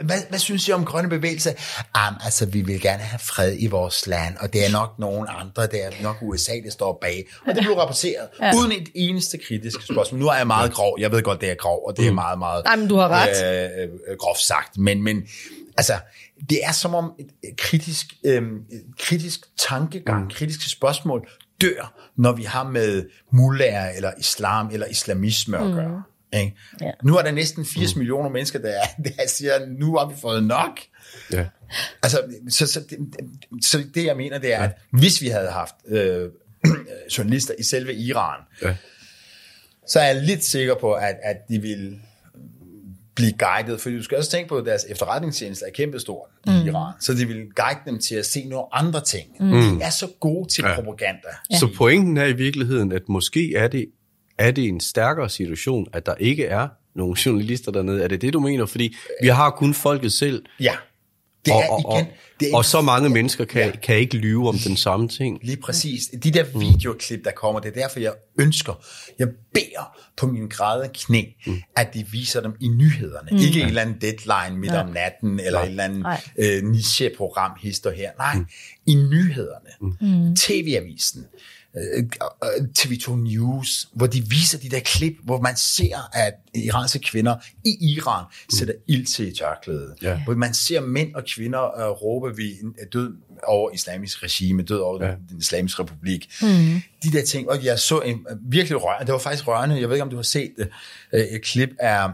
Hvad, 0.00 0.18
hvad 0.28 0.38
synes 0.38 0.68
I 0.68 0.72
om 0.72 0.84
grønne 0.84 1.08
bevægelser? 1.10 1.50
Um, 1.50 2.16
altså, 2.24 2.46
vi 2.46 2.60
vil 2.60 2.80
gerne 2.80 3.02
have 3.02 3.18
fred 3.18 3.56
i 3.58 3.66
vores 3.66 4.06
land, 4.06 4.36
og 4.36 4.52
det 4.52 4.66
er 4.66 4.72
nok 4.72 4.98
nogen 4.98 5.26
andre, 5.28 5.62
det 5.62 5.84
er 5.84 5.90
nok 6.02 6.16
USA, 6.22 6.52
der 6.64 6.70
står 6.70 6.98
bag. 7.00 7.26
Og 7.46 7.54
det 7.54 7.62
blev 7.62 7.74
rapporteret, 7.74 8.28
ja. 8.40 8.52
uden 8.56 8.72
et 8.72 8.88
eneste 8.94 9.38
kritisk 9.38 9.82
spørgsmål. 9.82 10.20
Nu 10.20 10.28
er 10.28 10.34
jeg 10.34 10.46
meget 10.46 10.72
grov, 10.72 10.96
jeg 11.00 11.12
ved 11.12 11.22
godt, 11.22 11.40
det 11.40 11.50
er 11.50 11.54
grov, 11.54 11.86
og 11.86 11.96
det 11.96 12.06
er 12.06 12.12
meget, 12.12 12.38
meget 12.38 12.64
Nej, 12.64 12.76
men 12.76 12.88
du 12.88 12.96
har 12.96 13.08
ret. 13.08 13.70
Øh, 13.78 13.82
øh, 13.82 14.16
groft 14.18 14.40
sagt. 14.40 14.78
Men, 14.78 15.02
men 15.02 15.22
altså, 15.76 15.94
det 16.50 16.58
er 16.62 16.72
som 16.72 16.94
om 16.94 17.12
et 17.18 17.56
kritisk, 17.58 18.06
øh, 18.24 18.42
kritisk 18.98 19.40
tankegang, 19.58 20.24
mm. 20.24 20.30
kritiske 20.30 20.70
spørgsmål 20.70 21.28
dør, 21.60 21.92
når 22.16 22.32
vi 22.32 22.42
har 22.42 22.64
med 22.64 23.04
mullager 23.32 23.88
eller 23.88 24.12
islam 24.18 24.68
eller 24.72 24.86
islamisme 24.86 25.58
at 25.58 25.74
gøre. 25.74 25.88
Mm. 25.88 26.15
Ikke? 26.32 26.56
Ja. 26.80 26.90
Nu 27.02 27.16
er 27.16 27.22
der 27.22 27.30
næsten 27.30 27.64
80 27.64 27.94
mm. 27.94 27.98
millioner 27.98 28.30
mennesker, 28.30 28.58
der, 28.58 28.80
der 29.04 29.28
siger, 29.28 29.66
nu 29.66 29.96
har 29.96 30.08
vi 30.08 30.14
fået 30.20 30.44
nok. 30.44 30.80
Ja. 31.32 31.46
Altså, 32.02 32.22
så, 32.48 32.66
så, 32.66 32.80
det, 32.90 32.98
så 33.64 33.84
det 33.94 34.04
jeg 34.04 34.16
mener, 34.16 34.38
det 34.38 34.54
er, 34.54 34.58
ja. 34.58 34.64
at 34.64 34.72
hvis 34.90 35.22
vi 35.22 35.28
havde 35.28 35.50
haft 35.50 35.74
øh, 35.88 36.30
journalister 37.18 37.54
i 37.58 37.62
selve 37.62 37.94
Iran, 37.94 38.40
ja. 38.62 38.76
så 39.86 40.00
er 40.00 40.04
jeg 40.04 40.22
lidt 40.22 40.44
sikker 40.44 40.74
på, 40.74 40.92
at, 40.92 41.16
at 41.22 41.36
de 41.48 41.62
ville 41.62 42.00
blive 43.16 43.32
guidet, 43.32 43.80
for 43.80 43.90
du 43.90 44.02
skal 44.02 44.18
også 44.18 44.30
tænke 44.30 44.48
på, 44.48 44.56
at 44.56 44.66
deres 44.66 44.84
efterretningstjeneste 44.88 45.64
er 45.66 45.70
kæmpestor 45.70 46.28
mm. 46.46 46.52
i 46.52 46.68
Iran, 46.68 46.92
så 47.00 47.14
de 47.14 47.26
vil 47.26 47.36
guide 47.36 47.78
dem 47.86 47.98
til 47.98 48.14
at 48.14 48.26
se 48.26 48.44
nogle 48.44 48.66
andre 48.72 49.00
ting. 49.00 49.26
Mm. 49.40 49.50
De 49.50 49.82
er 49.82 49.90
så 49.90 50.08
gode 50.20 50.48
til 50.48 50.64
ja. 50.64 50.74
propaganda. 50.74 51.28
Ja. 51.50 51.58
Så 51.58 51.68
pointen 51.76 52.16
er 52.16 52.24
i 52.24 52.32
virkeligheden, 52.32 52.92
at 52.92 53.08
måske 53.08 53.54
er 53.54 53.68
det 53.68 53.86
er 54.38 54.50
det 54.50 54.68
en 54.68 54.80
stærkere 54.80 55.30
situation, 55.30 55.86
at 55.92 56.06
der 56.06 56.14
ikke 56.14 56.44
er 56.46 56.68
nogen 56.94 57.14
journalister 57.26 57.72
dernede? 57.72 58.02
Er 58.02 58.08
det 58.08 58.20
det, 58.22 58.32
du 58.32 58.40
mener? 58.40 58.66
Fordi 58.66 58.94
vi 59.22 59.28
har 59.28 59.50
kun 59.50 59.74
folket 59.74 60.12
selv. 60.12 60.42
Ja. 60.60 60.72
Det 61.46 61.52
er 61.52 61.70
og, 61.70 61.96
igen, 61.96 62.06
det 62.40 62.50
er 62.50 62.56
og 62.56 62.64
så 62.64 62.80
mange 62.80 63.08
mennesker 63.08 63.44
kan, 63.44 63.64
ja. 63.66 63.70
kan 63.70 63.96
ikke 63.96 64.16
lyve 64.16 64.48
om 64.48 64.58
den 64.58 64.76
samme 64.76 65.08
ting. 65.08 65.38
Lige 65.42 65.56
præcis. 65.56 66.10
De 66.22 66.30
der 66.30 66.44
videoklip, 66.58 67.24
der 67.24 67.30
kommer, 67.30 67.60
det 67.60 67.76
er 67.76 67.82
derfor, 67.82 68.00
jeg 68.00 68.12
ønsker, 68.40 68.84
jeg 69.18 69.28
beder 69.54 69.96
på 70.16 70.26
min 70.26 70.48
græde 70.48 70.90
knæ, 70.94 71.22
mm. 71.46 71.62
at 71.76 71.94
de 71.94 72.06
viser 72.10 72.40
dem 72.40 72.52
i 72.60 72.68
nyhederne. 72.68 73.28
Mm. 73.30 73.36
Ikke 73.36 73.60
en 73.60 73.66
eller 73.66 73.82
anden 73.82 73.96
deadline 74.00 74.60
midt 74.60 74.72
ja. 74.72 74.80
om 74.80 74.90
natten, 74.90 75.40
eller 75.40 75.60
en 75.60 75.68
eller 75.68 75.84
anden 75.84 76.04
øh, 76.38 76.62
niche-program, 76.62 77.50
hister 77.62 77.90
her. 77.90 78.10
Nej, 78.18 78.34
mm. 78.34 78.46
i 78.86 78.94
nyhederne. 78.94 79.70
Mm. 80.00 80.36
TV-avisen. 80.36 81.26
Øh, 81.76 82.04
TV2 82.78 83.16
News, 83.16 83.88
hvor 83.92 84.06
de 84.06 84.22
viser 84.28 84.58
de 84.58 84.68
der 84.68 84.80
klip, 84.80 85.16
hvor 85.22 85.40
man 85.40 85.56
ser, 85.56 86.16
at 86.16 86.34
iranske 86.54 86.98
kvinder 86.98 87.36
i 87.64 87.76
Iran 87.80 88.24
sætter 88.58 88.74
ild 88.86 89.06
til 89.06 89.36
tørklædet. 89.36 89.94
Ja. 90.02 90.20
Hvor 90.24 90.34
man 90.34 90.54
ser 90.54 90.80
mænd 90.80 91.14
og 91.14 91.24
kvinder 91.34 91.90
uh, 91.90 92.02
råbe, 92.02 92.36
vi 92.36 92.50
er 92.78 92.86
død 92.92 93.16
over 93.46 93.70
islamisk 93.70 94.22
regime, 94.22 94.62
død 94.62 94.78
over 94.78 95.04
ja. 95.04 95.10
den 95.30 95.38
islamiske 95.38 95.82
republik. 95.82 96.28
Mm. 96.42 96.80
De 97.02 97.12
der 97.12 97.24
ting, 97.24 97.50
og 97.50 97.64
jeg 97.64 97.78
så 97.78 98.00
en 98.00 98.26
virkelig 98.42 98.84
rørende, 98.84 99.06
det 99.06 99.12
var 99.12 99.18
faktisk 99.18 99.48
rørende, 99.48 99.80
jeg 99.80 99.88
ved 99.88 99.96
ikke, 99.96 100.04
om 100.04 100.10
du 100.10 100.16
har 100.16 100.22
set 100.22 100.52
det, 100.58 100.68
et 101.12 101.42
klip 101.42 101.70
af 101.78 102.10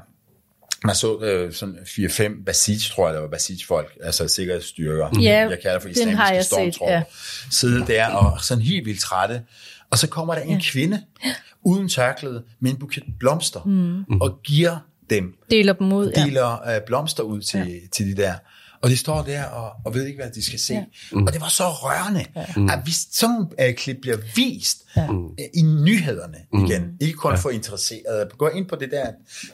man 0.84 0.94
så 0.94 1.20
øh, 1.20 1.52
sådan 1.52 1.78
4-5 1.86 2.44
Basij, 2.44 2.74
tror 2.90 3.06
jeg, 3.06 3.14
der 3.14 3.20
var 3.20 3.28
Basij-folk, 3.28 3.98
altså 4.02 4.28
sikkerhedsstyrker, 4.28 5.08
ja, 5.20 5.48
jeg 5.48 5.58
kalder 5.62 5.80
for 5.80 5.88
islamiske 5.88 6.42
stormtropper, 6.42 6.94
ja. 6.94 7.02
sidde 7.50 7.86
der 7.86 8.06
og 8.06 8.40
sådan 8.40 8.64
helt 8.64 8.86
vildt 8.86 9.00
trætte. 9.00 9.42
Og 9.90 9.98
så 9.98 10.08
kommer 10.08 10.34
der 10.34 10.42
en 10.42 10.50
ja. 10.50 10.60
kvinde 10.70 11.02
uden 11.62 11.88
tørklæde 11.88 12.42
med 12.60 12.70
en 12.70 12.76
buket 12.76 13.04
blomster 13.18 13.60
mm. 13.64 14.20
og 14.20 14.40
giver 14.44 14.78
dem, 15.10 15.34
deler 15.50 15.72
dem 15.72 15.92
ud, 15.92 16.12
deler 16.12 16.70
ja. 16.72 16.78
blomster 16.86 17.22
ud 17.22 17.40
til, 17.40 17.60
ja. 17.60 17.88
til 17.92 18.06
de 18.06 18.22
der. 18.22 18.34
Og 18.82 18.90
de 18.90 18.96
står 18.96 19.22
der 19.22 19.44
og, 19.44 19.72
og 19.84 19.94
ved 19.94 20.06
ikke, 20.06 20.22
hvad 20.22 20.30
de 20.30 20.44
skal 20.44 20.58
se. 20.58 20.74
Ja. 20.74 20.84
Mm. 21.12 21.26
Og 21.26 21.32
det 21.32 21.40
var 21.40 21.48
så 21.48 21.64
rørende, 21.64 22.24
ja. 22.36 22.72
at 22.72 22.82
hvis 22.84 23.06
sådan 23.12 23.34
nogle 23.34 23.68
uh, 23.68 23.74
klip 23.74 23.96
bliver 24.02 24.16
vist 24.36 24.78
ja. 24.96 25.10
uh, 25.10 25.30
i 25.54 25.62
nyhederne 25.62 26.38
mm. 26.52 26.64
igen, 26.64 26.96
ikke 27.00 27.16
kun 27.16 27.32
ja. 27.32 27.36
for 27.36 27.50
interesserede, 27.50 28.28
gå 28.38 28.48
ind 28.48 28.66
på 28.66 28.76
det 28.76 28.90
der, 28.90 29.06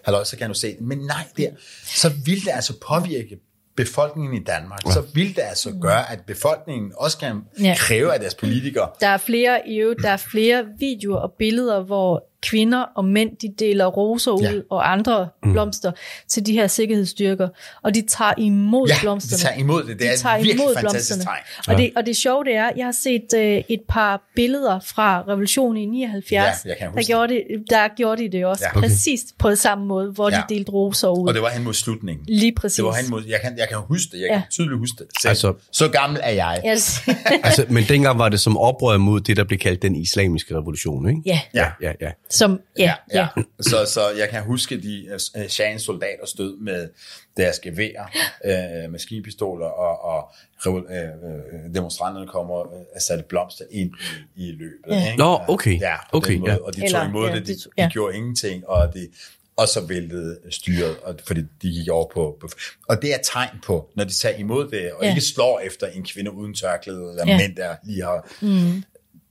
halløj, 0.05 0.25
så 0.25 0.37
kan 0.37 0.49
du 0.49 0.55
se 0.55 0.69
det, 0.69 0.81
men 0.81 0.99
nej, 0.99 1.25
der, 1.37 1.51
så 1.85 2.13
vil 2.25 2.45
det 2.45 2.51
altså 2.53 2.73
påvirke 2.89 3.39
befolkningen 3.77 4.43
i 4.43 4.45
Danmark, 4.45 4.81
ja. 4.87 4.93
så 4.93 5.05
vil 5.15 5.37
det 5.37 5.43
altså 5.43 5.75
gøre, 5.81 6.13
at 6.13 6.21
befolkningen 6.27 6.93
også 6.97 7.19
kan 7.19 7.41
ja. 7.61 7.75
kræve 7.79 8.15
af 8.15 8.21
deres 8.21 8.35
politikere. 8.35 8.91
Der 9.01 9.09
er 9.09 9.17
flere, 9.17 9.61
der 10.03 10.11
er 10.11 10.17
flere 10.17 10.65
videoer 10.79 11.19
og 11.19 11.33
billeder, 11.39 11.83
hvor 11.83 12.29
kvinder 12.43 12.81
og 12.81 13.05
mænd, 13.05 13.37
de 13.43 13.55
deler 13.59 13.87
roser 13.87 14.31
ud 14.31 14.43
ja. 14.43 14.53
og 14.71 14.93
andre 14.93 15.29
mm. 15.43 15.53
blomster 15.53 15.93
til 16.29 16.47
de 16.47 16.53
her 16.53 16.67
sikkerhedsstyrker, 16.67 17.49
og 17.83 17.95
de 17.95 18.03
tager 18.09 18.35
imod 18.39 18.89
ja, 18.89 18.95
blomsterne. 19.01 19.39
de 19.39 19.43
tager 19.43 19.57
imod 19.59 19.83
det. 19.83 19.89
Det 19.89 20.01
de 20.01 20.07
er 20.07 20.17
tager 20.17 20.37
virkelig 20.37 20.55
imod 20.55 20.75
fantastisk 20.75 21.21
tegn. 21.21 21.43
Ja. 21.67 21.73
Og, 21.73 21.79
det, 21.79 21.93
og 21.97 22.07
det 22.07 22.17
sjove 22.17 22.45
det 22.45 22.55
er, 22.55 22.71
jeg 22.77 22.85
har 22.85 22.93
set 22.93 23.27
uh, 23.35 23.41
et 23.41 23.81
par 23.89 24.23
billeder 24.35 24.81
fra 24.81 25.25
revolutionen 25.29 25.77
i 25.83 25.87
79, 25.87 26.35
ja, 26.65 26.75
der, 26.95 27.07
gjorde 27.07 27.35
det, 27.35 27.45
der 27.71 27.89
gjorde 27.97 28.23
de 28.23 28.33
det 28.33 28.47
også 28.47 28.65
ja. 28.65 28.79
okay. 28.79 28.89
præcis 28.89 29.21
på 29.39 29.55
samme 29.55 29.85
måde, 29.87 30.11
hvor 30.11 30.31
ja. 30.31 30.37
de 30.37 30.55
delte 30.55 30.73
roser 30.73 31.09
ud. 31.09 31.29
Og 31.29 31.35
det 31.35 31.43
var 31.43 31.49
hen 31.49 31.65
mod 31.65 31.75
slutningen. 31.75 32.27
Lige 32.29 32.53
præcis. 32.53 32.77
Det 32.77 32.85
var 32.85 32.95
hen 32.95 33.11
mod, 33.11 33.25
jeg, 33.29 33.41
kan, 33.43 33.59
jeg 33.59 33.69
kan 33.69 33.79
huske 33.79 34.11
det, 34.13 34.21
jeg 34.21 34.29
ja. 34.31 34.35
kan 34.35 34.43
tydeligt 34.51 34.79
huske 34.79 34.97
det. 34.99 35.07
Selv. 35.23 35.29
Altså, 35.29 35.55
så 35.73 35.89
gammel 35.89 36.21
er 36.23 36.31
jeg. 36.31 36.63
Yes. 36.73 37.01
altså, 37.43 37.67
men 37.69 37.85
dengang 37.89 38.19
var 38.19 38.29
det 38.29 38.41
som 38.41 38.57
oprør 38.57 38.97
mod 38.97 39.21
det, 39.21 39.37
der 39.37 39.45
blev 39.45 39.59
kaldt 39.59 39.83
den 39.83 39.97
islamiske 39.97 40.55
revolution, 40.55 41.09
ikke? 41.09 41.23
Ja. 41.27 41.41
Ja, 41.55 41.67
ja, 41.83 41.93
ja. 42.01 42.11
Som, 42.31 42.61
ja, 42.79 42.95
ja. 43.13 43.29
ja. 43.37 43.43
Så, 43.61 43.91
så 43.95 44.01
jeg 44.19 44.29
kan 44.29 44.43
huske, 44.43 44.83
de 44.83 45.09
uh, 45.13 45.47
Shahens 45.47 45.83
soldater 45.83 46.27
stod 46.27 46.61
med 46.61 46.89
deres 47.37 47.59
gevær, 47.59 48.11
uh, 48.45 48.93
maskinpistoler, 48.93 49.67
og, 49.67 50.05
og 50.05 50.35
uh, 50.67 51.75
demonstranterne 51.75 52.27
kommer 52.27 52.55
og 52.55 52.73
uh, 52.73 53.01
satte 53.01 53.25
blomster 53.29 53.65
ind 53.71 53.91
i, 54.37 54.49
i 54.49 54.53
løbet. 54.53 54.91
Ja. 54.91 55.07
Ikke? 55.07 55.19
Nå, 55.19 55.41
okay. 55.49 55.81
Ja, 55.81 55.97
okay, 56.13 56.37
måde, 56.37 56.53
ja. 56.53 56.59
Og 56.59 56.77
de 56.77 56.85
Eller, 56.85 56.99
tog 56.99 57.09
imod 57.09 57.29
ja, 57.29 57.35
det, 57.35 57.47
de, 57.47 57.55
de, 57.55 57.61
ja. 57.79 57.89
gjorde 57.89 58.17
ingenting, 58.17 58.69
og 58.69 58.95
de, 58.95 59.09
og 59.57 59.69
så 59.69 59.81
væltede 59.81 60.39
styret, 60.51 60.97
og, 61.03 61.15
fordi 61.27 61.41
de 61.41 61.69
gik 61.69 61.89
over 61.89 62.07
på, 62.15 62.37
på... 62.41 62.49
Og 62.89 63.03
det 63.03 63.15
er 63.15 63.19
tegn 63.23 63.59
på, 63.65 63.91
når 63.97 64.05
de 64.05 64.13
tager 64.13 64.37
imod 64.37 64.71
det, 64.71 64.93
og 64.93 65.05
ja. 65.05 65.09
ikke 65.09 65.21
slår 65.21 65.61
efter 65.61 65.87
en 65.87 66.05
kvinde 66.05 66.33
uden 66.33 66.55
tørklæde, 66.55 67.11
eller 67.11 67.25
ja. 67.27 67.37
mænd, 67.37 67.57
der 67.57 67.77
lige 67.85 68.03
har... 68.03 68.29
Mm. 68.41 68.83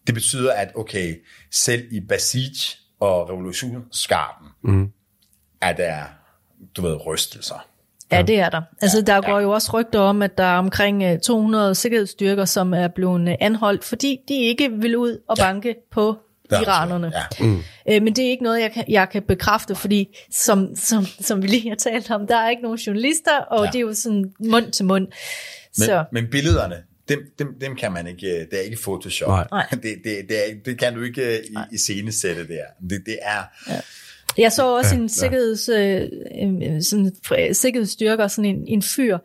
Det 0.07 0.13
betyder, 0.15 0.53
at 0.53 0.71
okay, 0.75 1.15
selv 1.51 1.87
i 1.91 1.99
Basij, 1.99 2.77
og 2.99 3.29
revolutionsskarpen, 3.29 4.47
mm. 4.61 4.91
er 5.61 5.73
der, 5.73 6.03
du 6.75 6.81
ved, 6.81 7.05
rystelser. 7.05 7.65
Ja, 8.11 8.21
det 8.21 8.39
er 8.39 8.49
der. 8.49 8.61
Altså, 8.81 9.01
der 9.01 9.21
går 9.21 9.37
ja. 9.37 9.39
jo 9.39 9.51
også 9.51 9.71
rygter 9.73 9.99
om, 9.99 10.21
at 10.21 10.37
der 10.37 10.43
er 10.43 10.57
omkring 10.57 11.21
200 11.23 11.69
øh, 11.69 11.75
sikkerhedsstyrker, 11.75 12.45
som 12.45 12.73
er 12.73 12.87
blevet 12.87 13.29
øh, 13.29 13.35
anholdt, 13.39 13.83
fordi 13.83 14.19
de 14.27 14.33
ikke 14.33 14.71
vil 14.71 14.97
ud 14.97 15.21
og 15.27 15.37
banke 15.37 15.69
ja. 15.69 15.73
på 15.91 16.17
der, 16.49 16.61
iranerne. 16.61 17.11
Ja. 17.15 17.45
Mm. 17.45 17.59
Øh, 17.89 18.03
men 18.03 18.15
det 18.15 18.25
er 18.25 18.29
ikke 18.29 18.43
noget, 18.43 18.61
jeg 18.61 18.71
kan, 18.71 18.85
jeg 18.87 19.09
kan 19.09 19.23
bekræfte, 19.23 19.75
fordi 19.75 20.17
som, 20.31 20.75
som, 20.75 21.05
som 21.05 21.41
vi 21.41 21.47
lige 21.47 21.69
har 21.69 21.75
talt 21.75 22.11
om, 22.11 22.27
der 22.27 22.37
er 22.37 22.49
ikke 22.49 22.61
nogen 22.61 22.77
journalister, 22.77 23.37
og 23.37 23.65
ja. 23.65 23.71
det 23.71 23.75
er 23.75 23.81
jo 23.81 23.93
sådan 23.93 24.33
mund 24.39 24.71
til 24.71 24.85
mund. 24.85 25.07
Men, 25.77 25.85
så. 25.85 26.05
men 26.11 26.27
billederne, 26.31 26.75
dem, 27.09 27.19
dem, 27.39 27.59
dem 27.61 27.75
kan 27.75 27.91
man 27.91 28.07
ikke, 28.07 28.27
det 28.27 28.53
er 28.53 28.61
ikke 28.61 28.77
Photoshop. 28.81 29.51
Nej. 29.51 29.65
Det, 29.83 29.95
det, 30.03 30.29
det, 30.29 30.37
er, 30.37 30.55
det 30.65 30.79
kan 30.79 30.93
du 30.93 31.01
ikke 31.01 31.37
øh, 31.37 31.43
i, 31.43 31.55
i 31.71 31.77
scenesætte 31.77 32.47
der. 32.47 32.63
Det, 32.89 33.05
det 33.05 33.17
er... 33.21 33.43
Ja. 33.69 33.79
Jeg 34.37 34.51
så 34.51 34.75
også 34.75 34.95
en, 34.95 35.09
sikkerheds, 35.09 35.69
øh, 35.69 36.81
sådan, 36.81 37.11
sikkerhedsstyrker, 37.53 38.27
sådan 38.27 38.55
en, 38.55 38.67
en 38.67 38.81
fyr, 38.81 39.17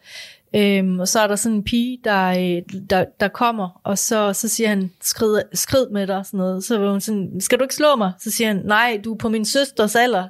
Øhm, 0.54 1.00
og 1.00 1.08
så 1.08 1.20
er 1.20 1.26
der 1.26 1.36
sådan 1.36 1.56
en 1.56 1.64
pige, 1.64 1.98
der, 2.04 2.28
øh, 2.28 2.80
der, 2.90 3.04
der 3.20 3.28
kommer, 3.28 3.80
og 3.84 3.98
så, 3.98 4.32
så 4.32 4.48
siger 4.48 4.68
han, 4.68 4.90
skrid, 5.00 5.42
skrid 5.52 5.86
med 5.88 6.06
dig, 6.06 6.26
sådan 6.26 6.38
noget. 6.38 6.64
Så 6.64 6.78
var 6.78 6.90
hun 6.90 7.00
sådan, 7.00 7.40
skal 7.40 7.58
du 7.58 7.64
ikke 7.64 7.74
slå 7.74 7.96
mig? 7.96 8.12
Så 8.20 8.30
siger 8.30 8.48
han, 8.48 8.62
nej, 8.64 9.00
du 9.04 9.14
er 9.14 9.18
på 9.18 9.28
min 9.28 9.44
søsters 9.44 9.96
alder. 9.96 10.28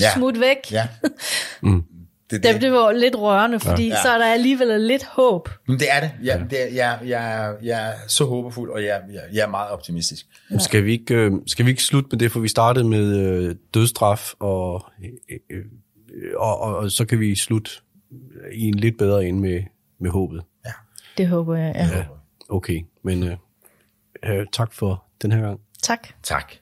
Ja. 0.00 0.14
Smut 0.14 0.40
væk. 0.40 0.72
Ja. 0.72 0.88
mm. 1.62 1.84
Det, 2.30 2.42
det. 2.42 2.60
det 2.60 2.72
var 2.72 2.92
lidt 2.92 3.16
rørende, 3.16 3.60
fordi 3.60 3.88
ja. 3.88 4.02
så 4.02 4.08
er 4.08 4.18
der 4.18 4.26
alligevel 4.26 4.80
lidt 4.80 5.04
håb. 5.04 5.48
Men 5.68 5.78
det 5.78 5.86
er 5.90 6.00
det. 6.00 6.10
Jeg, 6.22 6.46
det 6.50 6.62
er, 6.62 6.74
jeg, 6.74 6.98
jeg, 7.06 7.54
jeg 7.62 7.88
er 7.88 7.94
så 8.08 8.24
håbefuld, 8.24 8.70
og 8.70 8.82
jeg, 8.82 9.02
jeg, 9.12 9.22
jeg 9.32 9.42
er 9.42 9.48
meget 9.48 9.70
optimistisk. 9.70 10.26
Ja. 10.50 10.58
Skal, 10.58 10.84
vi 10.84 10.92
ikke, 10.92 11.14
øh, 11.14 11.32
skal 11.46 11.64
vi 11.64 11.70
ikke 11.70 11.82
slutte 11.82 12.08
med 12.12 12.18
det, 12.18 12.32
for 12.32 12.40
vi 12.40 12.48
startede 12.48 12.84
med 12.84 13.16
øh, 13.16 13.54
dødstraf, 13.74 14.32
og, 14.38 14.84
øh, 15.50 15.64
og, 16.36 16.60
og, 16.60 16.76
og 16.76 16.90
så 16.90 17.04
kan 17.04 17.20
vi 17.20 17.36
slutte 17.36 17.70
i 18.52 18.62
en 18.62 18.74
lidt 18.74 18.98
bedre 18.98 19.26
ende 19.26 19.40
med, 19.40 19.62
med 20.00 20.10
håbet. 20.10 20.42
Ja. 20.66 20.72
Det 21.18 21.28
håber 21.28 21.56
jeg, 21.56 21.72
ja. 21.76 21.98
Ja, 21.98 22.04
okay. 22.48 22.80
Men 23.02 23.22
øh, 24.22 24.46
tak 24.52 24.72
for 24.72 25.04
den 25.22 25.32
her 25.32 25.40
gang. 25.40 25.60
Tak. 25.82 26.08
Tak. 26.22 26.52